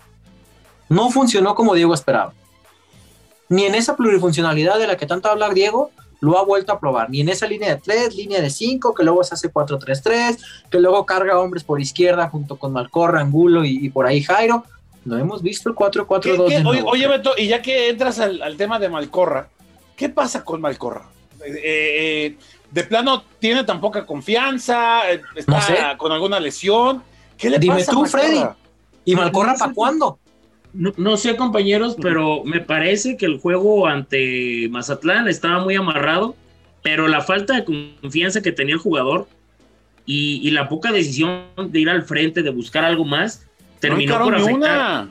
No 0.88 1.10
funcionó 1.10 1.54
como 1.54 1.74
Diego 1.74 1.94
esperaba. 1.94 2.32
Ni 3.52 3.66
en 3.66 3.74
esa 3.74 3.96
plurifuncionalidad 3.96 4.78
de 4.78 4.86
la 4.86 4.96
que 4.96 5.04
tanto 5.04 5.28
habla 5.28 5.50
Diego, 5.50 5.90
lo 6.20 6.38
ha 6.38 6.44
vuelto 6.44 6.72
a 6.72 6.80
probar, 6.80 7.10
ni 7.10 7.20
en 7.20 7.28
esa 7.28 7.46
línea 7.46 7.68
de 7.68 7.80
3, 7.82 8.14
línea 8.14 8.40
de 8.40 8.48
5, 8.48 8.94
que 8.94 9.02
luego 9.02 9.22
se 9.24 9.34
hace 9.34 9.52
4-3-3, 9.52 10.38
que 10.70 10.80
luego 10.80 11.04
carga 11.04 11.38
hombres 11.38 11.62
por 11.62 11.78
izquierda 11.78 12.30
junto 12.30 12.56
con 12.56 12.72
Malcorra, 12.72 13.20
Angulo 13.20 13.62
y, 13.64 13.90
por 13.90 14.06
ahí 14.06 14.22
Jairo. 14.22 14.64
No 15.04 15.18
hemos 15.18 15.42
visto 15.42 15.68
el 15.68 15.74
4-4-2. 15.74 16.66
Oye, 16.66 16.82
oye, 16.86 17.08
Beto, 17.08 17.32
y 17.36 17.48
ya 17.48 17.60
que 17.60 17.90
entras 17.90 18.20
al, 18.20 18.56
tema 18.56 18.78
de 18.78 18.88
Malcorra, 18.88 19.48
¿qué 19.96 20.08
pasa 20.08 20.44
con 20.44 20.62
Malcorra? 20.62 21.10
Eh, 21.44 21.60
eh, 21.62 22.36
de 22.70 22.84
plano, 22.84 23.24
¿tiene 23.38 23.64
tan 23.64 23.82
poca 23.82 24.06
confianza? 24.06 25.10
¿Está 25.34 25.98
con 25.98 26.10
alguna 26.10 26.40
lesión? 26.40 27.02
¿Qué 27.36 27.50
le 27.50 27.58
Dime 27.58 27.80
pasa 27.80 27.92
tú, 27.92 28.06
Freddy. 28.06 28.44
¿Y 29.04 29.14
Malcorra 29.14 29.56
para 29.56 29.74
cuándo? 29.74 30.18
No, 30.74 31.16
sé, 31.18 31.36
compañeros, 31.36 31.96
pero 32.00 32.44
me 32.44 32.60
parece 32.60 33.18
que 33.18 33.26
el 33.26 33.38
juego 33.38 33.86
ante 33.86 34.68
Mazatlán 34.70 35.28
estaba 35.28 35.62
muy 35.62 35.74
amarrado, 35.74 36.34
pero 36.82 37.08
la 37.08 37.20
falta 37.20 37.54
de 37.54 37.64
confianza 37.64 38.40
que 38.40 38.52
tenía 38.52 38.74
el 38.74 38.80
jugador 38.80 39.28
y, 40.06 40.50
la 40.50 40.68
poca 40.68 40.90
decisión 40.90 41.44
de 41.68 41.80
ir 41.80 41.90
al 41.90 42.04
frente, 42.04 42.42
de 42.42 42.50
buscar 42.50 42.84
algo 42.84 43.04
más, 43.04 43.46
terminó 43.80 44.18
por 44.18 44.34
afectar. 44.34 45.08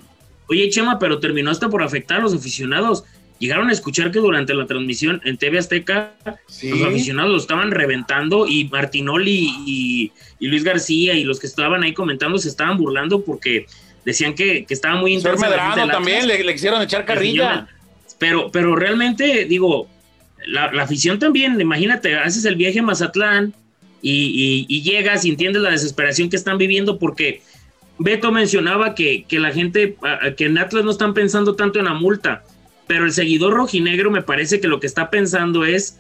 Oye, 0.48 0.70
Chema, 0.70 0.98
pero 0.98 1.20
terminó 1.20 1.52
hasta 1.52 1.70
por 1.70 1.84
afectar 1.84 2.20
a 2.20 2.24
los 2.24 2.34
aficionados. 2.34 3.04
Llegaron 3.38 3.70
a 3.70 3.72
escuchar 3.72 4.12
que 4.12 4.20
durante 4.20 4.54
la 4.54 4.66
transmisión 4.66 5.22
en 5.26 5.38
TV 5.38 5.60
Azteca 5.60 6.14
los 6.26 6.82
aficionados 6.82 7.32
lo 7.32 7.38
estaban 7.38 7.72
reventando 7.72 8.48
y 8.48 8.66
Martinoli 8.66 9.50
y, 9.66 10.12
y 10.40 10.48
Luis 10.48 10.64
García 10.64 11.14
y 11.14 11.24
los 11.24 11.40
que 11.40 11.48
estaban 11.48 11.84
ahí 11.84 11.94
comentando 11.94 12.38
se 12.38 12.50
estaban 12.50 12.78
burlando 12.78 13.24
porque 13.24 13.66
decían 14.06 14.34
que, 14.34 14.66
que 14.66 14.74
estaba 14.74 14.96
muy 14.96 15.14
intenso. 15.14 15.46
también 15.92 16.28
le, 16.28 16.44
le, 16.44 16.54
quisieron 16.54 16.82
echar 16.82 17.06
carrilla. 17.06 17.68
Pero, 18.18 18.52
pero 18.52 18.76
realmente, 18.76 19.46
digo, 19.46 19.88
la, 20.46 20.66
afición 20.82 21.20
también, 21.20 21.60
imagínate, 21.60 22.16
haces 22.16 22.46
el 22.46 22.56
viaje 22.56 22.80
a 22.80 22.84
Mazatlán 22.84 23.54
y, 24.02 24.82
llegas 24.82 25.26
y 25.26 25.30
entiendes 25.30 25.62
la 25.62 25.72
desesperación 25.72 26.30
que 26.30 26.36
están 26.36 26.58
viviendo 26.58 26.98
porque 27.00 27.42
Beto 27.98 28.32
mencionaba 28.32 28.96
que, 28.96 29.26
que 29.28 29.40
la 29.40 29.52
gente, 29.52 29.96
que 30.38 30.46
en 30.46 30.58
Atlas 30.58 30.84
no 30.84 30.92
están 30.92 31.14
pensando 31.14 31.56
tanto 31.56 31.80
en 31.80 31.86
la 31.86 31.94
multa, 31.94 32.44
pero 32.88 33.06
el 33.06 33.12
seguidor 33.12 33.54
rojinegro 33.54 34.12
me 34.12 34.22
parece 34.22 34.60
que 34.60 34.68
lo 34.68 34.80
que 34.80 34.88
está 34.88 35.10
pensando 35.10 35.66
es 35.66 35.98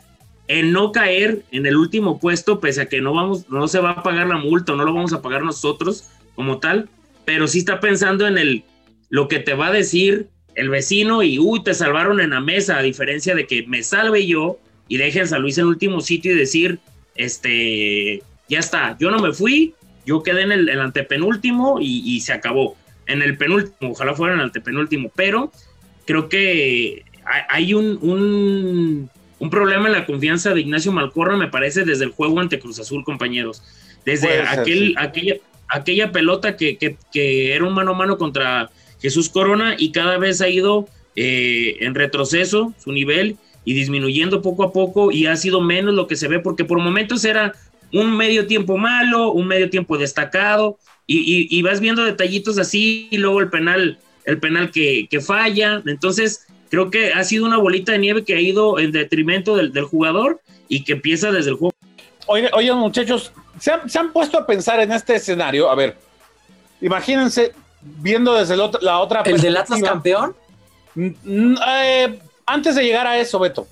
en 0.47 0.71
no 0.71 0.91
caer 0.91 1.43
en 1.51 1.65
el 1.65 1.77
último 1.77 2.19
puesto, 2.19 2.59
pese 2.59 2.81
a 2.81 2.85
que 2.87 3.01
no 3.01 3.13
vamos, 3.13 3.49
no 3.49 3.67
se 3.67 3.79
va 3.79 3.91
a 3.91 4.03
pagar 4.03 4.27
la 4.27 4.37
multa, 4.37 4.73
o 4.73 4.75
no 4.75 4.83
lo 4.83 4.93
vamos 4.93 5.13
a 5.13 5.21
pagar 5.21 5.43
nosotros 5.43 6.09
como 6.35 6.59
tal, 6.59 6.89
pero 7.25 7.47
sí 7.47 7.59
está 7.59 7.79
pensando 7.79 8.27
en 8.27 8.37
el 8.37 8.63
lo 9.09 9.27
que 9.27 9.39
te 9.39 9.53
va 9.53 9.67
a 9.67 9.71
decir 9.71 10.27
el 10.55 10.69
vecino 10.69 11.23
y 11.23 11.39
uy, 11.39 11.63
te 11.63 11.73
salvaron 11.73 12.19
en 12.19 12.31
la 12.31 12.39
mesa, 12.39 12.77
a 12.77 12.81
diferencia 12.81 13.35
de 13.35 13.47
que 13.47 13.65
me 13.67 13.83
salve 13.83 14.25
yo 14.25 14.59
y 14.87 14.97
deje 14.97 15.21
a 15.21 15.25
San 15.25 15.41
Luis 15.41 15.57
en 15.57 15.65
último 15.65 16.01
sitio 16.01 16.33
y 16.33 16.35
decir, 16.35 16.79
este, 17.15 18.23
ya 18.49 18.59
está, 18.59 18.97
yo 18.99 19.11
no 19.11 19.19
me 19.19 19.33
fui, 19.33 19.73
yo 20.05 20.23
quedé 20.23 20.41
en 20.41 20.51
el, 20.51 20.69
antepenúltimo 20.79 21.77
y, 21.79 22.19
se 22.21 22.33
acabó. 22.33 22.75
En 23.07 23.21
el 23.21 23.37
penúltimo, 23.37 23.91
ojalá 23.91 24.13
fuera 24.13 24.33
en 24.33 24.39
el 24.39 24.45
antepenúltimo, 24.45 25.11
pero 25.15 25.51
creo 26.05 26.29
que 26.29 27.03
hay 27.49 27.73
un, 27.73 27.99
un, 28.01 29.09
un, 29.39 29.49
problema 29.49 29.87
en 29.87 29.93
la 29.93 30.05
confianza 30.05 30.53
de 30.53 30.61
Ignacio 30.61 30.91
Malcorra, 30.91 31.37
me 31.37 31.47
parece, 31.47 31.83
desde 31.83 32.05
el 32.05 32.11
juego 32.11 32.39
ante 32.39 32.59
Cruz 32.59 32.79
Azul, 32.79 33.03
compañeros. 33.03 33.63
Desde 34.05 34.41
aquel, 34.41 34.95
aquella, 34.97 35.35
aquella 35.71 36.11
pelota 36.11 36.55
que, 36.57 36.97
era 37.13 37.65
un 37.65 37.73
mano 37.73 37.91
a 37.91 37.95
mano 37.95 38.17
contra 38.17 38.69
Jesús 39.01 39.29
Corona 39.29 39.75
y 39.77 39.91
cada 39.91 40.17
vez 40.17 40.41
ha 40.41 40.49
ido 40.49 40.87
eh, 41.15 41.77
en 41.79 41.95
retroceso 41.95 42.73
su 42.77 42.91
nivel 42.91 43.37
y 43.65 43.73
disminuyendo 43.73 44.41
poco 44.41 44.63
a 44.63 44.73
poco 44.73 45.11
y 45.11 45.25
ha 45.25 45.35
sido 45.35 45.61
menos 45.61 45.93
lo 45.93 46.07
que 46.07 46.15
se 46.15 46.27
ve 46.27 46.39
porque 46.39 46.65
por 46.65 46.79
momentos 46.79 47.25
era 47.25 47.53
un 47.93 48.15
medio 48.15 48.47
tiempo 48.47 48.77
malo, 48.77 49.31
un 49.31 49.47
medio 49.47 49.69
tiempo 49.69 49.97
destacado 49.97 50.77
y, 51.07 51.61
vas 51.61 51.81
viendo 51.81 52.05
detallitos 52.05 52.57
así 52.57 53.09
y 53.11 53.17
luego 53.17 53.41
el 53.41 53.49
penal, 53.49 53.99
el 54.25 54.39
penal 54.39 54.71
que, 54.71 55.07
falla. 55.25 55.81
Entonces 55.85 56.47
creo 56.69 56.89
que 56.89 57.11
ha 57.11 57.23
sido 57.23 57.45
una 57.45 57.57
bolita 57.57 57.91
de 57.91 57.99
nieve 57.99 58.23
que 58.23 58.35
ha 58.35 58.39
ido 58.39 58.79
en 58.79 58.91
detrimento 58.91 59.57
del, 59.57 59.83
jugador 59.83 60.39
y 60.69 60.83
que 60.83 60.93
empieza 60.93 61.31
desde 61.31 61.49
el 61.51 61.55
juego. 61.57 61.75
Oye, 62.31 62.49
oye 62.53 62.73
muchachos, 62.73 63.33
¿Se 63.59 63.99
han, 63.99 64.11
puesto 64.11 64.39
a 64.39 64.45
pensar 64.45 64.79
en 64.79 64.91
este 64.91 65.15
escenario? 65.15 65.69
A 65.69 65.75
ver, 65.75 65.97
imagínense 66.81 67.53
viendo 67.81 68.33
desde 68.33 68.55
la 68.57 68.99
otra 68.99 69.21
¿El 69.21 69.39
del 69.39 69.57
Atlas 69.57 69.81
campeón? 69.81 70.35
Eh, 70.95 72.19
antes 72.45 72.75
de 72.75 72.83
llegar 72.83 73.05
a 73.05 73.19
eso, 73.19 73.37
Beto. 73.37 73.67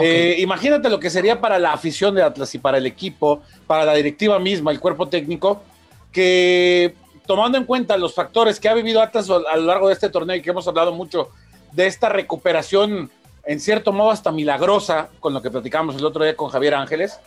Eh, 0.00 0.36
imagínate 0.38 0.88
lo 0.88 0.98
que 0.98 1.08
sería 1.08 1.40
para 1.40 1.58
la 1.58 1.72
afición 1.72 2.14
de 2.14 2.22
Atlas 2.22 2.54
y 2.54 2.58
para 2.58 2.78
el 2.78 2.86
equipo, 2.86 3.42
para 3.66 3.84
la 3.84 3.94
directiva 3.94 4.38
misma, 4.38 4.70
el 4.70 4.80
cuerpo 4.80 5.08
técnico, 5.08 5.62
que 6.10 6.94
tomando 7.26 7.56
en 7.56 7.64
cuenta 7.64 7.96
los 7.96 8.14
factores 8.14 8.58
que 8.58 8.68
ha 8.68 8.74
vivido 8.74 9.00
Atlas 9.00 9.30
a 9.30 9.56
lo 9.56 9.62
largo 9.64 9.88
de 9.88 9.94
este 9.94 10.10
torneo 10.10 10.36
y 10.36 10.42
que 10.42 10.50
hemos 10.50 10.66
hablado 10.66 10.92
mucho 10.92 11.30
de 11.72 11.86
esta 11.86 12.08
recuperación, 12.08 13.10
en 13.44 13.60
cierto 13.60 13.92
modo 13.92 14.10
hasta 14.10 14.32
milagrosa, 14.32 15.08
con 15.20 15.32
lo 15.32 15.40
que 15.40 15.50
platicamos 15.50 15.96
el 15.96 16.04
otro 16.04 16.24
día 16.24 16.36
con 16.36 16.50
Javier 16.50 16.74
Ángeles, 16.74 17.18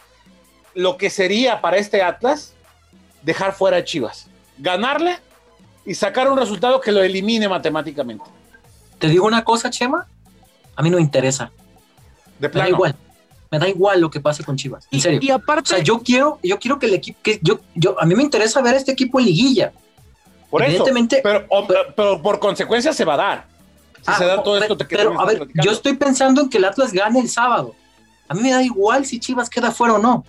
lo 0.75 0.97
que 0.97 1.09
sería 1.09 1.61
para 1.61 1.77
este 1.77 2.03
Atlas 2.03 2.53
dejar 3.23 3.53
fuera 3.53 3.77
a 3.77 3.83
Chivas, 3.83 4.27
ganarle 4.59 5.17
y 5.85 5.95
sacar 5.95 6.29
un 6.31 6.37
resultado 6.37 6.79
que 6.81 6.91
lo 6.91 7.01
elimine 7.01 7.47
matemáticamente. 7.49 8.25
Te 8.99 9.07
digo 9.07 9.25
una 9.25 9.43
cosa, 9.43 9.69
Chema, 9.69 10.07
a 10.75 10.81
mí 10.83 10.89
no 10.89 10.97
me 10.97 11.01
interesa. 11.03 11.51
De 12.39 12.47
Me 12.47 12.47
da 12.47 12.51
plano. 12.51 12.69
igual. 12.69 12.95
Me 13.51 13.59
da 13.59 13.67
igual 13.69 14.01
lo 14.01 14.09
que 14.09 14.19
pase 14.19 14.43
con 14.43 14.57
Chivas. 14.57 14.87
En 14.91 14.97
Y, 14.97 15.01
serio. 15.01 15.19
y 15.21 15.31
aparte, 15.31 15.73
O 15.73 15.75
sea, 15.75 15.83
yo 15.83 15.99
quiero, 15.99 16.39
yo 16.43 16.59
quiero 16.59 16.77
que 16.79 16.87
el 16.87 16.93
equipo, 16.95 17.19
que 17.23 17.39
yo, 17.41 17.59
yo, 17.73 17.95
a 17.99 18.05
mí 18.05 18.13
me 18.15 18.23
interesa 18.23 18.61
ver 18.61 18.73
a 18.73 18.77
este 18.77 18.91
equipo 18.91 19.19
en 19.19 19.25
liguilla. 19.27 19.71
Por 20.49 20.61
eso. 20.61 20.69
Evidentemente- 20.71 21.21
Pero, 21.23 21.45
o- 21.49 21.67
pero 21.95 22.21
por 22.21 22.39
consecuencia 22.39 22.91
se 22.93 23.05
va 23.05 23.13
a 23.13 23.17
dar. 23.17 23.45
Si 23.97 24.03
Ah, 24.07 24.17
se 24.17 24.25
da 24.25 24.43
todo 24.43 24.57
esto 24.57 24.77
que 24.77 24.85
pero, 24.85 25.19
a 25.19 25.25
ver, 25.25 25.37
platicando. 25.37 25.63
yo 25.65 25.71
estoy 25.71 25.93
pensando 25.95 26.41
en 26.41 26.49
que 26.49 26.57
el 26.57 26.65
Atlas 26.65 26.91
gane 26.91 27.19
el 27.19 27.29
sábado. 27.29 27.73
A 28.27 28.33
mí 28.33 28.41
me 28.41 28.51
da 28.51 28.61
igual 28.61 29.05
si 29.05 29.19
Chivas 29.19 29.49
queda 29.49 29.71
fuera 29.71 29.93
o 29.95 29.97
no. 29.99 30.25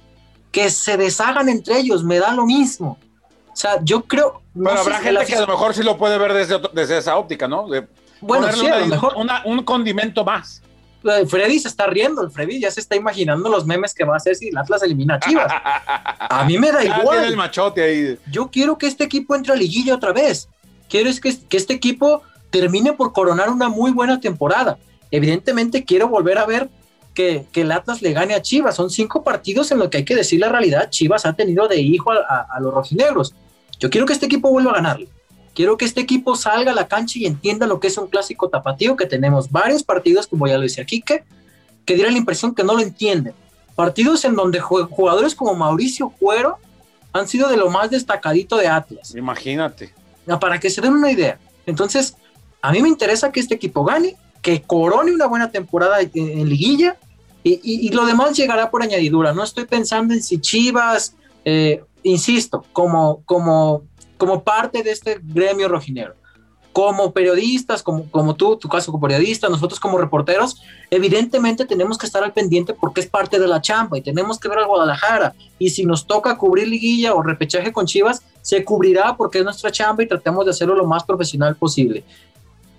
Que 0.56 0.70
se 0.70 0.96
deshagan 0.96 1.50
entre 1.50 1.78
ellos, 1.78 2.02
me 2.02 2.18
da 2.18 2.32
lo 2.32 2.46
mismo. 2.46 2.98
O 3.52 3.56
sea, 3.56 3.78
yo 3.82 4.04
creo. 4.04 4.40
no 4.54 4.70
Pero 4.70 4.76
sé 4.76 4.80
habrá 4.80 4.98
gente 5.00 5.26
que 5.26 5.34
a 5.36 5.40
lo 5.42 5.46
mejor 5.48 5.74
sí 5.74 5.82
lo 5.82 5.98
puede 5.98 6.16
ver 6.16 6.32
desde, 6.32 6.54
otro- 6.54 6.70
desde 6.72 6.96
esa 6.96 7.16
óptica, 7.18 7.46
¿no? 7.46 7.68
De 7.68 7.86
Bueno, 8.22 8.50
sí, 8.52 8.66
a 8.66 8.78
lo 8.78 8.86
mejor. 8.86 9.12
una- 9.16 9.42
un 9.44 9.62
condimento 9.64 10.24
más. 10.24 10.62
Eh, 11.04 11.26
Freddy 11.26 11.58
se 11.58 11.68
está 11.68 11.86
riendo, 11.86 12.22
el 12.22 12.30
Freddy 12.30 12.58
ya 12.58 12.70
se 12.70 12.80
está 12.80 12.96
imaginando 12.96 13.50
los 13.50 13.66
memes 13.66 13.92
que 13.92 14.04
va 14.04 14.14
a 14.14 14.16
hacer 14.16 14.34
si 14.34 14.48
el 14.48 14.56
Atlas 14.56 14.82
elimina 14.82 15.16
a 15.16 15.20
Chivas. 15.20 15.52
A 16.30 16.44
mí 16.46 16.58
me 16.58 16.68
da 16.72 16.82
Ya 16.82 16.94
tiene 16.94 16.96
el 16.96 17.02
igual. 17.02 17.36
machote 17.36 17.82
ahí. 17.82 18.18
Yo 18.30 18.50
quiero 18.50 18.78
que 18.78 18.86
este 18.86 19.04
equipo 19.04 19.34
entre 19.36 19.52
a 19.52 19.56
liguilla 19.56 19.94
otra 19.94 20.12
vez. 20.12 20.48
Quiero 20.88 21.10
es 21.10 21.20
que, 21.20 21.36
que 21.48 21.56
este 21.58 21.74
equipo 21.74 22.22
termine 22.50 22.94
por 22.94 23.12
coronar 23.12 23.50
una 23.50 23.68
muy 23.68 23.90
buena 23.92 24.18
temporada. 24.20 24.78
Evidentemente 25.10 25.84
quiero 25.84 26.08
volver 26.08 26.38
a 26.38 26.46
ver 26.46 26.70
que, 27.16 27.46
que 27.50 27.62
el 27.62 27.72
Atlas 27.72 28.02
le 28.02 28.12
gane 28.12 28.34
a 28.34 28.42
Chivas. 28.42 28.76
Son 28.76 28.90
cinco 28.90 29.24
partidos 29.24 29.72
en 29.72 29.78
los 29.78 29.88
que 29.88 29.96
hay 29.98 30.04
que 30.04 30.14
decir 30.14 30.38
la 30.38 30.48
realidad. 30.50 30.90
Chivas 30.90 31.26
ha 31.26 31.32
tenido 31.32 31.66
de 31.66 31.80
hijo 31.80 32.12
a, 32.12 32.16
a- 32.18 32.46
a 32.56 32.60
los 32.60 32.72
rojinegros. 32.72 33.34
Yo 33.80 33.90
quiero 33.90 34.06
que 34.06 34.12
este 34.12 34.26
equipo 34.26 34.50
vuelva 34.50 34.70
a 34.72 34.74
ganarle. 34.74 35.08
Quiero 35.54 35.76
que 35.78 35.86
este 35.86 36.02
equipo 36.02 36.36
salga 36.36 36.72
a 36.72 36.74
la 36.74 36.86
cancha 36.86 37.18
y 37.18 37.24
entienda 37.26 37.66
lo 37.66 37.80
que 37.80 37.88
es 37.88 37.96
un 37.98 38.06
clásico 38.08 38.48
tapatío, 38.50 38.94
que 38.96 39.06
tenemos 39.06 39.50
varios 39.50 39.82
partidos, 39.82 40.26
como 40.26 40.46
ya 40.46 40.56
lo 40.56 40.62
decía 40.62 40.84
Quique, 40.84 41.24
que 41.86 41.94
diera 41.94 42.10
la 42.10 42.18
impresión 42.18 42.54
que 42.54 42.62
no 42.62 42.74
lo 42.74 42.80
entienden. 42.80 43.32
Partidos 43.74 44.24
en 44.26 44.34
donde 44.36 44.60
jugadores 44.60 45.34
como 45.34 45.54
Mauricio 45.54 46.10
Cuero 46.20 46.58
han 47.12 47.26
sido 47.26 47.48
de 47.48 47.56
lo 47.56 47.70
más 47.70 47.90
destacadito 47.90 48.56
de 48.58 48.68
Atlas. 48.68 49.14
Imagínate. 49.14 49.94
Para 50.38 50.60
que 50.60 50.68
se 50.68 50.80
den 50.82 50.92
una 50.92 51.10
idea. 51.10 51.38
Entonces, 51.64 52.16
a 52.60 52.72
mí 52.72 52.82
me 52.82 52.88
interesa 52.88 53.32
que 53.32 53.40
este 53.40 53.54
equipo 53.54 53.84
gane, 53.84 54.16
que 54.42 54.60
corone 54.62 55.12
una 55.12 55.26
buena 55.26 55.50
temporada 55.50 55.98
en 56.02 56.48
liguilla 56.48 56.96
y, 57.48 57.60
y- 57.62 57.86
y 57.86 57.88
lo 57.90 58.04
demás 58.04 58.36
llegará 58.36 58.70
por 58.70 58.82
añadidura. 58.82 59.32
No 59.32 59.42
estoy 59.44 59.64
pensando 59.66 60.12
en 60.14 60.22
si 60.22 60.38
Chivas, 60.40 61.14
eh, 61.44 61.82
insisto, 62.02 62.64
como, 62.72 63.22
como, 63.24 63.82
como 64.16 64.42
parte 64.42 64.82
de 64.82 64.90
este 64.90 65.20
gremio 65.22 65.68
rojinegro. 65.68 66.14
Como 66.72 67.12
periodistas, 67.12 67.82
como, 67.82 68.10
como 68.10 68.34
tú, 68.34 68.56
tu 68.56 68.68
caso 68.68 68.92
como 68.92 69.06
periodista, 69.06 69.48
nosotros 69.48 69.80
como 69.80 69.96
reporteros, 69.96 70.60
evidentemente 70.90 71.64
tenemos 71.64 71.96
que 71.96 72.04
estar 72.04 72.22
al 72.22 72.32
pendiente 72.34 72.74
porque 72.74 73.00
es 73.00 73.06
parte 73.06 73.38
de 73.38 73.46
la 73.46 73.62
chamba 73.62 73.96
y 73.96 74.02
tenemos 74.02 74.38
que 74.38 74.48
ver 74.48 74.58
al 74.58 74.66
Guadalajara. 74.66 75.34
Y 75.58 75.70
si 75.70 75.86
nos 75.86 76.06
toca 76.06 76.36
cubrir 76.36 76.68
liguilla 76.68 77.14
o 77.14 77.22
repechaje 77.22 77.72
con 77.72 77.86
Chivas, 77.86 78.22
se 78.42 78.62
cubrirá 78.64 79.16
porque 79.16 79.38
es 79.38 79.44
nuestra 79.44 79.70
chamba 79.72 80.02
y 80.02 80.08
tratemos 80.08 80.44
de 80.44 80.50
hacerlo 80.50 80.74
lo 80.74 80.84
más 80.86 81.02
profesional 81.04 81.56
posible. 81.56 82.04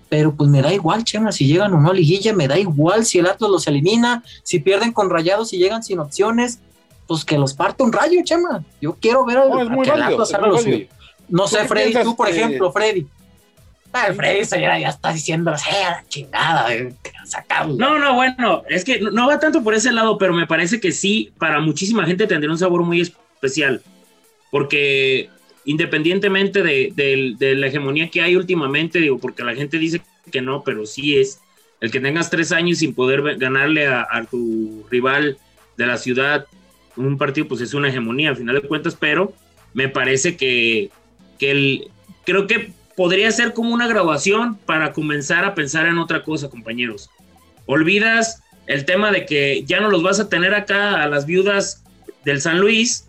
Pero 0.08 0.34
pues 0.34 0.48
me 0.48 0.62
da 0.62 0.72
igual, 0.72 1.04
Chema, 1.04 1.32
si 1.32 1.46
llegan 1.46 1.74
o 1.74 1.80
no 1.80 1.90
a 1.90 1.94
liguilla, 1.94 2.32
me 2.32 2.48
da 2.48 2.58
igual 2.58 3.04
si 3.04 3.18
el 3.18 3.26
Atlas 3.26 3.50
los 3.50 3.66
elimina, 3.66 4.22
si 4.42 4.58
pierden 4.58 4.92
con 4.92 5.10
rayados 5.10 5.52
y 5.52 5.58
llegan 5.58 5.82
sin 5.82 5.98
opciones, 5.98 6.60
pues 7.06 7.24
que 7.24 7.36
los 7.38 7.54
parte 7.54 7.82
un 7.82 7.92
rayo, 7.92 8.20
Chema. 8.24 8.64
Yo 8.80 8.94
quiero 8.94 9.24
ver 9.24 9.38
al, 9.38 9.50
No, 9.50 9.58
a 9.80 9.84
que 9.84 9.90
el. 9.90 10.02
Atlas 10.02 10.32
haga 10.34 10.46
lo 10.46 10.58
suyo. 10.58 10.86
No 11.28 11.42
¿Tú 11.44 11.48
sé, 11.50 11.64
Freddy, 11.66 11.94
tú, 12.02 12.16
por 12.16 12.28
ejemplo, 12.28 12.72
Freddy. 12.72 13.06
Ah, 13.92 14.06
el 14.08 14.14
Freddy 14.14 14.44
se 14.44 14.60
ya, 14.60 14.76
está 14.76 15.12
diciendo, 15.12 15.50
"Eh, 15.50 15.54
la 15.82 16.04
chingada, 16.08 16.74
eh, 16.74 16.94
sacarlo. 17.24 17.74
No, 17.76 17.98
no, 17.98 18.14
bueno, 18.14 18.62
es 18.68 18.84
que 18.84 19.00
no 19.00 19.26
va 19.26 19.38
tanto 19.38 19.62
por 19.62 19.74
ese 19.74 19.92
lado, 19.92 20.18
pero 20.18 20.32
me 20.32 20.46
parece 20.46 20.80
que 20.80 20.92
sí, 20.92 21.32
para 21.38 21.60
muchísima 21.60 22.04
gente 22.06 22.26
tendría 22.26 22.50
un 22.50 22.58
sabor 22.58 22.82
muy 22.82 23.00
especial, 23.00 23.82
porque 24.50 25.30
independientemente 25.68 26.62
de, 26.62 27.36
la 27.38 27.66
hegemonía 27.66 28.08
que 28.08 28.22
hay 28.22 28.36
últimamente, 28.36 29.00
digo, 29.00 29.18
porque 29.18 29.44
la 29.44 29.54
gente 29.54 29.78
dice 29.78 30.00
que 30.32 30.40
no, 30.40 30.64
pero 30.64 30.86
sí 30.86 31.18
es, 31.18 31.42
el 31.82 31.90
que 31.90 32.00
tengas 32.00 32.30
tres 32.30 32.52
años 32.52 32.78
sin 32.78 32.94
poder 32.94 33.36
ganarle 33.36 33.86
a, 33.86 34.26
tu 34.30 34.86
rival 34.90 35.36
de 35.76 35.86
la 35.86 35.98
ciudad 35.98 36.46
un 36.96 37.18
partido, 37.18 37.46
pues 37.46 37.60
es 37.60 37.74
una 37.74 37.88
hegemonía, 37.88 38.30
al 38.30 38.36
final 38.38 38.54
de 38.54 38.66
cuentas, 38.66 38.96
pero 38.98 39.34
me 39.74 39.90
parece 39.90 40.38
que, 40.38 40.90
que 41.38 41.50
el, 41.50 41.88
creo 42.24 42.46
que 42.46 42.72
podría 42.96 43.30
ser 43.30 43.52
como 43.52 43.74
una 43.74 43.86
grabación 43.86 44.56
para 44.56 44.94
comenzar 44.94 45.44
a 45.44 45.54
pensar 45.54 45.86
en 45.86 45.98
otra 45.98 46.24
cosa, 46.24 46.48
compañeros. 46.48 47.10
Olvidas 47.66 48.42
el 48.66 48.86
tema 48.86 49.12
de 49.12 49.26
que 49.26 49.64
ya 49.66 49.80
no 49.80 49.90
los 49.90 50.02
vas 50.02 50.18
a 50.18 50.30
tener 50.30 50.54
acá 50.54 51.02
a 51.02 51.08
las 51.08 51.26
viudas 51.26 51.84
del 52.24 52.40
San 52.40 52.58
Luis, 52.58 53.06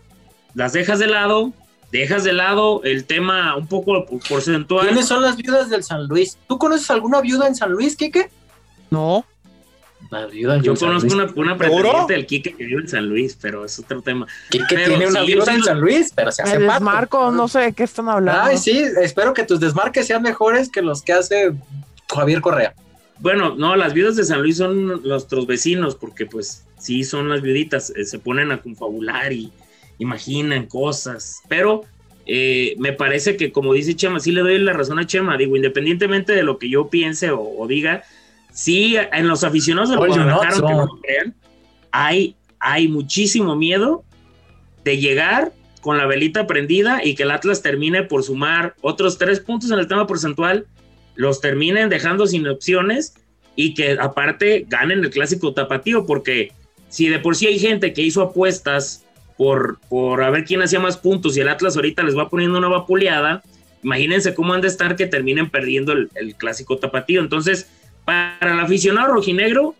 las 0.54 0.74
dejas 0.74 0.98
de 0.98 1.06
lado, 1.06 1.54
dejas 1.90 2.24
de 2.24 2.32
lado 2.32 2.82
el 2.84 3.04
tema 3.04 3.56
un 3.56 3.66
poco 3.66 4.06
porcentual. 4.28 4.86
¿Quiénes 4.86 5.06
son 5.06 5.22
las 5.22 5.36
viudas 5.36 5.70
del 5.70 5.82
San 5.82 6.06
Luis? 6.06 6.38
¿Tú 6.48 6.58
conoces 6.58 6.90
alguna 6.90 7.20
viuda 7.20 7.46
en 7.46 7.54
San 7.54 7.72
Luis, 7.72 7.96
Kike? 7.96 8.30
no. 8.90 9.24
La 10.10 10.26
viuda 10.26 10.60
Yo 10.60 10.74
conozco 10.74 11.14
una, 11.14 11.30
una 11.36 11.56
pretendiente 11.56 12.14
del 12.14 12.26
Quique 12.26 12.56
que 12.56 12.64
vive 12.64 12.80
en 12.80 12.88
San 12.88 13.06
Luis, 13.06 13.38
pero 13.40 13.64
es 13.64 13.78
otro 13.78 14.02
tema. 14.02 14.26
Kike 14.48 14.64
pero 14.68 14.88
tiene 14.88 15.06
una 15.06 15.22
viuda 15.22 15.44
sí 15.44 15.50
en 15.52 15.62
San 15.62 15.80
Luis, 15.80 16.12
pero 16.12 16.32
se 16.32 16.42
hace 16.42 16.58
pato. 16.58 16.72
desmarco, 16.72 17.30
no 17.30 17.46
sé 17.46 17.60
de 17.60 17.72
qué 17.74 17.84
están 17.84 18.08
hablando. 18.08 18.42
Ay, 18.42 18.58
sí, 18.58 18.82
espero 19.00 19.32
que 19.34 19.44
tus 19.44 19.60
desmarques 19.60 20.08
sean 20.08 20.22
mejores 20.22 20.68
que 20.68 20.82
los 20.82 21.02
que 21.02 21.12
hace 21.12 21.52
Javier 22.12 22.40
Correa. 22.40 22.74
Bueno, 23.20 23.54
no, 23.54 23.76
las 23.76 23.92
viudas 23.92 24.16
de 24.16 24.24
San 24.24 24.42
Luis 24.42 24.56
son 24.56 25.00
nuestros 25.06 25.46
vecinos, 25.46 25.94
porque 25.94 26.26
pues 26.26 26.64
sí 26.78 27.04
son 27.04 27.28
las 27.28 27.40
viuditas, 27.40 27.90
eh, 27.90 28.04
se 28.04 28.18
ponen 28.18 28.50
a 28.50 28.60
confabular 28.60 29.32
y 29.32 29.52
imaginan 30.00 30.66
cosas, 30.66 31.42
pero 31.48 31.82
eh, 32.26 32.74
me 32.78 32.92
parece 32.92 33.36
que 33.36 33.52
como 33.52 33.72
dice 33.72 33.94
Chema, 33.94 34.18
sí 34.18 34.32
le 34.32 34.40
doy 34.40 34.58
la 34.58 34.72
razón 34.72 34.98
a 34.98 35.06
Chema, 35.06 35.36
digo, 35.36 35.54
independientemente 35.54 36.32
de 36.32 36.42
lo 36.42 36.58
que 36.58 36.68
yo 36.68 36.88
piense 36.88 37.30
o, 37.30 37.40
o 37.40 37.66
diga, 37.68 38.02
sí, 38.52 38.96
en 39.12 39.28
los 39.28 39.44
aficionados 39.44 39.90
del 39.90 39.98
Guadalajara, 39.98 40.56
no. 40.58 40.86
lo 40.86 41.00
crean, 41.00 41.34
hay, 41.92 42.34
hay 42.58 42.88
muchísimo 42.88 43.54
miedo 43.54 44.04
de 44.84 44.98
llegar 44.98 45.52
con 45.80 45.98
la 45.98 46.06
velita 46.06 46.46
prendida 46.46 47.04
y 47.04 47.14
que 47.14 47.22
el 47.22 47.30
Atlas 47.30 47.62
termine 47.62 48.02
por 48.02 48.22
sumar 48.22 48.74
otros 48.80 49.18
tres 49.18 49.40
puntos 49.40 49.70
en 49.70 49.78
el 49.78 49.86
tema 49.88 50.06
porcentual, 50.06 50.66
los 51.14 51.40
terminen 51.40 51.88
dejando 51.88 52.26
sin 52.26 52.46
opciones 52.48 53.14
y 53.54 53.74
que 53.74 53.98
aparte 54.00 54.64
ganen 54.68 55.00
el 55.00 55.10
clásico 55.10 55.52
tapatío, 55.52 56.06
porque 56.06 56.52
si 56.88 57.08
de 57.08 57.18
por 57.18 57.36
sí 57.36 57.46
hay 57.46 57.58
gente 57.58 57.92
que 57.92 58.02
hizo 58.02 58.22
apuestas 58.22 59.04
por, 59.40 59.78
por 59.88 60.22
a 60.22 60.28
ver 60.28 60.44
quién 60.44 60.60
hacía 60.60 60.80
más 60.80 60.98
puntos 60.98 61.34
y 61.34 61.40
el 61.40 61.48
Atlas 61.48 61.74
ahorita 61.74 62.02
les 62.02 62.14
va 62.14 62.28
poniendo 62.28 62.58
una 62.58 62.68
vapuleada, 62.68 63.42
imagínense 63.82 64.34
cómo 64.34 64.52
han 64.52 64.60
de 64.60 64.68
estar 64.68 64.96
que 64.96 65.06
terminen 65.06 65.48
perdiendo 65.48 65.92
el, 65.92 66.10
el 66.14 66.34
clásico 66.34 66.76
tapatío. 66.76 67.22
Entonces, 67.22 67.70
para 68.04 68.52
el 68.52 68.60
aficionado 68.60 69.14
rojinegro, 69.14 69.74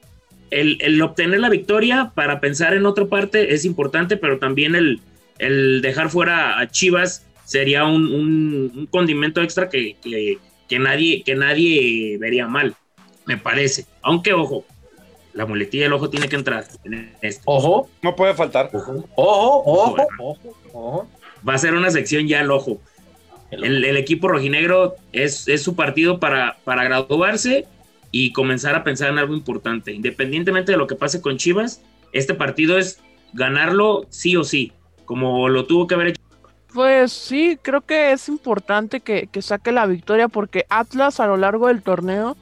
el, 0.50 0.78
el 0.80 1.02
obtener 1.02 1.40
la 1.40 1.50
victoria 1.50 2.10
para 2.14 2.40
pensar 2.40 2.72
en 2.72 2.86
otra 2.86 3.04
parte 3.04 3.52
es 3.52 3.66
importante, 3.66 4.16
pero 4.16 4.38
también 4.38 4.74
el, 4.74 5.00
el 5.38 5.82
dejar 5.82 6.08
fuera 6.08 6.58
a 6.58 6.66
Chivas 6.70 7.26
sería 7.44 7.84
un, 7.84 8.06
un- 8.14 8.86
condimento 8.90 9.42
extra 9.42 9.68
que- 9.68 9.96
que 10.70 10.78
nadie, 10.78 11.22
que 11.22 11.34
nadie 11.34 12.16
vería 12.16 12.46
mal, 12.46 12.74
me 13.26 13.36
parece. 13.36 13.84
Aunque, 14.00 14.32
ojo, 14.32 14.64
la 15.32 15.46
muletilla 15.46 15.84
del 15.84 15.92
ojo 15.92 16.10
tiene 16.10 16.28
que 16.28 16.36
entrar 16.36 16.64
en 16.84 17.14
esto. 17.22 17.42
Ojo, 17.46 17.88
No 18.02 18.16
puede 18.16 18.34
faltar. 18.34 18.70
ojo, 18.72 19.04
ojo, 19.14 19.62
ojo, 19.64 20.06
ojo, 20.18 20.56
ojo. 20.72 21.08
Va 21.48 21.54
a 21.54 21.58
ser 21.58 21.74
una 21.74 21.90
sección 21.90 22.26
ya 22.26 22.40
al 22.40 22.50
ojo. 22.50 22.80
El, 23.50 23.84
el 23.84 23.96
equipo 23.96 24.28
rojinegro 24.28 24.94
es, 25.12 25.48
es 25.48 25.62
su 25.62 25.74
partido 25.74 26.20
para, 26.20 26.58
para 26.64 26.84
graduarse 26.84 27.66
y 28.12 28.32
comenzar 28.32 28.74
a 28.74 28.84
pensar 28.84 29.10
en 29.10 29.18
algo 29.18 29.34
importante. 29.34 29.92
Independientemente 29.92 30.72
de 30.72 30.78
lo 30.78 30.86
que 30.86 30.94
pase 30.96 31.20
con 31.20 31.36
Chivas, 31.36 31.80
este 32.12 32.34
partido 32.34 32.78
es 32.78 33.00
ganarlo 33.32 34.06
sí 34.10 34.36
o 34.36 34.44
sí, 34.44 34.72
como 35.04 35.48
lo 35.48 35.66
tuvo 35.66 35.86
que 35.86 35.94
haber 35.94 36.06
hecho. 36.08 36.20
Pues 36.72 37.12
sí, 37.12 37.58
creo 37.60 37.80
que 37.80 38.12
es 38.12 38.28
importante 38.28 39.00
que, 39.00 39.26
que 39.26 39.42
saque 39.42 39.72
la 39.72 39.86
victoria 39.86 40.28
porque 40.28 40.66
Atlas 40.68 41.18
a 41.18 41.26
lo 41.26 41.36
largo 41.36 41.66
del 41.66 41.82
torneo 41.82 42.36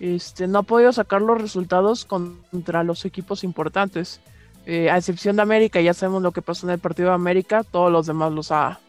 este, 0.00 0.46
no 0.46 0.60
ha 0.60 0.62
podido 0.62 0.92
sacar 0.92 1.22
los 1.22 1.40
resultados 1.40 2.04
contra 2.04 2.82
los 2.82 3.04
equipos 3.04 3.44
importantes. 3.44 4.20
Eh, 4.66 4.90
a 4.90 4.96
excepción 4.96 5.36
de 5.36 5.42
América, 5.42 5.80
ya 5.80 5.94
sabemos 5.94 6.22
lo 6.22 6.32
que 6.32 6.42
pasó 6.42 6.66
en 6.66 6.72
el 6.72 6.78
partido 6.78 7.10
de 7.10 7.14
América, 7.14 7.64
todos 7.64 7.92
los 7.92 8.06
demás 8.06 8.32
los 8.32 8.50
ha, 8.50 8.80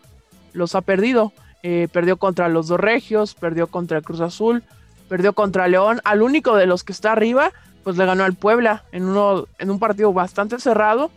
los 0.53 0.75
ha 0.75 0.81
perdido. 0.81 1.33
Eh, 1.63 1.87
perdió 1.91 2.17
contra 2.17 2.49
los 2.49 2.67
dos 2.67 2.79
Regios, 2.79 3.35
perdió 3.35 3.67
contra 3.67 3.97
el 3.97 4.03
Cruz 4.03 4.21
Azul, 4.21 4.63
perdió 5.07 5.33
contra 5.33 5.67
León. 5.67 6.01
Al 6.03 6.21
único 6.21 6.55
de 6.55 6.65
los 6.65 6.83
que 6.83 6.93
está 6.93 7.11
arriba, 7.11 7.51
pues 7.83 7.97
le 7.97 8.05
ganó 8.05 8.23
al 8.23 8.33
Puebla 8.33 8.83
en, 8.91 9.03
uno, 9.03 9.47
en 9.59 9.69
un 9.69 9.79
partido 9.79 10.13
bastante 10.13 10.59
cerrado 10.59 11.11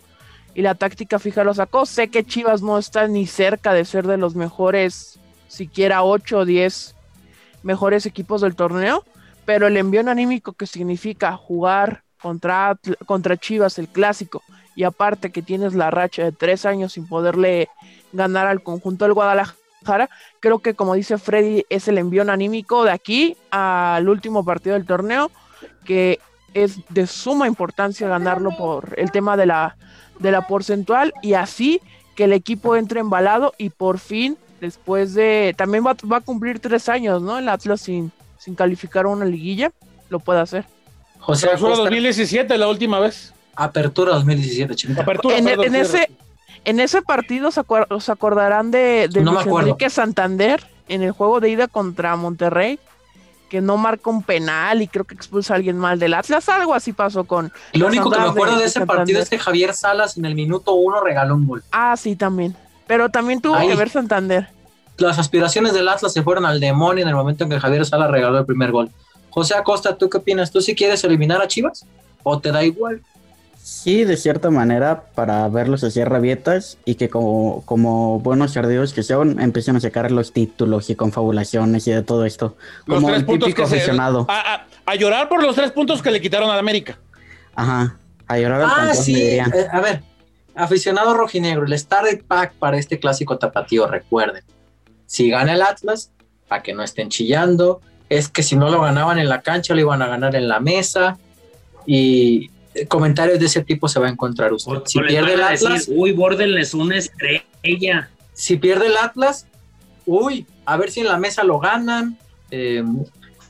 y 0.55 0.63
la 0.63 0.75
táctica 0.75 1.19
fija 1.19 1.45
lo 1.45 1.55
sacó. 1.55 1.87
Sé 1.87 2.09
que 2.09 2.25
Chivas 2.25 2.63
no 2.63 2.79
está 2.79 3.09
ni 3.09 3.27
cerca 3.27 3.73
de 3.73 3.85
ser 3.85 4.07
de 4.07 4.17
los 4.17 4.35
mejores, 4.35 5.19
siquiera 5.49 6.03
8 6.03 6.39
o 6.39 6.45
10 6.45 6.95
mejores 7.63 8.07
equipos 8.07 8.41
del 8.41 8.55
torneo, 8.55 9.05
pero 9.45 9.67
el 9.67 9.77
envío 9.77 10.01
anímico 10.09 10.53
que 10.53 10.67
significa 10.67 11.37
jugar 11.37 12.03
contra, 12.21 12.79
contra 13.07 13.37
Chivas 13.37 13.79
el 13.79 13.89
clásico 13.89 14.43
y 14.75 14.85
aparte 14.85 15.31
que 15.31 15.43
tienes 15.43 15.75
la 15.75 15.91
racha 15.91 16.25
de 16.25 16.33
tres 16.33 16.67
años 16.67 16.95
sin 16.95 17.07
poderle 17.07 17.69
ganar 18.13 18.47
al 18.47 18.63
conjunto 18.63 19.05
del 19.05 19.15
Guadalajara, 19.15 20.09
creo 20.41 20.59
que 20.61 20.75
como 20.75 20.95
dice 20.95 21.19
Freddy 21.19 21.65
es 21.69 21.87
el 21.89 21.99
envío 21.99 22.23
anímico 22.23 22.85
de 22.85 22.91
aquí 22.91 23.37
al 23.51 24.09
último 24.09 24.45
partido 24.45 24.75
del 24.75 24.87
torneo 24.87 25.31
que 25.85 26.19
es 26.55 26.81
de 26.89 27.07
suma 27.07 27.47
importancia 27.47 28.09
ganarlo 28.09 28.57
por 28.57 28.95
el 28.97 29.11
tema 29.11 29.37
de 29.37 29.47
la, 29.47 29.77
de 30.19 30.31
la 30.31 30.47
porcentual 30.47 31.13
y 31.23 31.35
así 31.35 31.81
que 32.17 32.25
el 32.25 32.33
equipo 32.33 32.77
entre 32.77 33.01
embalado 33.01 33.53
y 33.59 33.71
por 33.71 33.99
fin 33.99 34.39
después 34.61 35.15
de 35.15 35.55
también 35.59 35.85
va, 35.85 35.95
va 36.11 36.19
a 36.19 36.21
cumplir 36.21 36.59
tres 36.59 36.89
años, 36.89 37.21
¿no? 37.21 37.39
El 37.39 37.49
Atlas 37.49 37.83
sin, 37.83 38.13
sin 38.45 38.55
calificar 38.55 39.07
una 39.07 39.25
liguilla 39.25 39.73
lo 40.11 40.19
puede 40.21 40.41
hacer. 40.41 40.67
José 41.19 41.47
Apertura 41.47 41.77
2017, 41.77 42.59
la 42.59 42.69
última 42.69 42.99
vez. 43.01 43.33
Apertura 43.57 44.13
2017, 44.17 44.75
chico. 44.75 45.01
Apertura, 45.01 45.39
en, 45.39 45.45
perdón, 45.47 45.65
en 45.67 45.75
ese, 45.77 46.11
en 46.67 46.79
ese 46.81 47.01
partido 47.01 47.51
se 47.51 47.63
acuer- 47.63 47.87
acordarán 48.13 48.71
de, 48.71 49.09
de 49.11 49.23
No 49.23 49.33
Luis. 49.33 49.47
Enrique 49.47 49.89
Santander 49.89 50.63
en 50.89 51.03
el 51.03 51.13
juego 51.13 51.41
de 51.41 51.49
ida 51.49 51.69
contra 51.69 52.15
Monterrey, 52.17 52.79
que 53.49 53.63
no 53.63 53.79
marca 53.79 54.11
un 54.11 54.23
penal 54.23 54.83
y 54.83 54.89
creo 54.89 55.05
que 55.05 55.15
expulsa 55.15 55.55
a 55.55 55.57
alguien 55.57 55.79
mal 55.79 55.99
del 55.99 56.13
Atlas. 56.13 56.47
Algo 56.51 56.75
así 56.75 56.93
pasó 56.93 57.25
con. 57.25 57.51
Lo 57.73 57.87
único 57.87 58.11
que 58.11 58.19
me 58.19 58.27
acuerdo 58.27 58.57
de 58.57 58.61
de 58.61 58.67
ese 58.67 58.75
Santander. 58.81 58.97
partido 58.99 59.21
es 59.23 59.31
que 59.31 59.39
Javier 59.39 59.73
Salas 59.73 60.19
en 60.19 60.27
el 60.27 60.35
minuto 60.35 60.75
uno 60.75 61.01
regaló 61.01 61.35
un 61.37 61.47
gol. 61.47 61.65
Ah, 61.73 61.97
sí, 61.97 62.15
también. 62.17 62.55
Pero 62.87 63.09
también 63.09 63.41
tuvo 63.41 63.55
Ahí. 63.55 63.69
que 63.69 63.75
ver 63.77 63.89
Santander. 63.89 64.49
Las 64.99 65.19
aspiraciones 65.19 65.73
del 65.75 65.89
Atlas 65.89 66.13
se 66.13 66.23
fueron 66.23 66.45
al 66.47 66.61
demonio 66.61 67.03
en 67.03 67.09
el 67.09 67.15
momento 67.15 67.45
en 67.45 67.51
que 67.51 67.59
Javier 67.61 67.85
Salas 67.85 68.11
regaló 68.11 68.39
el 68.39 68.47
primer 68.47 68.71
gol. 68.71 68.91
José 69.31 69.55
Acosta, 69.55 69.97
¿tú 69.97 70.09
qué 70.09 70.19
opinas? 70.19 70.51
¿Tú 70.53 70.61
si 70.61 70.75
quieres 70.75 71.03
eliminar 71.03 71.43
a 71.43 71.49
Chivas? 71.49 71.85
¿O 72.23 72.39
te 72.39 72.53
da 72.53 72.63
igual? 72.65 73.03
Sí, 73.61 74.05
de 74.05 74.17
cierta 74.17 74.51
manera, 74.51 75.05
para 75.15 75.49
verlos 75.49 75.83
hacer 75.85 76.09
rabietas 76.11 76.77
y 76.85 76.95
que 76.97 77.09
como, 77.09 77.63
como 77.65 78.21
buenos 78.21 78.57
ardidos 78.57 78.93
que 78.93 79.03
son, 79.03 79.41
empiecen 79.41 79.75
a 79.75 79.81
sacar 79.81 80.11
los 80.13 80.33
títulos 80.33 80.91
y 80.91 80.95
confabulaciones 80.95 81.87
y 81.89 81.91
de 81.93 82.03
todo 82.03 82.25
esto. 82.27 82.57
Los 82.87 82.97
Como 82.97 83.09
tres 83.09 83.21
el 83.21 83.27
puntos 83.27 83.47
típico 83.49 83.63
que 83.63 83.69
se- 83.71 83.77
aficionado. 83.77 84.27
A, 84.29 84.55
a- 84.55 84.67
a 84.87 84.95
llorar 84.97 85.29
por 85.29 85.43
los 85.43 85.57
tres 85.57 85.73
puntos 85.73 86.03
que 86.03 86.11
le 86.11 86.21
quitaron 86.21 86.51
al 86.51 86.59
América. 86.59 86.99
Ajá. 87.55 87.97
A 88.29 88.39
llorar 88.39 88.61
al 88.61 88.67
Ah, 88.71 88.75
campeón, 88.77 89.03
sí. 89.05 89.17
eh, 89.21 89.41
a 89.73 89.81
ver, 89.81 90.03
aficionado 90.55 91.15
rojinegro, 91.15 91.65
el 91.67 91.77
Starter 91.79 92.23
Pack 92.23 92.55
para 92.55 92.77
este 92.79 92.99
clásico 93.01 93.39
tapatío, 93.39 93.87
recuerden. 93.87 94.45
Si 95.15 95.31
gana 95.31 95.53
el 95.55 95.63
Atlas, 95.63 96.11
para 96.49 96.63
que 96.65 96.73
no 96.75 96.83
estén 96.83 97.09
chillando, 97.09 97.81
es 98.09 98.29
que 98.29 98.43
si 98.43 98.57
no 98.57 98.69
lo 98.69 98.81
ganaban 98.83 99.19
en 99.19 99.29
la 99.29 99.43
cancha, 99.43 99.73
lo 99.75 99.81
iban 99.81 100.03
a 100.03 100.09
ganar 100.09 100.35
en 100.35 100.49
la 100.49 100.59
mesa. 100.59 101.17
Y 101.87 102.51
eh, 102.75 102.87
comentarios 102.87 103.39
de 103.39 103.47
ese 103.47 103.63
tipo 103.63 103.87
se 103.89 104.01
va 104.01 104.07
a 104.07 104.11
encontrar 104.11 104.53
usted. 104.53 104.73
O- 104.73 104.83
Si 104.87 104.99
o 104.99 105.03
pierde 105.07 105.35
el 105.35 105.41
decir, 105.41 105.69
Atlas, 105.69 105.89
uy, 105.89 106.13
Borden 106.13 106.57
es 106.59 106.75
una 106.75 106.97
estrella. 106.97 108.11
si 108.33 108.57
pierde 108.57 108.87
el 108.89 108.97
Atlas, 108.97 109.47
uy, 110.07 110.47
a 110.65 110.77
ver 110.77 110.91
si 110.91 111.01
en 111.01 111.07
la 111.09 111.19
mesa 111.19 111.45
lo 111.45 111.59
ganan. 111.61 112.19
eh, 112.51 112.83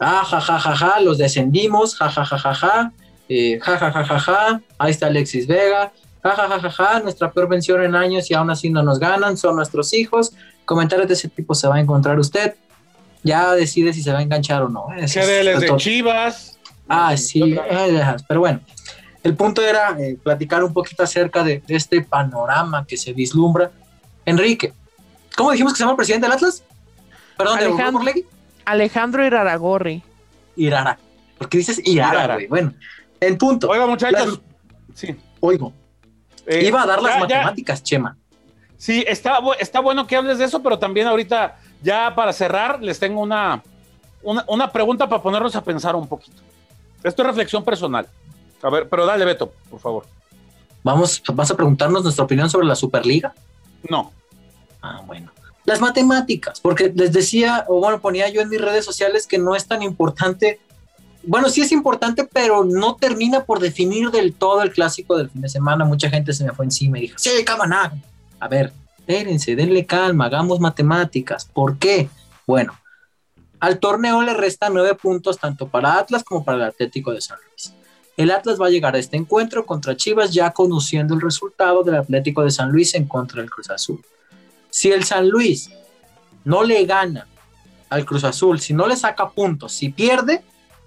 ah, 0.00 0.22
ja, 0.30 0.40
ja, 0.40 0.58
ja, 0.58 0.76
ja, 0.76 1.00
los 1.00 1.16
descendimos, 1.18 1.96
ja, 1.96 2.10
ja, 2.10 2.24
ja, 2.26 2.36
ja, 2.38 2.54
ja, 2.54 2.92
eh, 3.28 3.58
ja, 3.62 3.78
ja, 3.78 3.90
ja, 3.92 4.04
ja, 4.04 4.18
ja, 4.18 4.60
ahí 4.78 4.90
está 4.90 5.06
Alexis 5.06 5.46
Vega, 5.46 5.92
ja, 6.22 6.30
ja, 6.36 6.48
ja, 6.48 6.60
ja, 6.60 6.70
ja, 6.70 7.00
nuestra 7.00 7.30
peor 7.32 7.48
vención 7.48 7.82
en 7.82 7.94
años 7.94 8.30
y 8.30 8.34
aún 8.34 8.50
así 8.50 8.68
no 8.70 8.82
nos 8.82 8.98
ganan, 8.98 9.36
son 9.36 9.56
nuestros 9.56 9.92
hijos. 9.94 10.32
Comentarios 10.64 11.08
de 11.08 11.14
ese 11.14 11.28
tipo 11.28 11.54
se 11.54 11.68
va 11.68 11.76
a 11.76 11.80
encontrar 11.80 12.18
usted. 12.18 12.54
Ya 13.22 13.52
decide 13.54 13.92
si 13.92 14.02
se 14.02 14.12
va 14.12 14.18
a 14.18 14.22
enganchar 14.22 14.62
o 14.62 14.68
no. 14.68 14.86
Es- 14.96 15.14
de. 15.14 15.74
Chivas. 15.76 16.58
Ah, 16.88 17.16
sí, 17.16 17.56
pero 18.28 18.40
bueno, 18.40 18.60
el 19.22 19.34
punto 19.34 19.62
era 19.62 19.96
eh, 19.98 20.18
platicar 20.22 20.62
un 20.62 20.74
poquito 20.74 21.02
acerca 21.02 21.42
de, 21.42 21.60
de 21.66 21.76
este 21.76 22.02
panorama 22.02 22.84
que 22.86 22.98
se 22.98 23.14
vislumbra. 23.14 23.70
Enrique, 24.26 24.74
¿cómo 25.34 25.50
dijimos 25.52 25.72
que 25.72 25.78
se 25.78 25.82
llama 25.84 25.92
el 25.92 25.96
presidente 25.96 26.26
del 26.26 26.32
Atlas? 26.36 26.62
Perdón, 27.38 27.58
de 27.58 27.64
Alejandro. 27.64 28.00
Orlegui? 28.02 28.26
Alejandro 28.66 29.24
Iraragorri. 29.26 30.02
Irara. 30.56 30.98
¿Por 31.38 31.48
qué 31.48 31.58
dices 31.58 31.80
Irara, 31.84 32.12
Irara. 32.14 32.34
güey? 32.34 32.46
Bueno, 32.48 32.74
el 33.20 33.36
punto. 33.38 33.68
Oiga, 33.70 33.86
muchachos. 33.86 34.40
Sí. 34.94 35.16
Oigo, 35.40 35.72
Eh, 36.46 36.66
iba 36.66 36.82
a 36.82 36.86
dar 36.86 37.00
las 37.02 37.12
ya- 37.14 37.18
ya- 37.20 37.20
matemáticas, 37.26 37.82
Chema. 37.82 38.16
Sí, 38.76 39.04
está, 39.06 39.38
está 39.58 39.80
bueno 39.80 40.06
que 40.06 40.16
hables 40.16 40.38
de 40.38 40.44
eso, 40.44 40.62
pero 40.62 40.78
también 40.78 41.06
ahorita, 41.06 41.58
ya 41.82 42.14
para 42.14 42.32
cerrar, 42.32 42.82
les 42.82 42.98
tengo 42.98 43.20
una, 43.20 43.62
una, 44.22 44.44
una 44.48 44.70
pregunta 44.70 45.08
para 45.08 45.22
ponernos 45.22 45.54
a 45.56 45.62
pensar 45.62 45.96
un 45.96 46.06
poquito. 46.06 46.42
Esto 47.02 47.22
es 47.22 47.28
reflexión 47.28 47.64
personal. 47.64 48.08
A 48.62 48.70
ver, 48.70 48.88
pero 48.88 49.04
dale, 49.04 49.24
Beto, 49.24 49.52
por 49.70 49.78
favor. 49.78 50.06
Vamos, 50.82 51.22
¿Vas 51.32 51.50
a 51.50 51.56
preguntarnos 51.56 52.02
nuestra 52.02 52.24
opinión 52.24 52.50
sobre 52.50 52.66
la 52.66 52.74
Superliga? 52.74 53.34
No. 53.88 54.12
Ah, 54.82 55.02
bueno. 55.06 55.30
Las 55.64 55.80
matemáticas, 55.80 56.60
porque 56.60 56.92
les 56.94 57.12
decía, 57.12 57.64
o 57.68 57.80
bueno, 57.80 58.00
ponía 58.00 58.28
yo 58.28 58.42
en 58.42 58.50
mis 58.50 58.60
redes 58.60 58.84
sociales 58.84 59.26
que 59.26 59.38
no 59.38 59.56
es 59.56 59.66
tan 59.66 59.82
importante. 59.82 60.60
Bueno, 61.22 61.48
sí 61.48 61.62
es 61.62 61.72
importante, 61.72 62.28
pero 62.30 62.64
no 62.64 62.96
termina 62.96 63.44
por 63.44 63.60
definir 63.60 64.10
del 64.10 64.34
todo 64.34 64.60
el 64.60 64.72
clásico 64.72 65.16
del 65.16 65.30
fin 65.30 65.40
de 65.40 65.48
semana. 65.48 65.86
Mucha 65.86 66.10
gente 66.10 66.34
se 66.34 66.44
me 66.44 66.52
fue 66.52 66.66
encima 66.66 66.98
y 66.98 67.02
dijo, 67.02 67.18
sí, 67.18 67.30
cámara. 67.46 67.94
A 68.40 68.48
ver, 68.48 68.72
espérense, 68.98 69.56
denle 69.56 69.86
calma, 69.86 70.26
hagamos 70.26 70.60
matemáticas. 70.60 71.44
¿Por 71.44 71.78
qué? 71.78 72.08
Bueno, 72.46 72.78
al 73.60 73.78
torneo 73.78 74.22
le 74.22 74.34
restan 74.34 74.74
nueve 74.74 74.94
puntos 74.94 75.38
tanto 75.38 75.68
para 75.68 75.98
Atlas 75.98 76.24
como 76.24 76.44
para 76.44 76.58
el 76.58 76.64
Atlético 76.64 77.12
de 77.12 77.20
San 77.20 77.38
Luis. 77.48 77.72
El 78.16 78.30
Atlas 78.30 78.60
va 78.60 78.66
a 78.66 78.70
llegar 78.70 78.94
a 78.94 78.98
este 78.98 79.16
encuentro 79.16 79.66
contra 79.66 79.96
Chivas 79.96 80.32
ya 80.32 80.50
conociendo 80.50 81.14
el 81.14 81.20
resultado 81.20 81.82
del 81.82 81.96
Atlético 81.96 82.44
de 82.44 82.50
San 82.50 82.70
Luis 82.70 82.94
en 82.94 83.06
contra 83.06 83.40
del 83.40 83.50
Cruz 83.50 83.70
Azul. 83.70 84.04
Si 84.70 84.92
el 84.92 85.04
San 85.04 85.28
Luis 85.28 85.70
no 86.44 86.62
le 86.62 86.84
gana 86.84 87.26
al 87.88 88.04
Cruz 88.04 88.24
Azul, 88.24 88.60
si 88.60 88.72
no 88.74 88.86
le 88.86 88.96
saca 88.96 89.30
puntos, 89.30 89.72
si 89.72 89.88
pierde, 89.88 90.44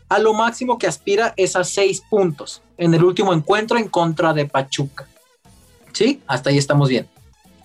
a 0.09 0.19
lo 0.19 0.33
máximo 0.33 0.77
que 0.77 0.87
aspira 0.87 1.33
es 1.35 1.55
a 1.55 1.63
seis 1.63 2.01
puntos 2.09 2.61
en 2.77 2.93
el 2.93 3.03
último 3.03 3.33
encuentro 3.33 3.77
en 3.77 3.89
contra 3.89 4.33
de 4.33 4.45
Pachuca. 4.45 5.07
¿Sí? 5.91 6.21
Hasta 6.27 6.49
ahí 6.49 6.57
estamos 6.57 6.89
bien. 6.89 7.09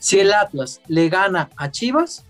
Si 0.02 0.18
el 0.18 0.32
Atlas 0.32 0.80
le 0.88 1.08
gana 1.08 1.48
a 1.56 1.70
Chivas, 1.70 2.24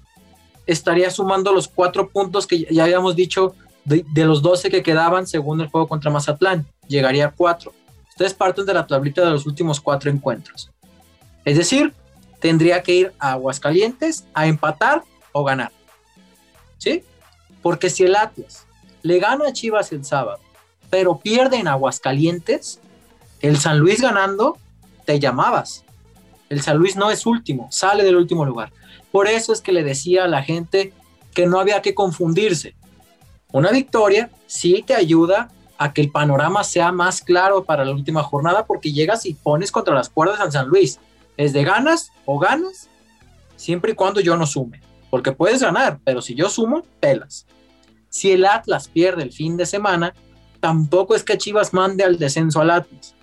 estaría 0.67 1.11
sumando 1.11 1.55
los 1.55 1.69
cuatro 1.69 2.11
puntos 2.11 2.47
que 2.47 2.67
ya 2.71 2.85
habíamos 2.85 3.17
dicho 3.17 3.55
de, 3.87 4.05
los 4.15 4.43
12 4.43 4.69
que 4.69 4.83
quedaban 4.83 5.27
según 5.27 5.59
el 5.63 5.69
juego 5.69 5.89
contra 5.89 6.11
Mazatlán. 6.11 6.67
Llegaría 6.87 7.29
a 7.29 7.31
cuatro. 7.31 7.73
Ustedes 8.11 8.35
parten 8.35 8.67
de 8.67 8.75
la 8.75 8.87
tablita 8.87 9.25
de 9.25 9.31
los 9.31 9.47
últimos 9.47 9.81
cuatro 9.81 10.11
encuentros. 10.11 10.71
Es 11.47 11.57
decir, 11.57 11.95
tendría 12.41 12.83
que 12.83 12.95
ir 12.95 13.13
a 13.19 13.33
Aguascalientes 13.33 14.27
a 14.35 14.47
empatar 14.47 15.03
o 15.33 15.43
ganar. 15.43 15.73
¿Sí? 16.77 17.03
Porque 17.63 17.89
si 17.89 18.05
el 18.05 18.17
Atlas 18.17 18.67
le 19.01 19.19
gana 19.19 19.49
a 19.49 19.53
Chivas 19.55 19.93
el 19.93 20.05
sábado, 20.05 20.41
pero 20.91 21.21
pierde 21.21 21.57
en 21.57 21.69
Aguascalientes, 21.69 22.81
el 23.41 23.59
San 23.59 23.79
Luis 23.79 24.03
ganando, 24.03 24.59
te 25.07 25.19
llamabas. 25.19 25.87
El 26.53 26.61
San 26.61 26.77
Luis 26.77 26.97
no 26.97 27.11
es 27.11 27.25
último, 27.25 27.69
sale 27.71 28.05
del 28.05 28.15
último 28.15 28.45
lugar. 28.45 28.75
Por 29.11 29.27
eso 29.27 29.55
es 29.55 29.63
que 29.63 29.73
le 29.73 29.83
decía 29.83 30.25
a 30.25 30.29
la 30.29 30.43
gente 30.43 30.93
que 31.33 31.47
no 31.47 31.59
había 31.59 31.81
que 31.81 31.95
confundirse. 31.95 32.75
Una 33.53 33.71
victoria 33.71 34.31
sí 34.47 34.85
te 34.87 34.95
ayuda 34.95 35.49
a 35.79 35.95
que 35.95 36.03
el 36.03 36.11
panorama 36.11 36.63
sea 36.63 36.93
más 36.93 37.23
claro 37.23 37.65
para 37.65 37.87
la 37.87 37.93
última 37.93 38.23
jornada 38.23 38.67
porque 38.67 38.93
llegas 38.93 39.25
y 39.25 39.33
pones 39.33 39.73
contra 39.73 39.95
las 39.95 40.11
cuerdas 40.11 40.41
al 40.41 40.53
San 40.53 40.69
Luis. 40.69 41.01
Es 41.39 41.55
de 41.55 41.65
ganas 41.65 42.13
o 42.27 42.39
ganas, 42.39 42.91
siempre 43.57 43.93
y 43.93 43.95
cuando 43.95 44.21
yo 44.21 44.37
no 44.37 44.45
sume. 44.45 44.83
Porque 45.09 45.33
puedes 45.33 45.63
ganar, 45.63 46.01
pero 46.05 46.21
si 46.21 46.35
yo 46.35 46.51
sumo, 46.51 46.83
pelas. 47.01 47.47
Si 48.11 48.31
el 48.31 48.45
Atlas 48.45 48.89
pierde 48.89 49.23
el 49.23 49.33
fin 49.33 49.57
de 49.57 49.65
semana, 49.65 50.13
tampoco 50.61 51.15
es 51.15 51.25
que 51.25 51.39
Chivas 51.39 51.73
mande 51.73 52.05
al 52.05 52.19
descenso 52.19 52.61
al 52.61 52.73
Atlas. 52.73 53.15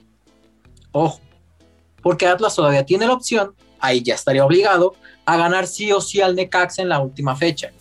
Ojo, 0.92 1.22
porque 2.02 2.28
Atlas 2.28 2.56
todavía 2.56 2.86
tiene 2.86 3.08
la 3.08 3.14
opción, 3.14 3.54
ahí 3.80 4.02
ya 4.02 4.16
estaría 4.16 4.46
obligado, 4.46 4.96
a 5.26 5.38
ganar 5.38 5.68
sí 5.68 5.92
o 5.92 6.02
sí 6.02 6.22
al 6.22 6.36
Necaxa 6.36 6.82
en 6.82 6.90
la 6.90 7.00
última 7.00 7.36
fecha. 7.36 7.72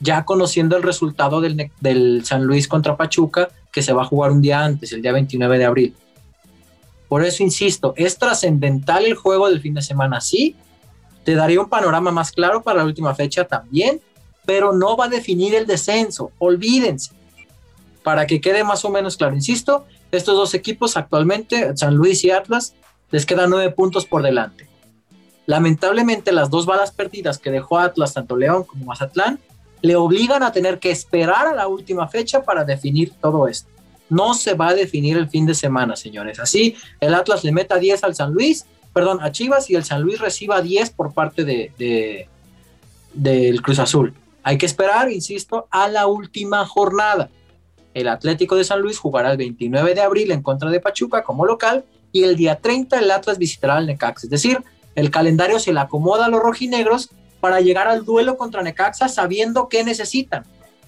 Ya 0.00 0.24
conociendo 0.24 0.76
el 0.76 0.82
resultado 0.82 1.40
del, 1.40 1.70
del 1.80 2.24
San 2.24 2.44
Luis 2.44 2.66
contra 2.66 2.96
Pachuca, 2.96 3.50
que 3.70 3.82
se 3.82 3.92
va 3.92 4.02
a 4.02 4.06
jugar 4.06 4.30
un 4.32 4.40
día 4.40 4.64
antes, 4.64 4.92
el 4.92 5.02
día 5.02 5.12
29 5.12 5.58
de 5.58 5.64
abril. 5.64 5.96
Por 7.08 7.24
eso 7.24 7.42
insisto, 7.42 7.92
es 7.96 8.18
trascendental 8.18 9.04
el 9.04 9.14
juego 9.14 9.48
del 9.48 9.60
fin 9.60 9.74
de 9.74 9.82
semana, 9.82 10.20
sí, 10.20 10.56
te 11.24 11.34
daría 11.34 11.60
un 11.60 11.68
panorama 11.68 12.10
más 12.10 12.32
claro 12.32 12.62
para 12.62 12.78
la 12.78 12.84
última 12.84 13.14
fecha 13.14 13.44
también, 13.44 14.00
pero 14.46 14.72
no 14.72 14.96
va 14.96 15.06
a 15.06 15.08
definir 15.08 15.54
el 15.54 15.66
descenso, 15.66 16.32
olvídense. 16.38 17.12
Para 18.02 18.26
que 18.26 18.40
quede 18.40 18.64
más 18.64 18.84
o 18.84 18.90
menos 18.90 19.16
claro, 19.16 19.34
insisto, 19.34 19.86
estos 20.10 20.34
dos 20.34 20.54
equipos 20.54 20.96
actualmente, 20.96 21.76
San 21.76 21.94
Luis 21.94 22.24
y 22.24 22.30
Atlas, 22.30 22.74
les 23.10 23.26
quedan 23.26 23.50
nueve 23.50 23.70
puntos 23.72 24.06
por 24.06 24.22
delante. 24.22 24.68
Lamentablemente 25.46 26.32
las 26.32 26.50
dos 26.50 26.66
balas 26.66 26.92
perdidas 26.92 27.38
que 27.38 27.50
dejó 27.50 27.78
Atlas, 27.78 28.14
tanto 28.14 28.36
León 28.36 28.64
como 28.64 28.84
Mazatlán, 28.86 29.38
le 29.82 29.96
obligan 29.96 30.42
a 30.42 30.52
tener 30.52 30.78
que 30.78 30.90
esperar 30.90 31.46
a 31.48 31.54
la 31.54 31.66
última 31.66 32.06
fecha 32.08 32.42
para 32.42 32.64
definir 32.64 33.12
todo 33.20 33.48
esto. 33.48 33.68
no 34.10 34.34
se 34.34 34.54
va 34.54 34.68
a 34.70 34.74
definir 34.74 35.16
el 35.16 35.28
fin 35.28 35.46
de 35.46 35.54
semana, 35.54 35.94
señores. 35.94 36.40
Así 36.40 36.74
el 36.98 37.14
Atlas 37.14 37.44
le 37.44 37.52
meta 37.52 37.76
10 37.78 38.02
al 38.02 38.14
San 38.16 38.32
Luis, 38.32 38.66
perdón, 38.92 39.20
a 39.22 39.30
Chivas 39.30 39.70
y 39.70 39.76
el 39.76 39.84
San 39.84 40.02
Luis 40.02 40.18
reciba 40.18 40.60
10 40.60 40.90
por 40.90 41.14
parte 41.14 41.44
de, 41.44 41.72
de- 41.78 42.28
del 43.14 43.62
Cruz 43.62 43.78
Azul. 43.78 44.12
Hay 44.42 44.58
que 44.58 44.66
esperar, 44.66 45.10
insisto, 45.12 45.68
a 45.70 45.86
la 45.88 46.06
última 46.08 46.66
jornada. 46.66 47.30
El 47.94 48.08
Atlético 48.08 48.56
de 48.56 48.64
San 48.64 48.80
Luis 48.80 48.98
jugará 48.98 49.30
el 49.30 49.36
29 49.36 49.94
de 49.94 50.00
abril 50.00 50.30
en 50.32 50.42
contra 50.42 50.70
de 50.70 50.80
Pachuca 50.80 51.22
como 51.22 51.46
local 51.46 51.84
y 52.12 52.24
el 52.24 52.36
día 52.36 52.56
30 52.56 52.98
el 52.98 53.10
Atlas 53.10 53.38
visitará 53.38 53.76
al 53.76 53.86
Necaxa. 53.86 54.26
Es 54.26 54.30
decir, 54.30 54.62
el 54.94 55.10
calendario 55.10 55.58
se 55.58 55.72
le 55.72 55.80
acomoda 55.80 56.26
a 56.26 56.28
los 56.28 56.40
rojinegros 56.40 57.10
para 57.40 57.60
llegar 57.60 57.88
al 57.88 58.04
duelo 58.04 58.36
contra 58.36 58.62
Necaxa 58.62 59.08
sabiendo 59.08 59.68
qué 59.68 59.84
necesitan 59.84 60.44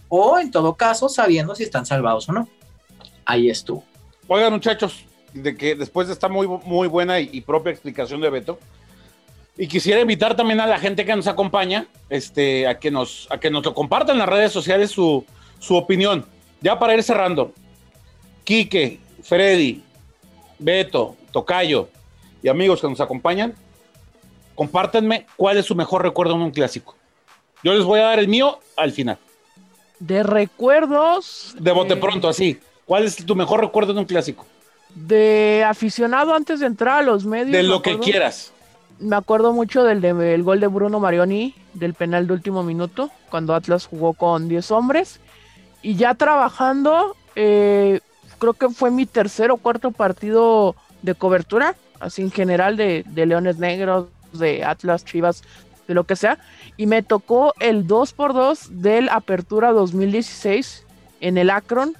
o 0.08 0.38
en 0.38 0.50
todo 0.50 0.74
caso 0.74 1.08
sabiendo 1.08 1.54
si 1.54 1.62
están 1.62 1.86
salvados 1.86 2.28
o 2.28 2.32
no. 2.32 2.48
Ahí 3.24 3.48
estuvo. 3.48 3.82
Oigan, 4.28 4.52
muchachos, 4.52 5.06
de 5.32 5.56
que 5.56 5.74
después 5.74 6.06
de 6.06 6.12
esta 6.12 6.28
muy, 6.28 6.46
muy 6.46 6.86
buena 6.86 7.18
y, 7.18 7.40
propia 7.40 7.72
explicación 7.72 8.20
de 8.20 8.28
Beto, 8.28 8.58
y 9.56 9.66
quisiera 9.66 10.02
invitar 10.02 10.36
también 10.36 10.60
a 10.60 10.66
la 10.66 10.78
gente 10.78 11.06
que 11.06 11.16
nos 11.16 11.26
acompaña 11.26 11.86
este, 12.10 12.66
a, 12.66 12.78
que 12.78 12.90
nos, 12.90 13.26
a 13.30 13.38
que 13.38 13.50
nos 13.50 13.64
lo 13.64 13.72
compartan 13.72 14.16
en 14.16 14.18
las 14.20 14.28
redes 14.28 14.52
sociales 14.52 14.90
su, 14.90 15.24
su 15.58 15.76
opinión. 15.76 16.26
Ya 16.60 16.78
para 16.78 16.94
ir 16.94 17.02
cerrando, 17.02 17.54
Quique, 18.44 19.00
Freddy, 19.22 19.82
Beto, 20.62 21.16
Tocayo 21.32 21.88
y 22.42 22.48
amigos 22.48 22.80
que 22.80 22.88
nos 22.88 23.00
acompañan, 23.00 23.54
compártanme 24.54 25.26
cuál 25.36 25.56
es 25.58 25.66
su 25.66 25.74
mejor 25.74 26.02
recuerdo 26.02 26.34
en 26.34 26.42
un 26.42 26.50
clásico. 26.50 26.94
Yo 27.62 27.74
les 27.74 27.84
voy 27.84 28.00
a 28.00 28.04
dar 28.04 28.18
el 28.18 28.28
mío 28.28 28.58
al 28.76 28.92
final. 28.92 29.18
De 29.98 30.22
recuerdos. 30.22 31.54
De 31.58 31.70
bote 31.72 31.94
eh, 31.94 31.96
pronto, 31.96 32.28
así. 32.28 32.58
¿Cuál 32.86 33.04
es 33.04 33.16
tu 33.24 33.36
mejor 33.36 33.60
recuerdo 33.60 33.92
en 33.92 33.98
un 33.98 34.04
clásico? 34.04 34.44
De 34.94 35.64
aficionado 35.66 36.34
antes 36.34 36.60
de 36.60 36.66
entrar 36.66 36.98
a 36.98 37.02
los 37.02 37.24
medios. 37.24 37.52
De 37.52 37.62
me 37.62 37.68
lo 37.68 37.80
que 37.82 37.90
acuerdo- 37.90 38.04
quieras. 38.04 38.52
Me 38.98 39.16
acuerdo 39.16 39.52
mucho 39.52 39.82
del, 39.84 40.00
de- 40.00 40.12
del 40.14 40.42
gol 40.42 40.60
de 40.60 40.66
Bruno 40.68 41.00
Marioni, 41.00 41.54
del 41.74 41.94
penal 41.94 42.26
de 42.26 42.34
último 42.34 42.62
minuto, 42.62 43.10
cuando 43.30 43.54
Atlas 43.54 43.86
jugó 43.86 44.12
con 44.12 44.48
10 44.48 44.70
hombres. 44.70 45.18
Y 45.82 45.94
ya 45.96 46.14
trabajando, 46.14 47.16
eh, 47.34 48.00
creo 48.42 48.54
que 48.54 48.70
fue 48.70 48.90
mi 48.90 49.06
tercer 49.06 49.52
o 49.52 49.56
cuarto 49.56 49.92
partido 49.92 50.74
de 51.02 51.14
cobertura, 51.14 51.76
así 52.00 52.22
en 52.22 52.32
general 52.32 52.76
de, 52.76 53.04
de 53.06 53.24
Leones 53.24 53.58
Negros, 53.58 54.08
de 54.32 54.64
Atlas, 54.64 55.04
Chivas, 55.04 55.44
de 55.86 55.94
lo 55.94 56.02
que 56.02 56.16
sea. 56.16 56.38
Y 56.76 56.86
me 56.86 57.04
tocó 57.04 57.54
el 57.60 57.86
2x2 57.86 58.66
del 58.70 59.08
Apertura 59.10 59.70
2016 59.70 60.84
en 61.20 61.38
el 61.38 61.50
Akron. 61.50 61.96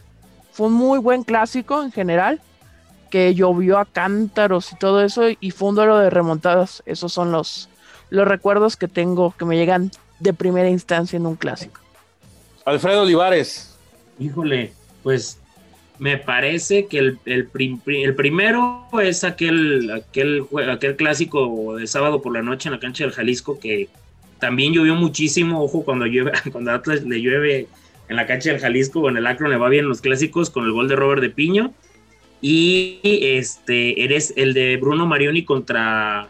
Fue 0.51 0.67
un 0.67 0.73
muy 0.73 0.99
buen 0.99 1.23
clásico 1.23 1.81
en 1.81 1.93
general 1.93 2.41
que 3.09 3.37
llovió 3.37 3.79
a 3.79 3.85
cántaros 3.85 4.73
y 4.73 4.77
todo 4.77 5.05
eso, 5.05 5.27
y 5.39 5.53
fue 5.53 5.69
un 5.69 5.77
duelo 5.77 5.97
de 5.99 6.11
remontadas. 6.11 6.83
Esos 6.87 7.13
son 7.13 7.31
los, 7.31 7.69
los 8.11 8.27
recuerdos 8.27 8.77
que 8.77 8.89
tengo 8.89 9.33
que 9.39 9.45
me 9.45 9.57
llegan 9.57 9.93
de 10.19 10.33
primera 10.33 10.69
instancia 10.69 11.19
en 11.19 11.27
un 11.27 11.37
clásico. 11.37 11.81
Alfredo 12.65 13.03
Olivares. 13.03 13.77
Híjole, 14.19 14.73
pues 15.05 15.39
me 16.03 16.19
parece 16.19 16.87
que 16.87 16.99
el, 16.99 17.19
el, 17.27 17.47
prim- 17.47 17.79
pri- 17.79 18.03
el 18.03 18.17
primero 18.17 18.89
es 19.01 19.23
aquel, 19.23 19.89
aquel, 19.93 20.45
aquel 20.69 20.97
clásico 20.97 21.77
de 21.77 21.87
sábado 21.87 22.21
por 22.21 22.33
la 22.33 22.43
noche 22.43 22.69
en 22.69 22.73
la 22.73 22.81
cancha 22.81 23.05
del 23.05 23.13
Jalisco 23.13 23.61
que 23.61 23.89
también 24.41 24.73
llovió 24.73 24.97
muchísimo. 24.97 25.63
Ojo, 25.63 25.85
cuando 25.85 26.07
llueve, 26.07 26.33
cuando 26.51 26.73
Atlas 26.73 27.05
le 27.05 27.21
llueve 27.23 27.69
en 28.09 28.17
la 28.17 28.27
cancha 28.27 28.51
del 28.51 28.59
Jalisco 28.61 28.99
o 28.99 29.09
el 29.11 29.25
Akron 29.25 29.51
le 29.53 29.57
va 29.57 29.69
bien 29.69 29.89
los 29.89 30.01
clásicos 30.01 30.51
con 30.51 30.65
el 30.65 30.73
gol 30.73 30.89
de 30.89 30.97
Robert 30.97 31.23
de 31.23 31.31
Piño. 31.31 31.73
Y 32.41 32.99
este 33.05 34.03
eres 34.03 34.35
el 34.37 34.55
de 34.55 34.77
Bruno 34.79 35.07
Marioni 35.07 35.45
contra 35.45 36.29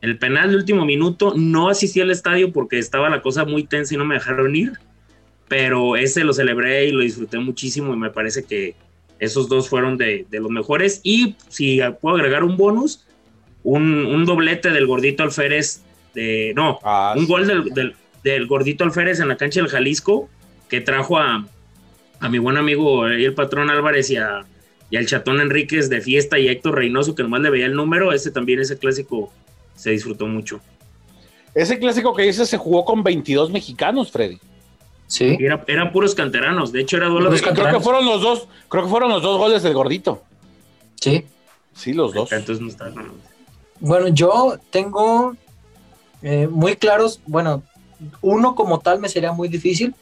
el 0.00 0.16
penal 0.16 0.48
de 0.48 0.56
último 0.56 0.86
minuto. 0.86 1.34
No 1.36 1.68
asistí 1.68 2.00
al 2.00 2.10
estadio 2.10 2.54
porque 2.54 2.78
estaba 2.78 3.10
la 3.10 3.20
cosa 3.20 3.44
muy 3.44 3.64
tensa 3.64 3.92
y 3.94 3.98
no 3.98 4.06
me 4.06 4.14
dejaron 4.14 4.56
ir 4.56 4.72
pero 5.48 5.96
ese 5.96 6.24
lo 6.24 6.32
celebré 6.32 6.86
y 6.86 6.92
lo 6.92 7.00
disfruté 7.00 7.38
muchísimo 7.38 7.94
y 7.94 7.96
me 7.96 8.10
parece 8.10 8.44
que 8.44 8.74
esos 9.18 9.48
dos 9.48 9.68
fueron 9.68 9.96
de, 9.96 10.26
de 10.30 10.40
los 10.40 10.50
mejores. 10.50 11.00
Y 11.02 11.34
si 11.48 11.80
puedo 12.00 12.16
agregar 12.16 12.44
un 12.44 12.56
bonus, 12.56 13.06
un, 13.64 14.06
un 14.06 14.24
doblete 14.24 14.70
del 14.70 14.86
gordito 14.86 15.22
Alférez, 15.22 15.82
de, 16.14 16.52
no, 16.54 16.78
Ah, 16.82 17.14
un 17.16 17.26
gol 17.26 17.46
del, 17.46 17.64
del, 17.70 17.94
del 18.22 18.46
gordito 18.46 18.84
Alférez 18.84 19.20
en 19.20 19.28
la 19.28 19.36
cancha 19.36 19.60
del 19.60 19.68
Jalisco 19.68 20.28
que 20.68 20.80
trajo 20.80 21.18
a, 21.18 21.46
a 22.20 22.28
mi 22.28 22.38
buen 22.38 22.56
amigo 22.56 23.04
ahí 23.04 23.24
el 23.24 23.34
patrón 23.34 23.70
Álvarez 23.70 24.10
y, 24.10 24.16
a, 24.16 24.44
y 24.90 24.96
al 24.96 25.06
chatón 25.06 25.40
Enríquez 25.40 25.88
de 25.88 26.00
fiesta 26.00 26.38
y 26.38 26.48
Héctor 26.48 26.76
Reynoso 26.76 27.14
que 27.14 27.22
nomás 27.22 27.40
le 27.40 27.50
veía 27.50 27.66
el 27.66 27.74
número, 27.74 28.12
ese 28.12 28.30
también, 28.30 28.60
ese 28.60 28.78
clásico 28.78 29.32
se 29.74 29.90
disfrutó 29.90 30.26
mucho. 30.26 30.60
Ese 31.54 31.78
clásico 31.78 32.14
que 32.14 32.22
dices 32.22 32.48
se 32.48 32.58
jugó 32.58 32.84
con 32.84 33.02
22 33.02 33.50
mexicanos, 33.50 34.12
Freddy. 34.12 34.38
Sí. 35.08 35.36
Y 35.40 35.44
era- 35.44 35.64
eran 35.66 35.90
puros 35.90 36.14
canteranos, 36.14 36.70
de 36.70 36.82
hecho 36.82 36.96
era 36.98 37.06
duelo 37.08 37.26
Puros 37.30 37.40
de 37.40 37.42
Creo 37.42 37.54
que 37.54 37.56
Canteranos. 37.62 37.82
fueron 37.84 38.04
los 38.06 38.20
dos, 38.22 38.46
creo 38.68 38.84
que 38.84 38.88
fueron 38.90 39.08
los 39.10 39.22
dos 39.22 39.38
goles 39.38 39.62
del 39.64 39.74
gordito. 39.74 40.22
Sí. 41.00 41.24
Sí, 41.74 41.92
los 41.92 42.12
dos. 42.14 42.30
Entonces 42.30 42.62
no 42.62 42.68
está. 42.68 42.90
no. 42.90 43.04
Bueno, 43.80 44.08
yo 44.08 44.58
tengo 44.70 45.34
eh, 46.22 46.46
muy 46.50 46.76
claros, 46.76 47.20
bueno, 47.26 47.62
uno 48.20 48.54
como 48.54 48.80
tal 48.80 48.98
me 49.00 49.08
sería 49.08 49.32
muy 49.32 49.48
difícil. 49.48 49.94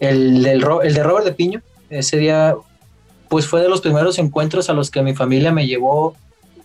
El, 0.00 0.42
del 0.42 0.60
Ro- 0.62 0.82
el 0.82 0.94
de 0.94 1.02
Robert 1.02 1.24
de 1.24 1.32
Piño, 1.32 1.62
ese 1.88 2.16
día, 2.16 2.56
pues 3.28 3.46
fue 3.46 3.60
de 3.62 3.68
los 3.68 3.80
primeros 3.80 4.18
encuentros 4.18 4.68
a 4.68 4.72
los 4.72 4.90
que 4.90 5.02
mi 5.02 5.14
familia 5.14 5.52
me 5.52 5.66
llevó 5.66 6.16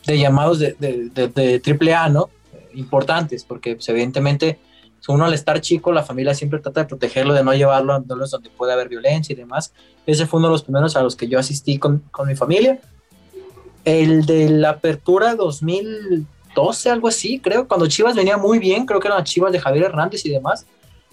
de 0.08 0.18
llamados 0.18 0.58
de, 0.60 0.74
de, 0.80 1.10
de- 1.10 1.28
de 1.28 1.60
triple 1.60 1.94
A, 1.94 2.10
¿no? 2.10 2.30
Importantes, 2.74 3.44
porque 3.44 3.76
pues, 3.76 3.88
evidentemente 3.90 4.58
uno 5.14 5.26
al 5.26 5.34
estar 5.34 5.62
chico, 5.62 5.92
la 5.92 6.04
familia 6.04 6.34
siempre 6.34 6.60
trata 6.60 6.82
de 6.82 6.88
protegerlo, 6.88 7.34
de 7.34 7.44
no 7.44 7.54
llevarlo 7.54 7.94
a 7.94 8.00
duelos 8.00 8.32
donde 8.32 8.50
puede 8.50 8.74
haber 8.74 8.90
violencia 8.90 9.34
y 9.34 9.36
demás. 9.36 9.74
Ese 10.06 10.26
fue 10.26 10.40
uno 10.40 10.50
de 10.50 10.54
los 10.54 10.64
primeros 10.64 10.96
a 10.96 11.04
los 11.04 11.16
que 11.16 11.28
yo 11.28 11.40
asistí 11.40 11.80
con, 11.80 12.00
con 12.12 12.28
mi 12.28 12.36
familia. 12.36 12.80
El 13.86 14.26
de 14.26 14.50
la 14.50 14.72
apertura 14.72 15.36
2012, 15.36 16.90
algo 16.90 17.08
así, 17.08 17.40
creo, 17.40 17.68
cuando 17.68 17.88
Chivas 17.88 18.16
venía 18.16 18.38
muy 18.38 18.60
bien, 18.60 18.86
creo 18.86 19.00
que 19.00 19.08
eran 19.08 19.20
las 19.20 19.30
Chivas 19.30 19.52
de 19.52 19.60
Javier 19.60 19.86
Hernández 19.86 20.26
y 20.26 20.30
demás, 20.30 20.66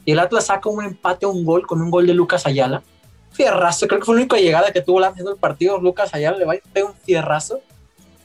y 0.05 0.12
el 0.12 0.18
Atlas 0.18 0.47
saca 0.47 0.68
un 0.68 0.84
empate, 0.84 1.26
un 1.26 1.45
gol 1.45 1.66
con 1.66 1.80
un 1.80 1.90
gol 1.90 2.07
de 2.07 2.14
Lucas 2.14 2.47
Ayala. 2.47 2.82
Fierrazo, 3.30 3.86
creo 3.86 4.01
que 4.01 4.07
fue 4.07 4.14
la 4.16 4.22
única 4.22 4.36
llegada 4.36 4.72
que 4.72 4.80
tuvo 4.80 5.01
lanzando 5.01 5.32
el 5.32 5.38
partido. 5.38 5.78
Lucas 5.78 6.12
Ayala 6.14 6.36
le 6.36 6.45
va 6.45 6.57
y 6.57 6.61
pega 6.72 6.86
un 6.86 6.95
fierrazo. 6.95 7.61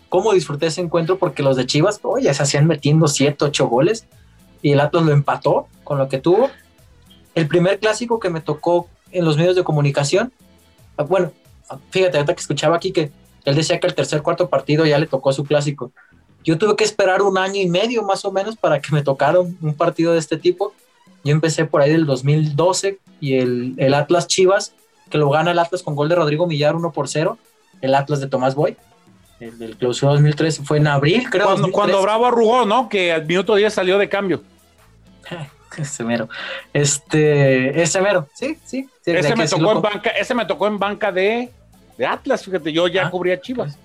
¿Cómo 0.09 0.34
disfruté 0.34 0.67
ese 0.67 0.82
encuentro? 0.82 1.17
Porque 1.17 1.41
los 1.41 1.55
de 1.55 1.65
Chivas, 1.65 1.99
oye, 2.03 2.34
se 2.34 2.43
hacían 2.43 2.67
metiendo 2.67 3.07
7, 3.07 3.45
8 3.45 3.67
goles 3.67 4.05
y 4.62 4.72
el 4.72 4.80
Atlas 4.80 5.03
lo 5.03 5.12
empató 5.12 5.68
con 5.84 5.97
lo 5.97 6.10
que 6.10 6.18
tuvo. 6.18 6.49
El 7.36 7.47
primer 7.47 7.80
clásico 7.80 8.20
que 8.20 8.30
me 8.30 8.41
tocó 8.41 8.88
en 9.12 9.26
los 9.26 9.38
medios 9.38 9.55
de 9.55 9.64
comunicación, 9.64 10.32
ah, 10.97 11.03
bueno, 11.03 11.32
fíjate, 11.89 12.18
ahorita 12.18 12.36
que 12.36 12.41
escuchaba 12.41 12.76
aquí 12.76 12.91
que 12.91 13.12
él 13.45 13.55
decía 13.55 13.80
que 13.80 13.88
el 13.88 13.95
tercer, 13.95 14.22
cuarto 14.22 14.49
partido 14.49 14.86
ya 14.86 14.99
le 14.99 15.07
tocó 15.07 15.32
su 15.32 15.43
clásico. 15.43 15.91
Yo 16.43 16.57
tuve 16.57 16.76
que 16.76 16.84
esperar 16.84 17.22
un 17.22 17.38
año 17.38 17.62
y 17.62 17.70
medio 17.70 18.03
más 18.03 18.24
o 18.26 18.32
menos 18.32 18.55
para 18.55 18.82
que 18.82 18.93
me 18.93 19.01
tocara 19.01 19.39
un 19.39 19.74
partido 19.76 20.14
de 20.14 20.20
este 20.20 20.38
tipo. 20.38 20.74
Yo 21.24 21.32
empecé 21.32 21.66
por 21.66 21.82
ahí 21.82 21.91
del 21.91 22.05
2012 22.05 22.99
y 23.20 23.36
el, 23.36 23.74
el 23.78 23.93
Atlas 23.93 24.28
Chivas, 24.28 24.74
que 25.10 25.18
lo 25.18 25.30
gana 25.30 25.51
el 25.51 25.60
Atlas 25.60 25.84
con 25.84 25.95
gol 25.95 26.10
de 26.10 26.16
Rodrigo 26.16 26.47
Millar 26.47 26.76
1 26.76 26.91
por 26.91 27.07
0, 27.07 27.38
el 27.82 27.95
Atlas 27.95 28.22
de 28.22 28.28
Tomás 28.28 28.55
Boy. 28.55 28.78
El 29.40 29.58
del 29.58 29.78
clausura 29.78 30.12
2013 30.14 30.64
fue 30.64 30.78
en 30.78 30.88
abril, 30.88 31.30
creo. 31.30 31.46
Cuando, 31.46 31.62
2013. 31.68 31.72
cuando 31.74 32.02
Bravo 32.02 32.26
arrugó, 32.28 32.66
¿no? 32.66 32.90
Que 32.90 33.12
al 33.14 33.26
minuto 33.26 33.56
10 33.56 33.74
salió 33.74 33.98
de 33.98 34.10
cambio. 34.10 34.42
Ese 35.78 36.04
mero. 36.04 36.28
Este, 36.74 37.82
ese 37.82 38.02
mero, 38.02 38.28
sí, 38.34 38.58
sí. 38.66 38.90
sí, 39.06 39.12
Ese 39.12 39.36
me, 39.36 39.48
tocó 39.48 39.72
en 39.72 39.82
banca, 39.82 40.10
ese 40.10 40.34
me 40.34 40.46
tocó 40.46 40.68
en 40.68 40.80
banca 40.80 41.12
de, 41.12 41.50
de 41.98 42.06
Atlas, 42.06 42.44
fíjate, 42.44 42.74
yo 42.74 42.88
ya 42.88 43.06
Ah. 43.08 43.10
cubría 43.12 43.40
Chivas. 43.40 43.78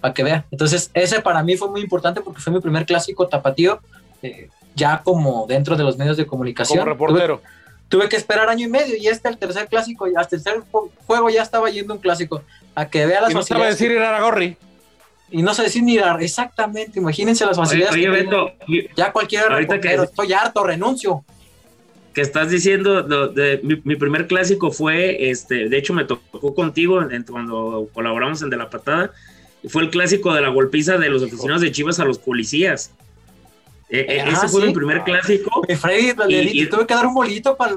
para 0.00 0.12
que 0.12 0.22
vea. 0.22 0.44
Entonces, 0.50 0.90
ese 0.94 1.20
para 1.22 1.42
mí 1.42 1.56
fue 1.56 1.70
muy 1.70 1.80
importante 1.80 2.20
porque 2.20 2.40
fue 2.40 2.52
mi 2.52 2.60
primer 2.60 2.84
clásico 2.84 3.26
tapatío, 3.26 3.80
eh, 4.22 4.48
ya 4.76 5.00
como 5.02 5.46
dentro 5.48 5.76
de 5.76 5.82
los 5.82 5.96
medios 5.96 6.16
de 6.18 6.26
comunicación. 6.26 6.78
Como 6.78 6.90
reportero. 6.92 7.38
Tuve, 7.38 7.48
tuve 7.88 8.08
que 8.10 8.16
esperar 8.16 8.48
año 8.50 8.66
y 8.66 8.70
medio 8.70 8.94
y 8.96 9.08
este 9.08 9.28
el 9.30 9.38
tercer 9.38 9.66
clásico, 9.66 10.06
y 10.06 10.14
hasta 10.14 10.36
el 10.36 10.42
tercer 10.44 10.62
ju- 10.70 10.90
juego 11.06 11.30
ya 11.30 11.42
estaba 11.42 11.70
yendo 11.70 11.94
un 11.94 12.00
clásico. 12.00 12.42
A 12.74 12.86
que 12.86 13.06
vea 13.06 13.22
las 13.22 13.30
Y 13.30 13.34
no 13.34 13.40
facilidades. 13.40 13.78
decir 13.78 13.90
Iraragorri. 13.92 14.56
Y 15.34 15.42
no 15.42 15.52
sé 15.54 15.62
decir 15.64 15.82
ni 15.82 15.96
la- 15.98 16.16
exactamente, 16.20 16.98
imagínense 16.98 17.44
las 17.44 17.58
Oye, 17.58 17.66
facilidades. 17.66 17.94
oye, 17.94 18.04
que 18.10 18.18
tengo. 18.30 18.52
Beto, 18.68 18.94
ya 18.96 19.12
cualquier 19.12 19.52
ahorita 19.52 19.80
que- 19.80 19.94
estoy 19.94 20.32
harto, 20.32 20.64
renuncio. 20.64 21.24
que 22.14 22.20
estás 22.20 22.48
diciendo, 22.48 23.02
de, 23.02 23.58
mi, 23.64 23.80
mi 23.82 23.96
primer 23.96 24.28
clásico 24.28 24.70
fue, 24.70 25.30
este, 25.30 25.68
de 25.68 25.76
hecho 25.78 25.92
me 25.94 26.04
tocó 26.04 26.54
contigo 26.54 27.02
en- 27.02 27.24
cuando 27.24 27.88
colaboramos 27.92 28.40
en 28.42 28.50
De 28.50 28.56
la 28.56 28.70
Patada, 28.70 29.10
fue 29.68 29.82
el 29.82 29.90
clásico 29.90 30.32
de 30.32 30.40
la 30.40 30.48
golpiza 30.50 30.96
de 30.96 31.08
los 31.10 31.24
aficionados 31.24 31.62
de 31.62 31.72
Chivas 31.72 31.98
a 31.98 32.04
los 32.04 32.18
policías. 32.18 32.92
Eh, 33.90 34.06
eh, 34.08 34.20
Ah, 34.24 34.30
ese 34.30 34.48
fue 34.48 34.60
sí. 34.60 34.66
mi 34.68 34.72
primer 34.72 35.02
clásico. 35.02 35.62
Mi 35.68 35.74
Freddy, 35.74 36.12
Y- 36.28 36.66
tuve 36.66 36.86
que 36.86 36.94
dar 36.94 37.06
un 37.06 37.14
bolito 37.14 37.56
para 37.56 37.72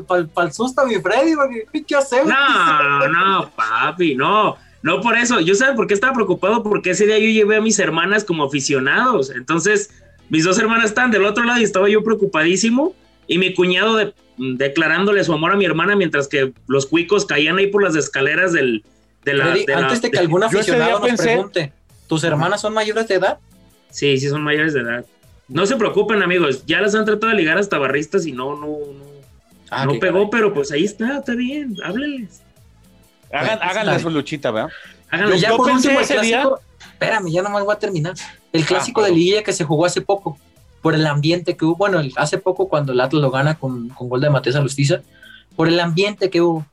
el 0.45 0.53
susto 0.53 0.81
a 0.81 0.85
mi 0.85 0.95
Freddy, 0.95 1.33
porque 1.35 1.83
¿qué 1.85 1.95
hacer? 1.95 2.25
No, 2.25 3.07
no, 3.07 3.49
papi, 3.55 4.15
no. 4.15 4.55
No 4.81 5.01
por 5.01 5.17
eso. 5.17 5.39
Yo 5.39 5.55
sabes 5.55 5.75
por 5.75 5.87
qué 5.87 5.93
estaba 5.93 6.13
preocupado, 6.13 6.63
porque 6.63 6.91
ese 6.91 7.05
día 7.05 7.17
yo 7.17 7.29
llevé 7.29 7.57
a 7.57 7.61
mis 7.61 7.79
hermanas 7.79 8.23
como 8.23 8.43
aficionados. 8.43 9.31
Entonces, 9.31 9.89
mis 10.29 10.43
dos 10.43 10.59
hermanas 10.59 10.85
están 10.85 11.11
del 11.11 11.25
otro 11.25 11.43
lado 11.43 11.59
y 11.59 11.63
estaba 11.63 11.89
yo 11.89 12.03
preocupadísimo. 12.03 12.93
Y 13.27 13.37
mi 13.39 13.53
cuñado 13.53 14.13
declarándole 14.37 15.23
su 15.23 15.33
amor 15.33 15.51
a 15.51 15.55
mi 15.55 15.65
hermana 15.65 15.95
mientras 15.95 16.27
que 16.27 16.53
los 16.67 16.85
cuicos 16.85 17.25
caían 17.25 17.57
ahí 17.57 17.67
por 17.67 17.83
las 17.83 17.95
escaleras 17.95 18.53
del, 18.53 18.83
de 19.25 19.33
la... 19.33 19.55
antes 19.75 20.01
de 20.01 20.11
que 20.11 20.19
algún 20.19 20.43
aficionado 20.43 20.99
nos 20.99 21.19
pregunte, 21.19 21.73
¿tus 22.07 22.23
hermanas 22.23 22.61
son 22.61 22.73
mayores 22.73 23.07
de 23.07 23.15
edad? 23.15 23.39
Sí, 23.89 24.17
sí 24.17 24.29
son 24.29 24.43
mayores 24.43 24.73
de 24.73 24.81
edad. 24.81 25.05
No 25.47 25.65
se 25.65 25.75
preocupen, 25.75 26.21
amigos. 26.21 26.65
Ya 26.65 26.81
las 26.81 26.93
han 26.93 27.05
tratado 27.05 27.31
de 27.31 27.37
ligar 27.37 27.57
hasta 27.57 27.77
barristas 27.77 28.25
y 28.25 28.31
no, 28.31 28.55
no, 28.55 28.67
no. 28.67 29.07
Ah, 29.69 29.85
no 29.85 29.99
pegó, 29.99 30.29
pero 30.29 30.53
pues 30.53 30.71
ahí 30.71 30.85
está, 30.85 31.17
está 31.19 31.35
bien. 31.35 31.75
Háblenles. 31.83 32.41
Hagan, 33.31 33.59
háganle 33.61 33.99
su 33.99 34.09
luchita, 34.09 34.51
¿verdad? 34.51 34.69
Háganle. 35.09 35.39
Ya 35.39 35.55
por 35.55 35.69
último, 35.69 35.99
ese 35.99 36.19
día. 36.21 36.47
Espérame, 36.79 37.29
ya 37.29 37.41
nomás 37.41 37.63
voy 37.63 37.73
a 37.73 37.79
terminar. 37.79 38.15
El 38.51 38.63
ah, 38.63 38.65
clásico 38.65 39.03
de 39.03 39.11
Liguilla 39.11 39.43
que 39.43 39.53
se 39.53 39.63
jugó 39.63 39.85
hace 39.85 40.01
poco, 40.01 40.37
por 40.81 40.95
el 40.95 41.05
ambiente 41.05 41.55
que 41.55 41.65
hubo. 41.65 41.75
Bueno, 41.75 42.01
hace 42.15 42.37
poco 42.37 42.67
cuando 42.67 42.93
el 42.93 43.01
Atlas 43.01 43.21
lo 43.21 43.29
gana 43.29 43.55
con, 43.55 43.89
con 43.89 44.09
gol 44.09 44.21
de 44.21 44.29
Matías 44.29 44.55
Alustiza, 44.55 45.01
por 45.55 45.67
el 45.67 45.79
ambiente 45.79 46.29
que 46.29 46.41
hubo. 46.41 46.65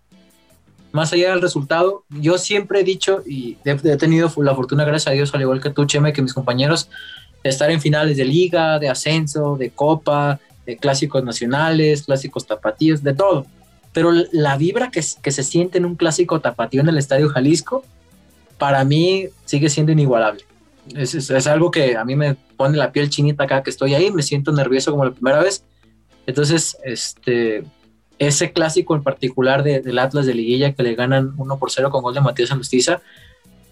Más 0.93 1.13
allá 1.13 1.31
del 1.31 1.43
resultado, 1.43 2.05
yo 2.09 2.39
siempre 2.39 2.81
he 2.81 2.85
dicho 2.85 3.21
y 3.27 3.59
he, 3.65 3.73
he 3.73 3.97
tenido 3.97 4.33
la 4.37 4.55
fortuna, 4.55 4.85
gracias 4.85 5.09
a 5.09 5.11
Dios, 5.11 5.35
al 5.35 5.41
igual 5.41 5.61
que 5.61 5.71
tú, 5.71 5.87
Cheme, 5.87 6.13
que 6.13 6.23
mis 6.23 6.33
compañeros, 6.33 6.89
estar 7.43 7.69
en 7.73 7.81
finales 7.81 8.17
de 8.17 8.25
liga, 8.25 8.79
de 8.79 8.89
ascenso, 8.89 9.57
de 9.57 9.71
copa, 9.71 10.39
de 10.65 10.77
clásicos 10.77 11.25
nacionales, 11.25 12.05
clásicos 12.05 12.47
tapatíos, 12.47 13.03
de 13.03 13.13
todo. 13.13 13.45
Pero 13.95 14.13
la 14.33 14.59
vibra 14.59 14.91
que, 14.91 15.03
que 15.23 15.33
se 15.33 15.43
siente 15.43 15.79
en 15.79 15.87
un 15.87 15.95
clásico 15.95 16.41
tapatío 16.41 16.83
en 16.83 16.89
el 16.89 16.99
Estadio 16.99 17.31
Jalisco, 17.31 17.85
para 18.59 18.85
mí 18.85 19.29
sigue 19.47 19.71
siendo 19.71 19.93
inigualable. 19.93 20.45
Es, 20.95 21.15
es, 21.15 21.47
algo 21.47 21.71
que 21.71 21.97
a 21.97 22.05
mí 22.05 22.15
me 22.15 22.35
pone 22.35 22.77
la 22.77 22.93
piel 22.93 23.09
chinita 23.09 23.47
cada 23.47 23.63
que 23.63 23.71
estoy 23.71 23.95
ahí, 23.95 24.11
me 24.11 24.23
siento 24.23 24.53
nervioso 24.53 24.91
como 24.91 25.07
la 25.07 25.13
primera 25.13 25.41
vez. 25.41 25.65
Entonces, 26.27 26.77
este, 26.85 27.65
ese 28.19 28.53
clásico 28.53 28.95
en 28.95 29.03
particular 29.03 29.63
de, 29.63 29.81
del 29.81 29.99
Atlas 29.99 30.27
de 30.27 30.35
Liguilla 30.35 30.73
que 30.73 30.83
le 30.83 30.95
ganan 30.95 31.33
1 31.37 31.59
por 31.59 31.71
0 31.71 31.91
con 31.91 32.03
gol 32.03 32.15
de 32.15 32.21
Matías 32.21 32.51
Anustiza, 32.51 33.01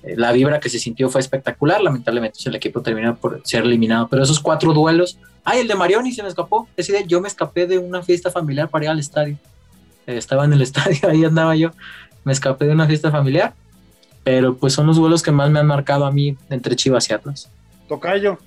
eh, 0.03 0.14
la 0.16 0.33
vibra 0.33 0.61
que 0.61 0.68
se 0.68 0.79
sintió 0.79 1.11
fue 1.11 1.20
espectacular. 1.20 1.81
Lamentablemente 1.83 2.39
el 2.45 2.55
equipo 2.55 2.81
terminó 2.81 3.16
por 3.16 3.41
ser 3.45 3.64
eliminado. 3.64 4.09
Pero 4.09 4.23
esos 4.23 4.41
cuatro 4.41 4.73
duelos. 4.73 5.18
Ay, 5.45 5.61
el 5.61 5.68
de 5.68 5.75
Marioni 5.75 6.12
se 6.12 6.23
me 6.23 6.29
escapó. 6.29 6.68
Ese 6.77 6.93
día 6.93 7.03
yo 7.07 7.20
me 7.20 7.29
escapé 7.29 7.66
de 7.66 7.79
una 7.79 8.03
fiesta 8.03 8.31
familiar 8.31 8.68
para 8.68 8.85
ir 8.85 8.91
al 8.91 8.99
estadio. 8.99 9.37
Estaba 10.07 10.44
en 10.44 10.53
el 10.53 10.62
estadio, 10.62 11.09
ahí 11.09 11.24
andaba 11.24 11.57
yo. 11.57 11.70
Me 12.24 12.32
escapé 12.32 12.66
de 12.66 12.72
una 12.72 12.86
fiesta 12.86 13.11
familiar. 13.11 13.55
Pero 14.24 14.57
pues 14.57 14.72
son 14.72 14.86
los 14.86 14.96
duelos 14.96 15.22
que 15.22 15.32
más 15.32 15.50
me 15.50 15.59
han 15.59 15.66
marcado 15.66 16.07
a 16.07 16.12
mí 16.12 16.36
entre 16.48 16.76
Chivas 16.76 17.11
y 17.11 17.12
Atlas. 17.12 17.50
Tocayo. 17.88 18.38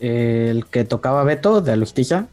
El 0.00 0.66
que 0.66 0.84
tocaba 0.84 1.22
Beto 1.24 1.60
de 1.60 1.72
Alustiza. 1.72 2.28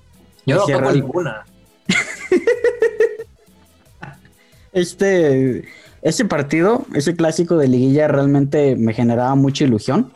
Yo 0.45 0.57
no 0.57 0.65
toco 0.65 0.91
ninguna. 0.91 1.45
este 4.71 5.65
ese 6.03 6.25
partido, 6.25 6.85
ese 6.93 7.15
clásico 7.15 7.57
de 7.57 7.69
liguilla 7.69 8.09
realmente 8.09 8.75
me 8.75 8.93
generaba 8.93 9.33
mucha 9.35 9.63
ilusión. 9.63 10.11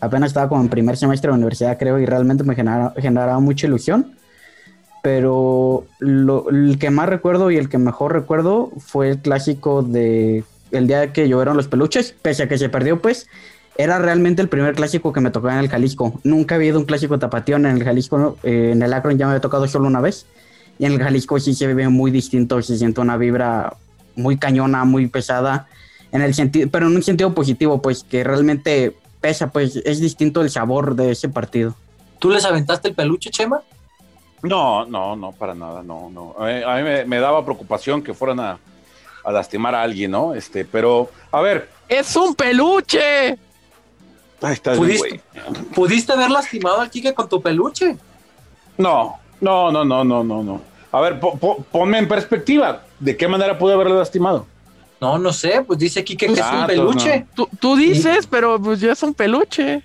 Apenas 0.00 0.30
estaba 0.30 0.48
como 0.48 0.62
en 0.62 0.68
primer 0.68 0.96
semestre 0.96 1.30
de 1.30 1.36
universidad, 1.36 1.78
creo, 1.78 2.00
y 2.00 2.06
realmente 2.06 2.42
me 2.42 2.56
generaba, 2.56 3.38
mucha 3.38 3.68
ilusión. 3.68 4.16
Pero 5.02 5.84
el 6.00 6.76
que 6.78 6.90
más 6.90 7.08
recuerdo 7.08 7.50
y 7.50 7.56
el 7.56 7.68
que 7.68 7.78
mejor 7.78 8.12
recuerdo 8.12 8.70
fue 8.78 9.10
el 9.10 9.18
clásico 9.18 9.82
de 9.82 10.44
el 10.70 10.86
día 10.86 11.12
que 11.12 11.28
lloveron 11.28 11.56
los 11.56 11.68
peluches, 11.68 12.14
pese 12.22 12.44
a 12.44 12.48
que 12.48 12.56
se 12.56 12.68
perdió, 12.68 13.00
pues 13.02 13.28
era 13.76 13.98
realmente 13.98 14.42
el 14.42 14.48
primer 14.48 14.74
clásico 14.74 15.12
que 15.12 15.20
me 15.20 15.30
tocó 15.30 15.50
en 15.50 15.58
el 15.58 15.68
Jalisco. 15.68 16.20
Nunca 16.24 16.54
había 16.54 16.68
ido 16.68 16.78
un 16.78 16.84
clásico 16.84 17.18
tapatío 17.18 17.56
en 17.56 17.66
el 17.66 17.82
Jalisco, 17.82 18.38
eh, 18.42 18.70
en 18.72 18.82
el 18.82 18.92
Akron 18.92 19.18
ya 19.18 19.26
me 19.26 19.32
había 19.32 19.40
tocado 19.40 19.66
solo 19.66 19.86
una 19.86 20.00
vez. 20.00 20.26
Y 20.78 20.86
en 20.86 20.92
el 20.92 21.02
Jalisco 21.02 21.38
sí 21.38 21.54
se 21.54 21.72
ve 21.72 21.88
muy 21.88 22.10
distinto, 22.10 22.60
se 22.62 22.76
siente 22.76 23.00
una 23.00 23.16
vibra 23.16 23.76
muy 24.16 24.36
cañona, 24.36 24.84
muy 24.84 25.06
pesada, 25.06 25.68
en 26.10 26.22
el 26.22 26.34
sentido, 26.34 26.68
pero 26.70 26.86
en 26.86 26.96
un 26.96 27.02
sentido 27.02 27.34
positivo, 27.34 27.80
pues 27.80 28.04
que 28.04 28.24
realmente 28.24 28.94
pesa, 29.20 29.50
pues 29.50 29.76
es 29.76 30.00
distinto 30.00 30.42
el 30.42 30.50
sabor 30.50 30.94
de 30.94 31.12
ese 31.12 31.28
partido. 31.28 31.74
¿Tú 32.18 32.30
les 32.30 32.44
aventaste 32.44 32.88
el 32.88 32.94
peluche, 32.94 33.30
Chema? 33.30 33.62
No, 34.42 34.84
no, 34.84 35.14
no, 35.14 35.32
para 35.32 35.54
nada, 35.54 35.82
no, 35.82 36.10
no. 36.10 36.34
A 36.38 36.76
mí, 36.76 36.90
me, 37.06 37.18
daba 37.18 37.44
preocupación 37.44 38.02
que 38.02 38.12
fueran 38.12 38.40
a, 38.40 38.58
lastimar 39.30 39.74
a 39.74 39.82
alguien, 39.82 40.10
¿no? 40.10 40.34
Este, 40.34 40.64
pero, 40.64 41.10
a 41.30 41.40
ver. 41.40 41.68
¡Es 41.88 42.16
un 42.16 42.34
peluche! 42.34 43.38
Ahí 44.40 44.54
está 44.54 44.74
¿Pudiste, 44.74 45.20
¿Pudiste 45.72 46.12
haber 46.12 46.30
lastimado 46.30 46.80
al 46.80 46.90
Kike 46.90 47.14
con 47.14 47.28
tu 47.28 47.40
peluche? 47.40 47.96
No, 48.76 49.20
no, 49.40 49.70
no, 49.70 49.84
no, 49.84 50.02
no, 50.02 50.24
no, 50.24 50.42
no. 50.42 50.60
A 50.90 51.00
ver, 51.00 51.20
ponme 51.20 51.98
en 51.98 52.08
perspectiva. 52.08 52.82
¿De 52.98 53.16
qué 53.16 53.28
manera 53.28 53.56
pude 53.56 53.74
haberlo 53.74 53.96
lastimado? 53.98 54.46
No, 55.00 55.18
no 55.18 55.32
sé, 55.32 55.62
pues 55.66 55.78
dice 55.78 56.00
aquí 56.00 56.16
que, 56.16 56.26
es 56.26 56.32
un 56.32 56.38
ah, 56.42 56.64
peluche. 56.66 57.26
Tú, 57.58 57.76
dices, 57.76 58.26
pero 58.26 58.60
pues 58.60 58.80
ya 58.80 58.92
es 58.92 59.02
un 59.02 59.14
peluche. 59.14 59.82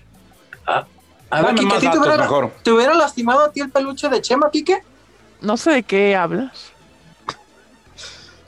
Ah, 0.66 0.86
a 1.30 1.42
ver, 1.42 1.56
te, 1.56 1.66
hubiera, 1.66 2.52
¿te 2.64 2.72
hubiera 2.72 2.94
lastimado 2.94 3.46
a 3.46 3.52
ti 3.52 3.60
el 3.62 3.70
peluche 3.70 4.08
de 4.08 4.22
Chema, 4.22 4.50
Kike? 4.50 4.82
No 5.42 5.58
sé 5.58 5.72
de 5.72 5.84
qué 5.84 6.16
hablas. 6.16 6.72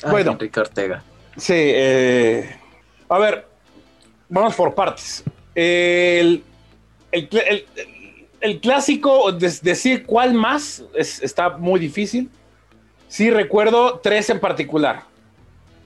bueno, 0.10 0.32
Enrique 0.32 0.60
Ortega. 0.60 1.04
Sí, 1.38 1.54
eh, 1.56 2.58
a 3.08 3.20
ver, 3.20 3.48
vamos 4.30 4.56
por 4.56 4.74
partes. 4.74 5.24
El, 5.56 6.44
el, 7.12 8.60
clásico, 8.62 9.32
decir 9.32 10.06
cuál 10.06 10.34
más, 10.34 10.84
está 10.96 11.50
muy 11.58 11.80
difícil. 11.80 12.30
Sí, 13.08 13.30
recuerdo 13.30 14.00
tres 14.00 14.30
en 14.30 14.40
particular. 14.40 15.04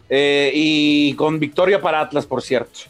Eh, 0.10 0.52
y 0.54 1.14
con 1.16 1.40
victoria 1.40 1.82
para 1.82 2.02
Atlas, 2.02 2.26
por 2.26 2.42
cierto. 2.42 2.82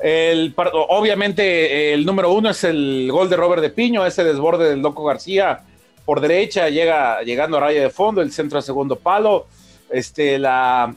El, 0.00 0.54
obviamente, 0.88 1.92
el 1.92 2.06
número 2.06 2.32
uno 2.32 2.50
es 2.50 2.62
el 2.64 3.08
gol 3.10 3.28
de 3.28 3.36
Robert 3.36 3.62
de 3.62 3.70
Piño, 3.70 4.06
ese 4.06 4.24
desborde 4.24 4.70
del 4.70 4.80
Loco 4.80 5.04
García 5.04 5.60
por 6.04 6.20
derecha, 6.20 6.70
llega 6.70 7.20
llegando 7.22 7.58
a 7.58 7.60
raya 7.60 7.82
de 7.82 7.90
fondo, 7.90 8.22
el 8.22 8.32
centro 8.32 8.58
a 8.58 8.62
segundo 8.62 8.96
palo. 8.96 9.46
Este, 9.90 10.38
la, 10.38 10.94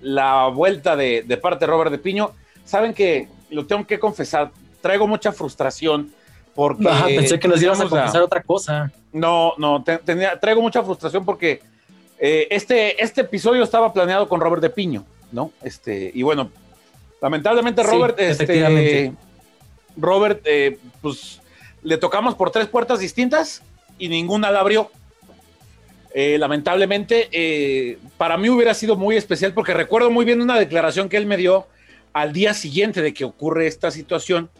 la 0.00 0.46
vuelta 0.48 0.96
de, 0.96 1.24
parte 1.42 1.64
de 1.64 1.70
Robert 1.70 1.90
de 1.90 1.98
Piño. 1.98 2.30
Saben 2.64 2.94
que 2.94 3.28
lo 3.50 3.66
tengo 3.66 3.86
que 3.86 3.98
confesar, 3.98 4.52
traigo 4.80 5.06
mucha 5.06 5.32
frustración 5.32 6.12
porque. 6.54 6.88
pensé 7.16 7.38
que 7.38 7.48
nos 7.48 7.62
íbamos 7.62 7.80
a 7.80 7.88
confesar 7.88 8.22
otra 8.22 8.42
cosa. 8.42 8.92
No, 9.12 9.54
no, 9.56 9.82
tenía, 10.04 10.38
traigo 10.38 10.60
mucha 10.60 10.82
frustración 10.82 11.24
porque 11.24 11.60
eh, 12.18 12.46
este, 12.50 13.02
este 13.02 13.22
episodio 13.22 13.62
estaba 13.62 13.92
planeado 13.92 14.28
con 14.28 14.40
Robert 14.40 14.62
de 14.62 14.70
Piño, 14.70 15.04
¿no? 15.32 15.50
Este, 15.62 16.10
y 16.14 16.22
bueno, 16.22 16.50
lamentablemente 17.20 17.82
Robert, 17.82 18.18
este, 18.18 19.12
Robert, 19.96 20.40
eh, 20.44 20.78
pues 21.00 21.40
le 21.82 21.96
tocamos 21.96 22.34
por 22.34 22.50
tres 22.50 22.66
puertas 22.66 23.00
distintas 23.00 23.62
y 23.98 24.08
ninguna 24.08 24.50
la 24.50 24.60
abrió. 24.60 24.90
Eh, 26.14 26.38
lamentablemente, 26.38 27.98
para 28.16 28.36
mí 28.38 28.48
hubiera 28.48 28.74
sido 28.74 28.96
muy 28.96 29.16
especial 29.16 29.52
porque 29.52 29.74
recuerdo 29.74 30.10
muy 30.10 30.24
bien 30.24 30.40
una 30.40 30.58
declaración 30.58 31.08
que 31.08 31.16
él 31.16 31.26
me 31.26 31.36
dio 31.36 31.66
al 32.12 32.32
día 32.32 32.54
siguiente 32.54 33.02
de 33.02 33.12
que 33.12 33.24
ocurre 33.24 33.66
esta 33.66 33.90
situación, 33.90 34.50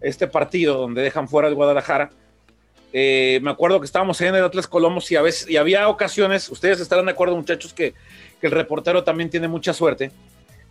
este 0.00 0.26
partido 0.26 0.78
donde 0.78 1.02
dejan 1.02 1.28
fuera 1.28 1.48
el 1.48 1.54
Guadalajara 1.54 2.10
eh, 2.98 3.40
me 3.42 3.50
acuerdo 3.50 3.78
que 3.78 3.84
estábamos 3.84 4.18
en 4.22 4.34
el 4.34 4.42
Atlas 4.42 4.66
Colomos 4.66 5.10
y 5.12 5.16
a 5.16 5.22
veces, 5.22 5.50
y 5.50 5.58
había 5.58 5.86
ocasiones, 5.88 6.48
ustedes 6.48 6.80
estarán 6.80 7.04
de 7.04 7.12
acuerdo 7.12 7.36
muchachos, 7.36 7.74
que, 7.74 7.92
el 8.40 8.50
reportero 8.52 9.04
también 9.04 9.28
tiene 9.28 9.48
mucha 9.48 9.74
suerte. 9.74 10.12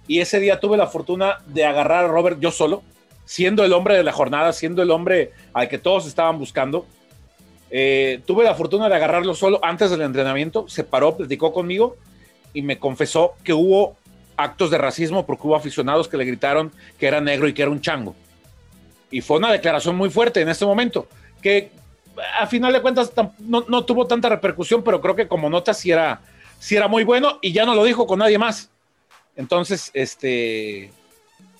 Y 0.07 0.19
ese 0.19 0.39
día 0.39 0.59
tuve 0.59 0.77
la 0.77 0.87
fortuna 0.87 1.39
de 1.47 1.65
agarrar 1.65 2.05
a 2.05 2.07
Robert 2.07 2.39
yo 2.39 2.51
solo, 2.51 2.83
siendo 3.25 3.63
el 3.63 3.73
hombre 3.73 3.95
de 3.95 4.03
la 4.03 4.11
jornada, 4.11 4.53
siendo 4.53 4.81
el 4.81 4.91
hombre 4.91 5.31
al 5.53 5.67
que 5.67 5.77
todos 5.77 6.05
estaban 6.05 6.37
buscando. 6.37 6.85
Eh, 7.71 8.21
tuve 8.25 8.43
la 8.43 8.55
fortuna 8.55 8.87
de 8.87 8.95
agarrarlo 8.95 9.33
solo 9.33 9.59
antes 9.63 9.89
del 9.89 10.01
entrenamiento, 10.01 10.67
se 10.67 10.83
paró, 10.83 11.17
platicó 11.17 11.51
conmigo 11.51 11.97
y 12.53 12.61
me 12.61 12.77
confesó 12.77 13.33
que 13.43 13.53
hubo 13.53 13.95
actos 14.37 14.69
de 14.69 14.77
racismo 14.77 15.25
porque 15.25 15.47
hubo 15.47 15.55
aficionados 15.55 16.07
que 16.07 16.17
le 16.17 16.25
gritaron 16.25 16.71
que 16.99 17.07
era 17.07 17.21
negro 17.21 17.47
y 17.47 17.53
que 17.53 17.63
era 17.63 17.71
un 17.71 17.81
chango. 17.81 18.15
Y 19.11 19.21
fue 19.21 19.37
una 19.37 19.51
declaración 19.51 19.95
muy 19.95 20.09
fuerte 20.09 20.41
en 20.41 20.49
ese 20.49 20.65
momento, 20.65 21.07
que 21.41 21.71
a 22.39 22.47
final 22.47 22.73
de 22.73 22.81
cuentas 22.81 23.11
no, 23.39 23.85
tuvo 23.85 24.07
tanta 24.07 24.29
repercusión, 24.29 24.83
pero 24.83 25.01
creo 25.01 25.15
que 25.15 25.27
como 25.27 25.49
nota 25.49 25.73
sí 25.73 25.91
era, 25.91 26.21
era 26.69 26.87
muy 26.87 27.03
bueno 27.03 27.39
y 27.41 27.51
ya 27.51 27.65
no 27.65 27.75
lo 27.75 27.83
dijo 27.83 28.07
con 28.07 28.19
nadie 28.19 28.37
más. 28.37 28.69
Entonces, 29.35 29.91
este 29.93 30.91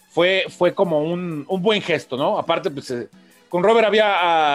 fue, 0.09 0.45
fue 0.49 0.73
como 0.73 1.01
un, 1.03 1.45
buen 1.61 1.82
gesto, 1.82 2.15
¿no? 2.17 2.38
Aparte, 2.38 2.71
pues 2.71 2.89
eh, 2.91 3.07
con 3.49 3.63
Robert 3.63 3.88
había, 3.88 4.05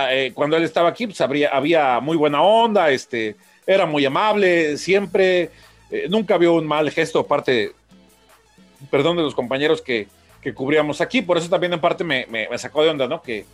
ah, 0.04 0.14
eh, 0.14 0.32
cuando 0.34 0.56
él 0.56 0.62
estaba 0.64 0.88
aquí, 0.88 1.06
pues 1.06 1.20
habría, 1.20 1.50
había 1.50 2.00
muy 2.00 2.16
buena 2.16 2.42
onda, 2.42 2.90
este, 2.90 3.36
era 3.66 3.84
muy 3.86 4.04
amable, 4.06 4.76
siempre, 4.78 5.50
eh, 5.90 6.06
nunca 6.08 6.38
vio 6.38 6.54
un 6.54 6.66
mal 6.66 6.90
gesto, 6.90 7.20
aparte, 7.20 7.72
perdón 8.90 9.16
de 9.18 9.22
los 9.22 9.34
compañeros 9.34 9.82
que, 9.82 10.08
que 10.40 10.54
cubríamos 10.54 11.00
aquí. 11.00 11.20
Por 11.22 11.36
eso 11.36 11.48
también 11.50 11.72
en 11.74 11.80
parte 11.80 12.04
me, 12.04 12.26
me- 12.30 12.48
me 12.48 12.58
sacó 12.58 12.82
de 12.82 12.88
onda, 12.90 13.06
¿no? 13.06 13.20
Que, 13.22 13.44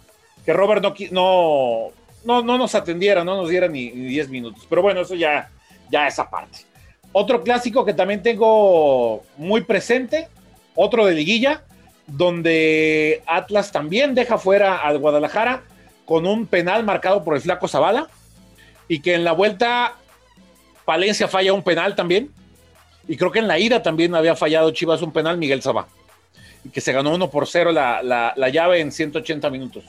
que 0.45 0.53
Robert 0.53 0.83
no, 0.83 0.95
no, 1.11 1.91
no, 2.25 2.43
no 2.43 2.59
nos 2.59 2.75
atendiera, 2.77 3.25
no 3.25 3.35
nos 3.37 3.49
diera 3.49 3.67
ni, 3.67 3.91
ni 3.91 4.07
10 4.07 4.29
minutos. 4.29 4.65
Pero 4.69 4.83
bueno, 4.83 5.01
eso 5.01 5.15
ya, 5.17 5.51
ya 5.91 6.07
es 6.07 6.19
aparte. 6.21 6.59
Otro 7.19 7.43
clásico 7.43 7.87
que 7.87 7.95
también 7.95 8.23
tengo 8.23 9.23
muy 9.39 9.63
presente, 9.63 10.29
otro 10.75 11.07
de 11.07 11.15
liguilla, 11.15 11.63
donde 12.07 13.23
Atlas 13.27 13.73
también 13.73 14.15
deja 14.15 14.37
fuera 14.37 14.77
al 14.77 14.99
Guadalajara 14.99 15.63
con 16.05 16.27
un 16.27 16.47
penal 16.47 16.85
marcado 16.85 17.25
por 17.25 17.35
el 17.35 17.41
flaco 17.41 17.69
Zavala 17.69 18.09
y 18.87 19.01
que 19.01 19.15
en 19.15 19.25
la 19.25 19.33
vuelta 19.33 19.95
Palencia 20.85 21.27
falla 21.27 21.55
un 21.55 21.63
penal 21.63 21.95
también 21.97 22.31
y 23.09 23.17
creo 23.17 23.31
que 23.33 23.39
en 23.39 23.49
la 23.49 23.59
ida 23.59 23.83
también 23.83 24.15
había 24.15 24.37
fallado 24.37 24.71
Chivas 24.73 25.01
un 25.01 25.11
penal 25.11 25.39
Miguel 25.39 25.63
Sabá 25.63 25.87
y 26.65 26.69
que 26.69 26.83
se 26.83 26.93
ganó 26.93 27.15
1 27.15 27.31
por 27.31 27.47
0 27.47 27.73
la, 27.73 28.03
la- 28.03 28.35
la 28.37 28.49
llave 28.51 28.81
en 28.81 28.93
180 28.93 29.49
minutos. 29.49 29.85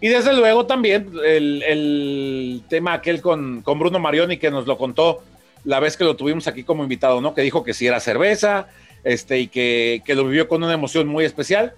Y 0.00 0.08
desde 0.08 0.32
luego 0.32 0.64
también 0.64 1.10
el, 1.24 1.62
el 1.62 2.62
tema 2.70 2.94
aquel 2.94 3.20
con, 3.20 3.60
con 3.60 3.78
Bruno 3.78 3.98
Marioni 3.98 4.38
que 4.38 4.50
nos 4.50 4.66
lo 4.66 4.78
contó 4.78 5.22
la 5.64 5.80
vez 5.80 5.96
que 5.96 6.04
lo 6.04 6.16
tuvimos 6.16 6.46
aquí 6.46 6.62
como 6.64 6.82
invitado, 6.82 7.20
¿no? 7.20 7.34
Que 7.34 7.42
dijo 7.42 7.64
que 7.64 7.74
sí 7.74 7.86
era 7.86 8.00
cerveza, 8.00 8.68
este, 9.02 9.40
y 9.40 9.48
que, 9.48 10.02
que 10.04 10.14
lo 10.14 10.24
vivió 10.26 10.48
con 10.48 10.62
una 10.62 10.74
emoción 10.74 11.06
muy 11.08 11.24
especial. 11.24 11.72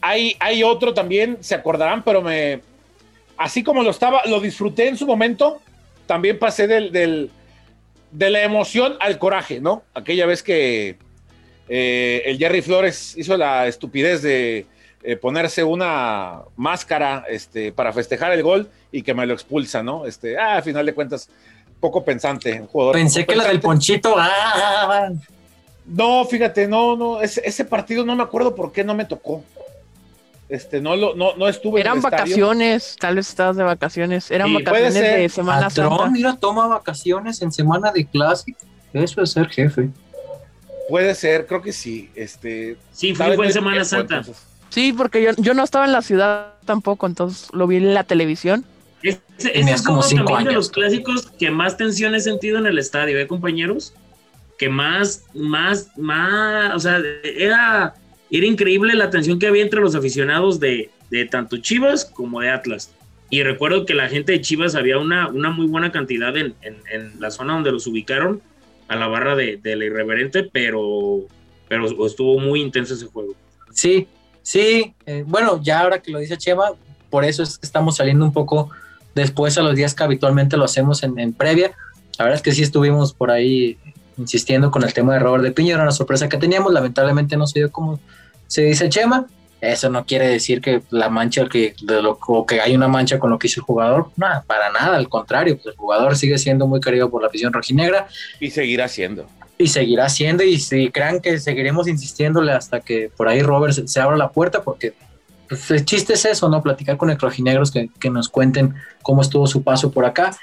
Hay, 0.00 0.36
hay 0.40 0.62
otro 0.62 0.94
también, 0.94 1.38
se 1.40 1.54
acordarán, 1.54 2.04
pero 2.04 2.22
me, 2.22 2.60
así 3.36 3.62
como 3.64 3.82
lo 3.82 3.90
estaba, 3.90 4.22
lo 4.26 4.40
disfruté 4.40 4.88
en 4.88 4.96
su 4.96 5.06
momento, 5.06 5.60
también 6.06 6.38
pasé 6.38 6.66
del, 6.66 6.92
del- 6.92 7.30
de 8.10 8.30
la 8.30 8.42
emoción 8.42 8.94
al 9.00 9.18
coraje, 9.18 9.60
¿no? 9.60 9.82
Aquella 9.94 10.24
vez 10.24 10.42
que 10.42 10.96
eh, 11.68 12.22
el 12.24 12.38
Jerry 12.38 12.62
Flores 12.62 13.14
hizo 13.18 13.36
la 13.36 13.66
estupidez 13.66 14.22
de 14.22 14.64
eh, 15.02 15.16
ponerse 15.16 15.62
una 15.62 16.40
máscara 16.56 17.24
este, 17.28 17.72
para 17.72 17.92
festejar 17.92 18.32
el 18.32 18.42
gol 18.42 18.70
y 18.90 19.02
que 19.02 19.12
me 19.12 19.26
lo 19.26 19.34
expulsa, 19.34 19.82
¿no? 19.82 20.06
Este, 20.06 20.38
ah, 20.38 20.56
a 20.56 20.62
final 20.62 20.86
de 20.86 20.94
cuentas, 20.94 21.28
poco 21.80 22.04
pensante, 22.04 22.60
un 22.60 22.66
jugador. 22.66 22.94
Pensé 22.94 23.24
que 23.26 23.36
la 23.36 23.44
del. 23.44 23.60
Ponchito. 23.60 24.14
ah, 24.18 25.10
No, 25.86 26.24
fíjate, 26.24 26.66
no, 26.68 26.96
no, 26.96 27.20
ese, 27.20 27.40
ese 27.44 27.64
partido 27.64 28.04
no 28.04 28.14
me 28.16 28.22
acuerdo 28.22 28.54
por 28.54 28.72
qué 28.72 28.84
no 28.84 28.94
me 28.94 29.04
tocó. 29.04 29.42
Este, 30.48 30.80
no, 30.80 30.96
lo, 30.96 31.14
no, 31.14 31.36
no 31.36 31.46
estuve 31.46 31.80
en 31.80 31.86
Eran 31.86 31.98
estadio. 31.98 32.16
vacaciones, 32.18 32.96
tal 32.98 33.16
vez 33.16 33.28
estabas 33.28 33.56
de 33.56 33.64
vacaciones. 33.64 34.30
Eran 34.30 34.48
Sí, 34.48 34.54
puede 34.54 34.64
vacaciones 34.64 34.94
ser. 34.94 35.20
de 35.20 35.28
Semana 35.28 35.68
patrón, 35.68 35.96
Santa. 35.98 36.10
mira, 36.10 36.36
toma 36.36 36.66
vacaciones 36.66 37.42
en 37.42 37.52
semana 37.52 37.92
de 37.92 38.06
clásico. 38.06 38.58
Eso 38.94 39.20
es 39.22 39.30
ser 39.32 39.48
jefe. 39.48 39.90
Puede 40.88 41.14
ser, 41.14 41.46
creo 41.46 41.60
que 41.60 41.72
sí. 41.74 42.10
Este, 42.14 42.78
Sí, 42.92 43.14
fue, 43.14 43.24
¿sabes 43.26 43.36
fue 43.36 43.46
en 43.46 43.52
Semana 43.52 43.72
tiempo, 43.76 43.88
Santa. 43.90 44.16
entonces? 44.18 44.42
Sí, 44.70 44.94
porque 44.94 45.22
yo, 45.22 45.30
yo 45.36 45.52
no 45.52 45.62
estaba 45.64 45.84
en 45.84 45.92
la 45.92 46.00
ciudad 46.02 46.54
tampoco, 46.64 47.06
entonces 47.06 47.48
lo 47.52 47.66
vi 47.66 47.76
en 47.76 47.92
la 47.92 48.04
televisión. 48.04 48.64
Ese, 49.02 49.20
ese 49.38 49.70
es 49.72 49.82
como 49.82 50.02
cinco 50.02 50.24
también 50.24 50.44
de 50.44 50.50
años. 50.50 50.54
los 50.66 50.70
clásicos 50.70 51.26
que 51.38 51.50
más 51.50 51.76
tensión 51.76 52.14
he 52.14 52.20
sentido 52.20 52.58
en 52.58 52.66
el 52.66 52.78
estadio, 52.78 53.18
¿eh, 53.18 53.26
compañeros? 53.26 53.94
Que 54.58 54.68
más, 54.68 55.24
más, 55.34 55.96
más, 55.96 56.74
o 56.74 56.78
sea, 56.80 57.00
era, 57.22 57.94
era 58.30 58.46
increíble 58.46 58.94
la 58.94 59.10
tensión 59.10 59.38
que 59.38 59.46
había 59.46 59.62
entre 59.62 59.80
los 59.80 59.94
aficionados 59.94 60.58
de, 60.58 60.90
de 61.10 61.24
tanto 61.26 61.58
Chivas 61.58 62.04
como 62.04 62.40
de 62.40 62.50
Atlas. 62.50 62.90
Y 63.30 63.42
recuerdo 63.42 63.86
que 63.86 63.94
la 63.94 64.08
gente 64.08 64.32
de 64.32 64.40
Chivas 64.40 64.74
había 64.74 64.98
una, 64.98 65.28
una 65.28 65.50
muy 65.50 65.66
buena 65.66 65.92
cantidad 65.92 66.36
en, 66.36 66.54
en- 66.62 66.82
en 66.90 67.20
la 67.20 67.30
zona 67.30 67.52
donde 67.54 67.70
los 67.70 67.86
ubicaron, 67.86 68.40
a 68.88 68.96
la 68.96 69.06
barra 69.06 69.36
de, 69.36 69.58
de 69.58 69.76
la 69.76 69.84
irreverente, 69.84 70.44
pero, 70.44 71.20
pero 71.68 72.06
estuvo 72.06 72.40
muy 72.40 72.62
intenso 72.62 72.94
ese 72.94 73.04
juego. 73.06 73.34
Sí, 73.70 74.08
sí. 74.42 74.94
eh, 75.06 75.24
bueno, 75.26 75.60
ya 75.62 75.80
ahora 75.80 76.00
que 76.00 76.10
lo 76.10 76.18
dice 76.18 76.38
Chema, 76.38 76.72
por 77.10 77.24
eso 77.24 77.42
es 77.42 77.58
que 77.58 77.66
estamos 77.66 77.96
saliendo 77.96 78.24
un 78.24 78.32
poco 78.32 78.70
después 79.18 79.58
a 79.58 79.62
los 79.62 79.76
días 79.76 79.94
que 79.94 80.04
habitualmente 80.04 80.56
lo 80.56 80.64
hacemos 80.64 81.02
en, 81.02 81.18
en 81.18 81.32
previa. 81.34 81.72
La 82.18 82.24
verdad 82.24 82.36
es 82.36 82.42
que 82.42 82.52
sí 82.52 82.62
estuvimos 82.62 83.12
por 83.12 83.30
ahí 83.30 83.76
insistiendo 84.16 84.70
con 84.70 84.82
el 84.82 84.92
tema 84.92 85.14
de 85.14 85.20
Robert 85.20 85.44
de 85.44 85.52
Piña, 85.52 85.74
era 85.74 85.82
una 85.82 85.92
sorpresa 85.92 86.28
que 86.28 86.36
teníamos, 86.36 86.72
lamentablemente 86.72 87.36
no 87.36 87.46
se 87.46 87.60
dio 87.60 87.70
como 87.70 88.00
se 88.46 88.62
dice 88.62 88.88
Chema. 88.88 89.26
Eso 89.60 89.90
no 89.90 90.04
quiere 90.04 90.28
decir 90.28 90.60
que 90.60 90.82
la 90.90 91.08
mancha, 91.08 91.48
que, 91.48 91.74
de 91.82 92.00
lo, 92.00 92.16
o 92.28 92.46
que 92.46 92.60
hay 92.60 92.76
una 92.76 92.86
mancha 92.86 93.18
con 93.18 93.30
lo 93.30 93.38
que 93.40 93.48
hizo 93.48 93.60
el 93.60 93.64
jugador, 93.64 94.10
nada, 94.16 94.44
para 94.46 94.70
nada, 94.70 94.96
al 94.96 95.08
contrario, 95.08 95.56
pues 95.56 95.74
el 95.74 95.76
jugador 95.76 96.16
sigue 96.16 96.38
siendo 96.38 96.68
muy 96.68 96.80
querido 96.80 97.10
por 97.10 97.22
la 97.22 97.28
afición 97.28 97.52
rojinegra 97.52 98.06
Y 98.38 98.50
seguirá 98.50 98.86
siendo. 98.86 99.26
y 99.58 99.66
seguirá 99.66 100.08
siendo 100.08 100.44
y 100.44 100.60
si 100.60 100.90
crean 100.90 101.20
que 101.20 101.40
seguiremos 101.40 101.88
insistiéndole 101.88 102.52
hasta 102.52 102.80
que 102.80 103.10
por 103.16 103.26
ahí 103.26 103.42
Robert 103.42 103.74
se, 103.74 103.88
se 103.88 104.00
abra 104.00 104.16
la 104.16 104.30
puerta 104.30 104.62
porque 104.62 104.94
pues, 105.48 105.70
el 105.70 105.84
chiste 105.84 106.14
es 106.14 106.24
eso, 106.24 106.48
¿no? 106.48 106.62
Platicar 106.62 106.96
con 106.96 107.10
el 107.10 107.18
rojinegros 107.18 107.70
que, 107.70 107.88
que 108.00 108.10
nos 108.10 108.28
cuenten 108.28 108.74
cómo 109.02 109.22
estuvo 109.22 109.46
su 109.46 109.62
paso 109.62 109.90
por 109.90 110.04
acá. 110.04 110.36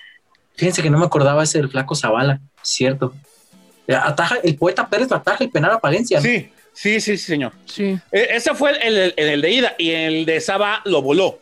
Fíjense 0.55 0.81
que 0.81 0.89
no 0.89 0.97
me 0.97 1.05
acordaba 1.05 1.43
ese 1.43 1.57
del 1.59 1.69
flaco 1.69 1.95
Zavala, 1.95 2.39
cierto. 2.61 3.13
Ataja, 3.87 4.37
el 4.43 4.55
poeta 4.57 4.87
Pérez 4.87 5.09
lo 5.09 5.17
ataja 5.17 5.43
el 5.43 5.51
penal 5.51 5.71
a 5.71 5.79
Palencia. 5.79 6.17
¿no? 6.19 6.23
Sí, 6.23 6.49
sí, 6.73 6.99
sí, 6.99 7.17
sí, 7.17 7.25
señor. 7.25 7.51
Sí. 7.65 7.99
E- 8.11 8.27
ese 8.31 8.53
fue 8.55 8.71
el, 8.85 8.97
el- 8.97 9.13
el 9.17 9.41
de 9.41 9.51
ida 9.51 9.75
y 9.77 9.91
el 9.91 10.25
de 10.25 10.41
Saba 10.41 10.81
lo 10.85 11.01
voló. 11.01 11.39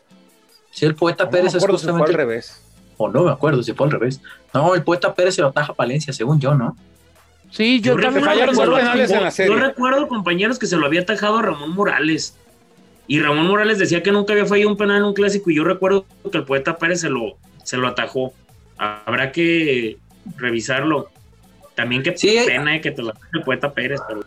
Sí, 0.72 0.86
el 0.86 0.95
poeta 0.95 1.26
No 1.26 1.32
me 1.32 1.38
Pérez 1.38 1.47
es 1.47 1.53
si 1.53 1.59
fue 1.59 1.68
al 1.68 1.72
justamente. 1.74 2.11
revés. 2.11 2.59
O 2.97 3.07
no 3.09 3.24
me 3.24 3.32
acuerdo 3.32 3.64
si 3.64 3.74
fue 3.74 3.86
al 3.86 3.91
revés. 3.93 4.20
No, 4.53 4.76
el 4.76 4.84
poeta 4.84 5.14
Pérez 5.14 5.36
se 5.36 5.41
lo 5.41 5.47
ataja 5.49 5.72
a 5.72 5.76
Palencia, 5.76 6.11
según 6.14 6.39
yo, 6.39 6.53
¿no? 6.55 6.76
Sí, 7.51 7.80
yo, 7.82 7.95
Yo 7.95 8.01
también 8.01 8.26
recuerdo- 8.26 8.49
recuerdo. 8.51 8.76
penales 8.78 9.11
en 9.11 9.24
la 9.24 9.32
serie. 9.32 9.53
Yo 9.53 9.59
recuerdo, 9.59 10.07
compañeros, 10.07 10.57
que 10.57 10.66
se 10.66 10.76
lo 10.76 10.86
había 10.88 11.01
atajado 11.01 11.38
a 11.38 11.41
Ramón 11.43 11.70
Morales. 11.72 12.36
Y 13.08 13.20
Ramón 13.20 13.47
Morales 13.47 13.80
decía 13.80 14.01
que 14.01 14.12
nunca 14.12 14.34
había 14.34 14.45
fallado 14.45 14.70
un 14.70 14.78
penal 14.78 14.97
en 14.97 15.04
un 15.04 15.14
clásico. 15.14 15.49
Y 15.51 15.56
yo 15.56 15.64
recuerdo 15.64 16.06
que 16.32 16.38
el 16.38 16.45
poeta 16.45 16.78
Pérez 16.78 17.01
se 17.01 17.10
lo, 17.10 17.38
se 17.64 17.78
lo 17.78 17.88
atajó. 17.88 18.34
Habrá 18.78 19.32
que 19.32 19.97
revisarlo. 20.38 21.10
También 21.76 22.04
qué 22.04 22.16
Sí. 22.18 22.39
pena 22.45 22.76
eh, 22.76 22.82
que 22.82 22.91
te 22.91 23.01
lo 23.01 23.10
ataje 23.10 23.26
el 23.34 23.41
poeta 23.43 23.72
Pérez, 23.74 23.99
pero 24.08 24.22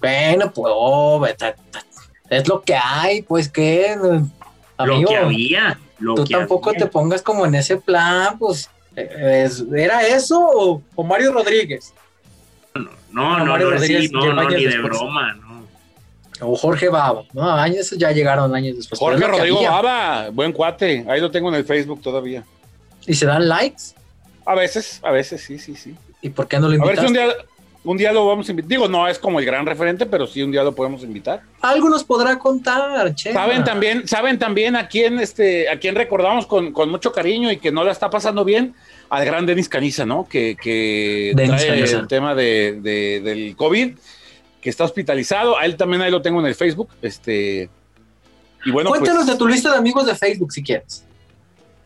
Bueno, 0.00 0.50
pues 0.52 0.72
oh, 0.74 1.26
es 2.30 2.48
lo 2.48 2.62
que 2.62 2.74
hay, 2.74 3.22
pues 3.22 3.48
que 3.48 3.96
lo 4.78 5.04
que 5.06 5.16
había. 5.16 5.78
Lo 5.98 6.14
tú 6.14 6.24
que 6.24 6.34
tampoco 6.34 6.70
había. 6.70 6.80
te 6.80 6.86
pongas 6.86 7.22
como 7.22 7.44
en 7.46 7.54
ese 7.54 7.76
plan, 7.76 8.38
pues 8.38 8.70
es- 8.96 9.64
¿era 9.74 10.06
eso 10.06 10.40
o, 10.40 10.82
o 10.94 11.02
Mario 11.04 11.32
Rodríguez? 11.32 11.92
No, 12.74 12.90
no, 13.10 13.46
Mario 13.46 13.66
no, 13.66 13.70
Rodríguez 13.72 14.02
sí, 14.06 14.10
no, 14.12 14.32
no, 14.32 14.48
ni 14.50 14.64
de 14.64 14.78
broma, 14.78 15.34
no. 15.34 15.53
O 16.40 16.56
Jorge 16.56 16.88
Baba, 16.88 17.22
no, 17.32 17.48
años 17.50 17.90
ya 17.92 18.10
llegaron 18.10 18.54
años 18.54 18.76
después. 18.76 18.98
Jorge 18.98 19.24
Rodrigo 19.26 19.56
había. 19.58 19.70
Baba, 19.70 20.30
buen 20.30 20.52
cuate. 20.52 21.04
Ahí 21.08 21.20
lo 21.20 21.30
tengo 21.30 21.48
en 21.48 21.54
el 21.54 21.64
Facebook 21.64 22.02
todavía. 22.02 22.44
Y 23.06 23.14
se 23.14 23.26
dan 23.26 23.48
likes, 23.48 23.82
A 24.44 24.54
veces, 24.54 25.00
a 25.02 25.10
veces, 25.10 25.42
sí, 25.42 25.58
sí, 25.58 25.76
sí. 25.76 25.94
¿y 26.22 26.30
por 26.30 26.48
qué 26.48 26.58
no 26.58 26.68
lo 26.68 26.82
A 26.82 26.86
ver 26.86 26.98
si 26.98 27.06
un 27.06 27.12
día, 27.12 27.28
un 27.84 27.96
día 27.98 28.12
lo 28.12 28.26
vamos 28.26 28.48
a 28.48 28.50
invitar. 28.50 28.68
Digo, 28.68 28.88
no 28.88 29.06
es 29.06 29.18
como 29.18 29.38
el 29.38 29.44
gran 29.46 29.64
referente, 29.66 30.06
pero 30.06 30.26
sí 30.26 30.42
un 30.42 30.50
día 30.50 30.62
lo 30.64 30.74
podemos 30.74 31.02
invitar. 31.02 31.42
Algo 31.60 31.88
nos 31.88 32.02
podrá 32.02 32.38
contar, 32.38 33.14
che. 33.14 33.32
Saben 33.32 33.62
también, 33.62 34.08
saben 34.08 34.38
también 34.38 34.74
a 34.74 34.88
quién, 34.88 35.20
este, 35.20 35.68
a 35.68 35.78
quién 35.78 35.94
recordamos 35.94 36.46
con, 36.46 36.72
con 36.72 36.90
mucho 36.90 37.12
cariño 37.12 37.52
y 37.52 37.58
que 37.58 37.70
no 37.70 37.84
la 37.84 37.92
está 37.92 38.10
pasando 38.10 38.44
bien, 38.44 38.74
al 39.10 39.24
gran 39.24 39.44
Denis 39.46 39.68
Caniza, 39.68 40.04
¿no? 40.06 40.26
Que, 40.28 40.56
que 40.60 41.32
trae 41.36 41.48
Caniza. 41.68 41.98
el 41.98 42.08
tema 42.08 42.34
de, 42.34 42.80
de- 42.80 43.20
del 43.20 43.54
COVID, 43.54 43.96
que 44.64 44.70
está 44.70 44.82
hospitalizado. 44.82 45.58
A 45.58 45.66
él 45.66 45.76
también 45.76 46.00
ahí 46.00 46.10
lo 46.10 46.22
tengo 46.22 46.40
en 46.40 46.46
el 46.46 46.54
Facebook. 46.54 46.88
Este, 47.02 47.68
y 48.64 48.70
bueno, 48.70 48.88
Cuéntanos 48.88 49.24
pues, 49.24 49.32
de 49.32 49.38
tu 49.38 49.46
lista 49.46 49.70
de 49.70 49.76
amigos 49.76 50.06
de 50.06 50.14
Facebook 50.14 50.52
si 50.52 50.62
quieres. 50.64 51.04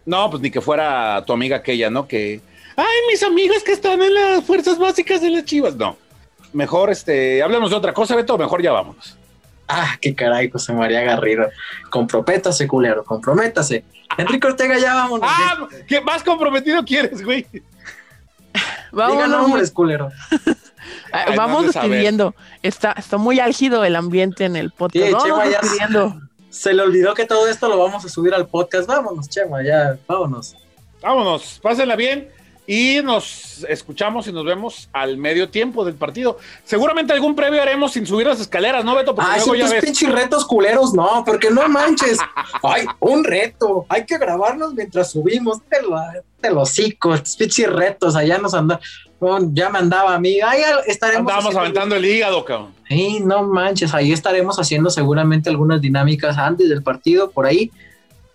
no, 0.07 0.31
pues 0.31 0.41
ni 0.41 0.49
que 0.51 0.61
fuera 0.61 1.23
tu 1.27 1.33
amiga 1.33 1.57
aquella, 1.57 1.91
¿no? 1.91 2.07
Que, 2.07 2.41
ay, 2.77 2.97
mis 3.11 3.21
amigos 3.25 3.65
que 3.65 3.73
están 3.73 4.01
en 4.01 4.15
las 4.15 4.45
fuerzas 4.45 4.79
básicas 4.79 5.21
de 5.21 5.31
las 5.31 5.45
chivas. 5.45 5.75
No. 5.75 5.97
Mejor, 6.53 6.91
este, 6.91 7.43
hablemos 7.43 7.71
de 7.71 7.77
otra 7.77 7.93
cosa, 7.93 8.15
Beto, 8.15 8.39
mejor 8.39 8.63
ya 8.63 8.71
vámonos. 8.71 9.19
Ah, 9.67 9.99
qué 10.01 10.15
caray, 10.15 10.49
José 10.49 10.73
María 10.73 11.03
Garrido. 11.03 11.51
Comprométase, 11.91 12.69
culero, 12.69 13.05
comprométase. 13.05 13.85
Enrique 14.17 14.47
Ortega, 14.47 14.79
ya 14.79 14.95
vámonos. 14.95 15.29
Ah, 15.29 15.67
¿qué 15.89 16.01
más 16.01 16.23
comprometido 16.23 16.85
quieres, 16.85 17.25
güey? 17.25 17.45
Diga 17.53 17.65
Vámonos, 18.93 19.29
nombres, 19.29 19.71
culero. 19.73 20.11
Ay, 21.13 21.37
vamos 21.37 21.61
has 21.61 21.67
de 21.69 21.73
saber. 21.73 21.91
despidiendo. 21.91 22.35
Está, 22.63 22.93
está 22.93 23.17
muy 23.17 23.41
álgido 23.41 23.85
el 23.85 23.97
ambiente 23.97 24.45
en 24.45 24.57
el 24.57 24.71
podcast. 24.71 25.05
Sí, 25.07 25.13
Vamos 25.13 25.25
Chema, 25.29 25.45
ya- 25.47 25.61
despidiendo. 25.61 26.21
Se 26.51 26.73
le 26.73 26.83
olvidó 26.83 27.15
que 27.15 27.25
todo 27.27 27.47
esto 27.49 27.69
lo 27.69 27.79
vamos 27.79 28.05
a 28.05 28.09
subir 28.09 28.33
al 28.35 28.47
podcast. 28.47 28.89
Vámonos, 28.89 29.29
Chema, 29.29 29.63
ya, 29.63 29.97
vámonos. 30.07 30.57
Vámonos, 31.03 31.61
pásenla 31.63 31.95
bien 31.95 32.29
y 32.67 33.01
nos 33.03 33.65
escuchamos 33.69 34.27
y 34.27 34.33
nos 34.33 34.45
vemos 34.45 34.91
al 34.93 35.17
medio 35.17 35.49
tiempo 35.49 35.85
del 35.87 35.95
partido. 35.95 36.39
Seguramente 36.65 37.13
algún 37.15 37.35
previo 37.37 37.63
haremos 37.63 37.93
sin 37.93 38.07
subir 38.07 38.27
las 38.27 38.41
escaleras, 38.41 38.85
¿no, 38.85 38.95
Beto? 38.95 39.15
Porque 39.15 39.31
Ay, 39.31 39.39
luego 39.41 39.53
son 39.53 39.59
ya 39.69 39.75
ves. 39.75 39.85
pinches 39.85 40.11
retos 40.13 40.45
culeros, 40.47 40.93
no, 40.93 41.23
porque 41.25 41.51
no 41.51 41.67
manches. 41.69 42.19
Ay, 42.63 42.85
un 43.01 43.25
reto. 43.25 43.87
Hay 43.89 44.05
que 44.05 44.19
grabarnos 44.19 44.75
mientras 44.75 45.13
subimos. 45.13 45.63
Te 45.69 45.81
lo, 45.83 45.97
te 46.41 46.51
lo 46.51 46.63
hocico, 46.63 47.15
estos 47.15 47.37
pinches 47.37 47.71
retos. 47.73 48.17
Allá 48.17 48.37
nos 48.39 48.53
anda. 48.53 48.81
Ya 49.53 49.71
me 49.71 49.79
andaba 49.79 50.15
a 50.15 50.21
mí. 50.21 50.41
Ahí 50.41 50.63
estaremos. 50.87 51.31
Andábamos 51.31 51.57
aventando 51.57 51.97
el 51.97 52.05
hígado, 52.05 52.45
cabrón. 52.45 52.73
Sí, 52.89 53.21
no 53.21 53.43
manches, 53.45 53.93
ahí 53.95 54.13
estaremos 54.13 54.59
haciendo 54.59 54.91
seguramente 54.91 55.51
algunas 55.51 55.81
dinámicas 55.81 56.39
antes 56.39 56.69
del 56.69 56.83
partido, 56.83 57.31
por 57.31 57.45
ahí, 57.45 57.71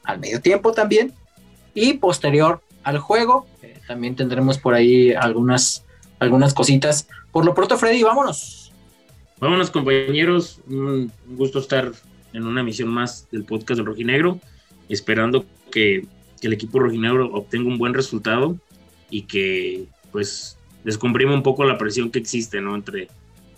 al 0.04 0.20
medio 0.20 0.42
tiempo 0.42 0.74
también, 0.74 1.14
y 1.74 1.94
posterior 1.94 2.62
al 2.84 3.00
juego, 3.00 3.48
eh, 3.64 3.80
también 3.88 4.16
tendremos 4.16 4.58
por 4.60 4.76
ahí 4.76 5.14
algunas, 5.14 5.86
algunas 6.20 6.54
cositas. 6.54 7.08
Por 7.32 7.46
lo 7.46 7.56
pronto, 7.56 7.78
Freddy, 7.78 8.04
vámonos. 8.04 8.72
Vámonos, 9.40 9.72
compañeros. 9.72 10.60
Un 10.68 11.12
un 11.28 11.38
gusto 11.38 11.60
estar 11.60 11.92
en 12.34 12.46
una 12.46 12.62
emisión 12.62 12.90
más 12.90 13.28
del 13.32 13.44
podcast 13.46 13.78
del 13.78 13.86
Rojinegro, 13.86 14.40
esperando 14.90 15.46
que, 15.72 16.06
que 16.40 16.48
el 16.48 16.54
equipo 16.54 16.80
rojinegro 16.80 17.34
obtenga 17.34 17.70
un 17.70 17.78
buen 17.78 17.94
resultado 17.94 18.58
y 19.10 19.24
que, 19.24 19.86
pues, 20.12 20.58
descomprima 20.84 21.34
un 21.34 21.44
poco 21.44 21.64
la 21.64 21.78
presión 21.78 22.12
que 22.12 22.20
existe, 22.20 22.62
¿no? 22.62 22.76
Entre 22.76 23.08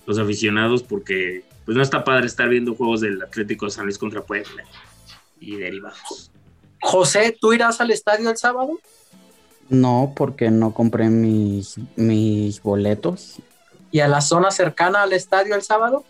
los 0.05 0.17
aficionados, 0.19 0.83
porque, 0.83 1.43
pues, 1.65 1.75
no 1.75 1.83
está 1.83 2.03
padre 2.03 2.27
estar 2.27 2.47
viendo 2.49 2.75
juegos 2.75 3.01
del 3.01 3.21
Atlético 3.21 3.65
de 3.65 3.71
San 3.71 3.85
Luis 3.85 3.97
contra 3.97 4.21
Puebla 4.21 4.63
y 5.39 5.55
derivados. 5.55 6.31
José, 6.81 7.35
¿tú 7.39 7.53
irás 7.53 7.81
al 7.81 7.91
estadio 7.91 8.29
el 8.29 8.37
sábado? 8.37 8.79
No, 9.69 10.13
porque 10.15 10.51
no 10.51 10.73
compré 10.73 11.09
mis, 11.09 11.75
mis 11.95 12.61
boletos. 12.61 13.37
¿Y 13.91 14.01
a 14.01 14.07
la 14.07 14.21
zona 14.21 14.51
cercana 14.51 15.01
al 15.01 15.13
estadio 15.13 15.55
el 15.55 15.63
sábado? 15.63 16.03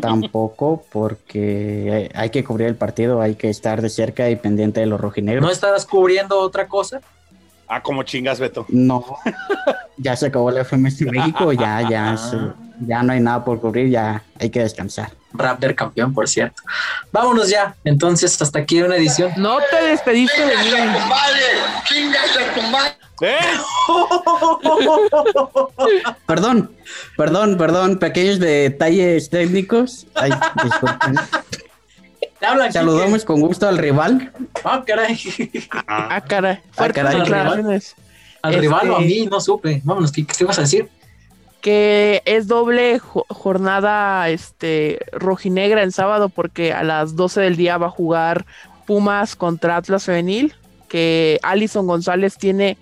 Tampoco, 0.00 0.84
porque 0.90 1.90
hay, 1.92 2.10
hay 2.14 2.30
que 2.30 2.44
cubrir 2.44 2.68
el 2.68 2.76
partido, 2.76 3.20
hay 3.20 3.34
que 3.34 3.50
estar 3.50 3.82
de 3.82 3.90
cerca 3.90 4.30
y 4.30 4.36
pendiente 4.36 4.80
de 4.80 4.86
los 4.86 5.00
rojinegros. 5.00 5.44
¿No 5.44 5.50
estarás 5.50 5.86
cubriendo 5.86 6.38
otra 6.38 6.68
cosa? 6.68 7.00
Ah, 7.72 7.80
como 7.80 8.02
chingas, 8.02 8.40
Beto. 8.40 8.66
No, 8.68 9.04
ya 9.96 10.16
se 10.16 10.26
acabó 10.26 10.50
la 10.50 10.64
FMS 10.64 11.02
México, 11.02 11.52
ya, 11.52 11.88
ya, 11.88 12.16
se- 12.30 12.36
ya 12.84 13.00
no 13.04 13.12
hay 13.12 13.20
nada 13.20 13.44
por 13.44 13.60
cubrir, 13.60 13.88
ya 13.90 14.24
hay 14.40 14.50
que 14.50 14.58
descansar. 14.60 15.12
Raptor 15.32 15.76
campeón, 15.76 16.12
por 16.12 16.28
cierto. 16.28 16.60
Vámonos 17.12 17.48
ya. 17.48 17.76
Entonces, 17.84 18.42
hasta 18.42 18.58
aquí 18.58 18.82
una 18.82 18.96
edición. 18.96 19.30
No 19.36 19.58
te 19.70 19.84
despediste 19.86 20.44
de 20.44 20.56
mí. 20.56 20.70
¿Eh? 23.22 23.36
Perdón, 26.26 26.70
perdón, 27.16 27.56
perdón, 27.58 27.98
pequeños 27.98 28.38
detalles 28.40 29.30
técnicos. 29.30 30.06
Ay, 30.14 30.30
disculpen. 30.64 31.14
Te 32.40 32.46
habla 32.46 32.64
aquí 32.64 32.72
Saludamos 32.72 33.24
con 33.24 33.40
gusto 33.40 33.68
al 33.68 33.78
rival. 33.78 34.32
que- 34.36 34.46
Ah, 34.64 34.82
caray. 34.86 35.18
Ah, 35.86 36.20
caray. 36.26 36.58
Fuertes 36.72 37.04
caray. 37.04 37.20
declaraciones. 37.20 37.94
Al 38.42 38.52
Este- 38.54 38.60
rival 38.62 38.90
o 38.90 38.96
a 38.96 39.00
mí, 39.00 39.26
no 39.30 39.40
supe. 39.40 39.82
Vámonos, 39.84 40.10
¿qué, 40.10 40.26
qué 40.26 40.34
ibas 40.40 40.58
a 40.58 40.62
decir? 40.62 40.88
que 41.60 42.22
es 42.24 42.48
doble 42.48 42.98
jo- 42.98 43.26
jornada 43.28 44.30
este 44.30 44.98
rojinegra 45.12 45.82
el 45.82 45.92
sábado 45.92 46.30
porque 46.30 46.72
a 46.72 46.82
las 46.82 47.16
12 47.16 47.42
del 47.42 47.56
día 47.56 47.76
va 47.76 47.88
a 47.88 47.90
jugar 47.90 48.46
Pumas 48.86 49.36
contra 49.36 49.76
Atlas 49.76 50.04
Femenil, 50.06 50.54
que 50.88 51.38
Alison 51.42 51.86
González 51.86 52.38
tiene 52.38 52.78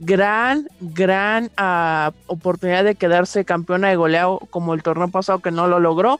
gran, 0.00 0.66
gran 0.80 1.50
ah, 1.58 2.12
oportunidad 2.26 2.84
de 2.84 2.94
quedarse 2.94 3.44
campeona 3.44 3.90
de 3.90 3.96
goleo 3.96 4.38
como 4.48 4.72
el 4.72 4.82
torneo 4.82 5.08
pasado 5.08 5.40
que 5.40 5.50
no 5.50 5.66
lo 5.66 5.78
logró. 5.78 6.18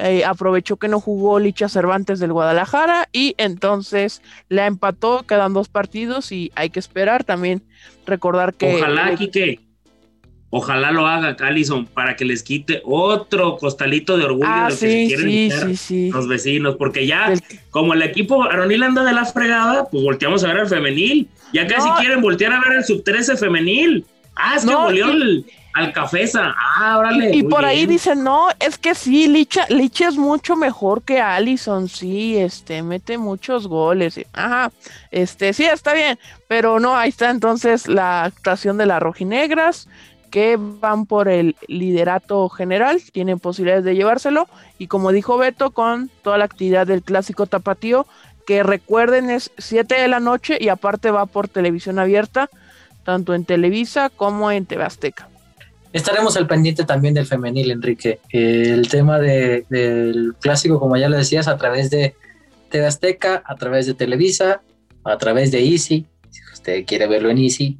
Eh, 0.00 0.24
aprovechó 0.24 0.76
que 0.76 0.86
no 0.86 1.00
jugó 1.00 1.40
Licha 1.40 1.68
Cervantes 1.68 2.20
del 2.20 2.32
Guadalajara 2.32 3.08
y 3.12 3.34
entonces 3.36 4.22
la 4.48 4.66
empató, 4.66 5.24
quedan 5.26 5.52
dos 5.54 5.68
partidos 5.68 6.30
y 6.30 6.52
hay 6.54 6.70
que 6.70 6.78
esperar 6.78 7.24
también 7.24 7.64
recordar 8.06 8.54
que 8.54 8.76
Ojalá, 8.76 9.16
Quique. 9.16 9.58
Ojalá 10.50 10.92
lo 10.92 11.06
haga 11.06 11.34
Callison 11.36 11.84
para 11.84 12.14
que 12.16 12.24
les 12.24 12.42
quite 12.44 12.80
otro 12.84 13.56
costalito 13.56 14.16
de 14.16 14.24
orgullo 14.24 14.46
Ah, 14.48 14.64
de 14.66 14.70
los 14.70 14.78
que 14.78 14.88
se 14.88 15.06
quieren 15.16 15.76
sí, 15.76 16.10
los 16.10 16.28
vecinos, 16.28 16.76
porque 16.76 17.06
ya, 17.06 17.34
como 17.70 17.92
el 17.92 18.00
equipo 18.02 18.38
varonil 18.38 18.82
anda 18.84 19.02
de 19.04 19.12
la 19.12 19.24
fregada, 19.26 19.88
pues 19.90 20.02
volteamos 20.04 20.44
a 20.44 20.48
ver 20.48 20.58
al 20.60 20.68
femenil. 20.68 21.28
Ya 21.52 21.66
casi 21.66 21.88
No. 21.88 21.96
quieren 21.96 22.22
voltear 22.22 22.52
a 22.52 22.60
ver 22.60 22.78
al 22.78 22.84
sub 22.84 23.02
13 23.04 23.36
femenil. 23.36 24.06
Ah, 24.38 24.54
es 24.56 24.64
que 24.64 24.70
No, 24.70 24.90
y- 24.92 25.00
el- 25.00 25.46
al 25.74 25.92
Cafesa. 25.92 26.54
Ah, 26.56 26.98
órale. 26.98 27.36
Y 27.36 27.42
por 27.44 27.64
ahí 27.64 27.86
dicen, 27.86 28.24
no, 28.24 28.48
es 28.58 28.78
que 28.78 28.94
sí, 28.96 29.28
Licha, 29.28 29.64
Licha 29.68 30.08
es 30.08 30.16
mucho 30.16 30.56
mejor 30.56 31.02
que 31.02 31.20
Allison, 31.20 31.88
sí, 31.88 32.36
este, 32.36 32.82
mete 32.82 33.16
muchos 33.18 33.68
goles. 33.68 34.18
Ajá, 34.32 34.72
este, 35.12 35.52
sí, 35.52 35.64
está 35.64 35.92
bien, 35.92 36.18
pero 36.48 36.80
no, 36.80 36.96
ahí 36.96 37.10
está 37.10 37.30
entonces 37.30 37.86
la 37.86 38.24
actuación 38.24 38.76
de 38.78 38.86
las 38.86 39.00
rojinegras, 39.00 39.88
que 40.30 40.56
van 40.58 41.06
por 41.06 41.28
el 41.28 41.54
liderato 41.68 42.48
general, 42.48 43.00
tienen 43.12 43.38
posibilidades 43.38 43.84
de 43.84 43.94
llevárselo, 43.94 44.48
y 44.78 44.86
como 44.88 45.12
dijo 45.12 45.38
Beto, 45.38 45.70
con 45.70 46.10
toda 46.22 46.38
la 46.38 46.44
actividad 46.44 46.86
del 46.86 47.02
clásico 47.02 47.46
tapatío, 47.46 48.06
que 48.46 48.62
recuerden 48.62 49.30
es 49.30 49.52
7 49.58 49.94
de 49.94 50.08
la 50.08 50.20
noche 50.20 50.58
y 50.60 50.68
aparte 50.70 51.10
va 51.10 51.26
por 51.26 51.48
televisión 51.48 51.98
abierta, 51.98 52.50
tanto 53.08 53.32
en 53.34 53.46
Televisa 53.46 54.10
como 54.10 54.50
en 54.50 54.66
TV 54.66 54.84
Azteca. 54.84 55.30
Estaremos 55.94 56.36
al 56.36 56.46
pendiente 56.46 56.84
también 56.84 57.14
del 57.14 57.24
femenil, 57.24 57.70
Enrique. 57.70 58.20
El 58.28 58.86
tema 58.90 59.18
de- 59.18 59.64
del 59.70 60.34
clásico, 60.38 60.78
como 60.78 60.94
ya 60.98 61.08
lo 61.08 61.16
decías, 61.16 61.48
a 61.48 61.56
través 61.56 61.88
de 61.88 62.14
TV 62.68 62.84
Azteca, 62.84 63.42
a 63.46 63.54
través 63.56 63.86
de 63.86 63.94
Televisa, 63.94 64.60
a 65.04 65.16
través 65.16 65.50
de 65.50 65.60
Easy. 65.64 66.04
Si 66.28 66.40
usted 66.52 66.84
quiere 66.84 67.06
verlo 67.06 67.30
en 67.30 67.38
Easy, 67.38 67.78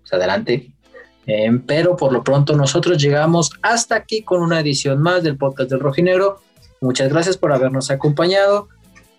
pues 0.00 0.12
adelante. 0.12 0.72
Eh, 1.28 1.56
pero 1.68 1.94
por 1.94 2.12
lo 2.12 2.24
pronto 2.24 2.56
nosotros 2.56 3.00
llegamos 3.00 3.52
hasta 3.62 3.94
aquí 3.94 4.22
con 4.22 4.42
una 4.42 4.58
edición 4.58 5.00
más 5.00 5.22
del 5.22 5.36
podcast 5.36 5.70
del 5.70 5.78
Rojinegro. 5.78 6.40
Muchas 6.80 7.10
gracias 7.10 7.36
por 7.36 7.52
habernos 7.52 7.92
acompañado. 7.92 8.66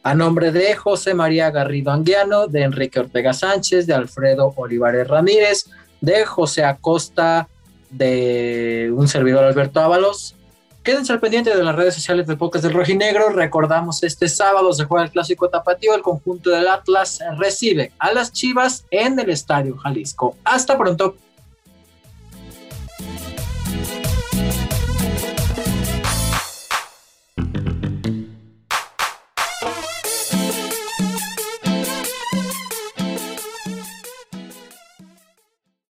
A 0.06 0.14
nombre 0.14 0.52
de 0.52 0.76
José 0.76 1.16
María 1.16 1.50
Garrido 1.50 1.90
Anguiano, 1.90 2.46
de 2.46 2.62
Enrique 2.62 3.00
Ortega 3.00 3.34
Sánchez, 3.34 3.88
de 3.88 3.96
Alfredo 3.96 4.54
Olivares 4.56 5.08
Ramírez, 5.08 5.66
de 6.00 6.24
José 6.26 6.64
Acosta, 6.64 7.50
de 7.90 8.94
un 8.96 9.08
servidor 9.08 9.46
Alberto 9.46 9.80
Ábalos. 9.80 10.36
Quédense 10.84 11.12
al 11.12 11.20
pendiente 11.20 11.58
de 11.58 11.64
las 11.64 11.76
redes 11.76 11.96
sociales 11.96 12.28
de 12.28 12.38
Podcast 12.38 12.64
del 12.64 12.76
Rojinegro. 12.76 13.30
Recordamos, 13.30 14.04
este 14.04 14.30
sábado 14.30 14.72
se 14.74 14.86
juega 14.86 15.06
el 15.06 15.12
clásico 15.12 15.50
tapatío. 15.50 15.96
El 15.96 16.04
conjunto 16.04 16.52
del 16.52 16.68
Atlas 16.68 17.18
recibe 17.40 17.92
a 17.98 18.14
las 18.14 18.32
Chivas 18.32 18.86
en 18.92 19.18
el 19.18 19.32
Estadio 19.32 19.76
Jalisco. 19.76 20.38
Hasta 20.44 20.78
pronto. 20.78 21.16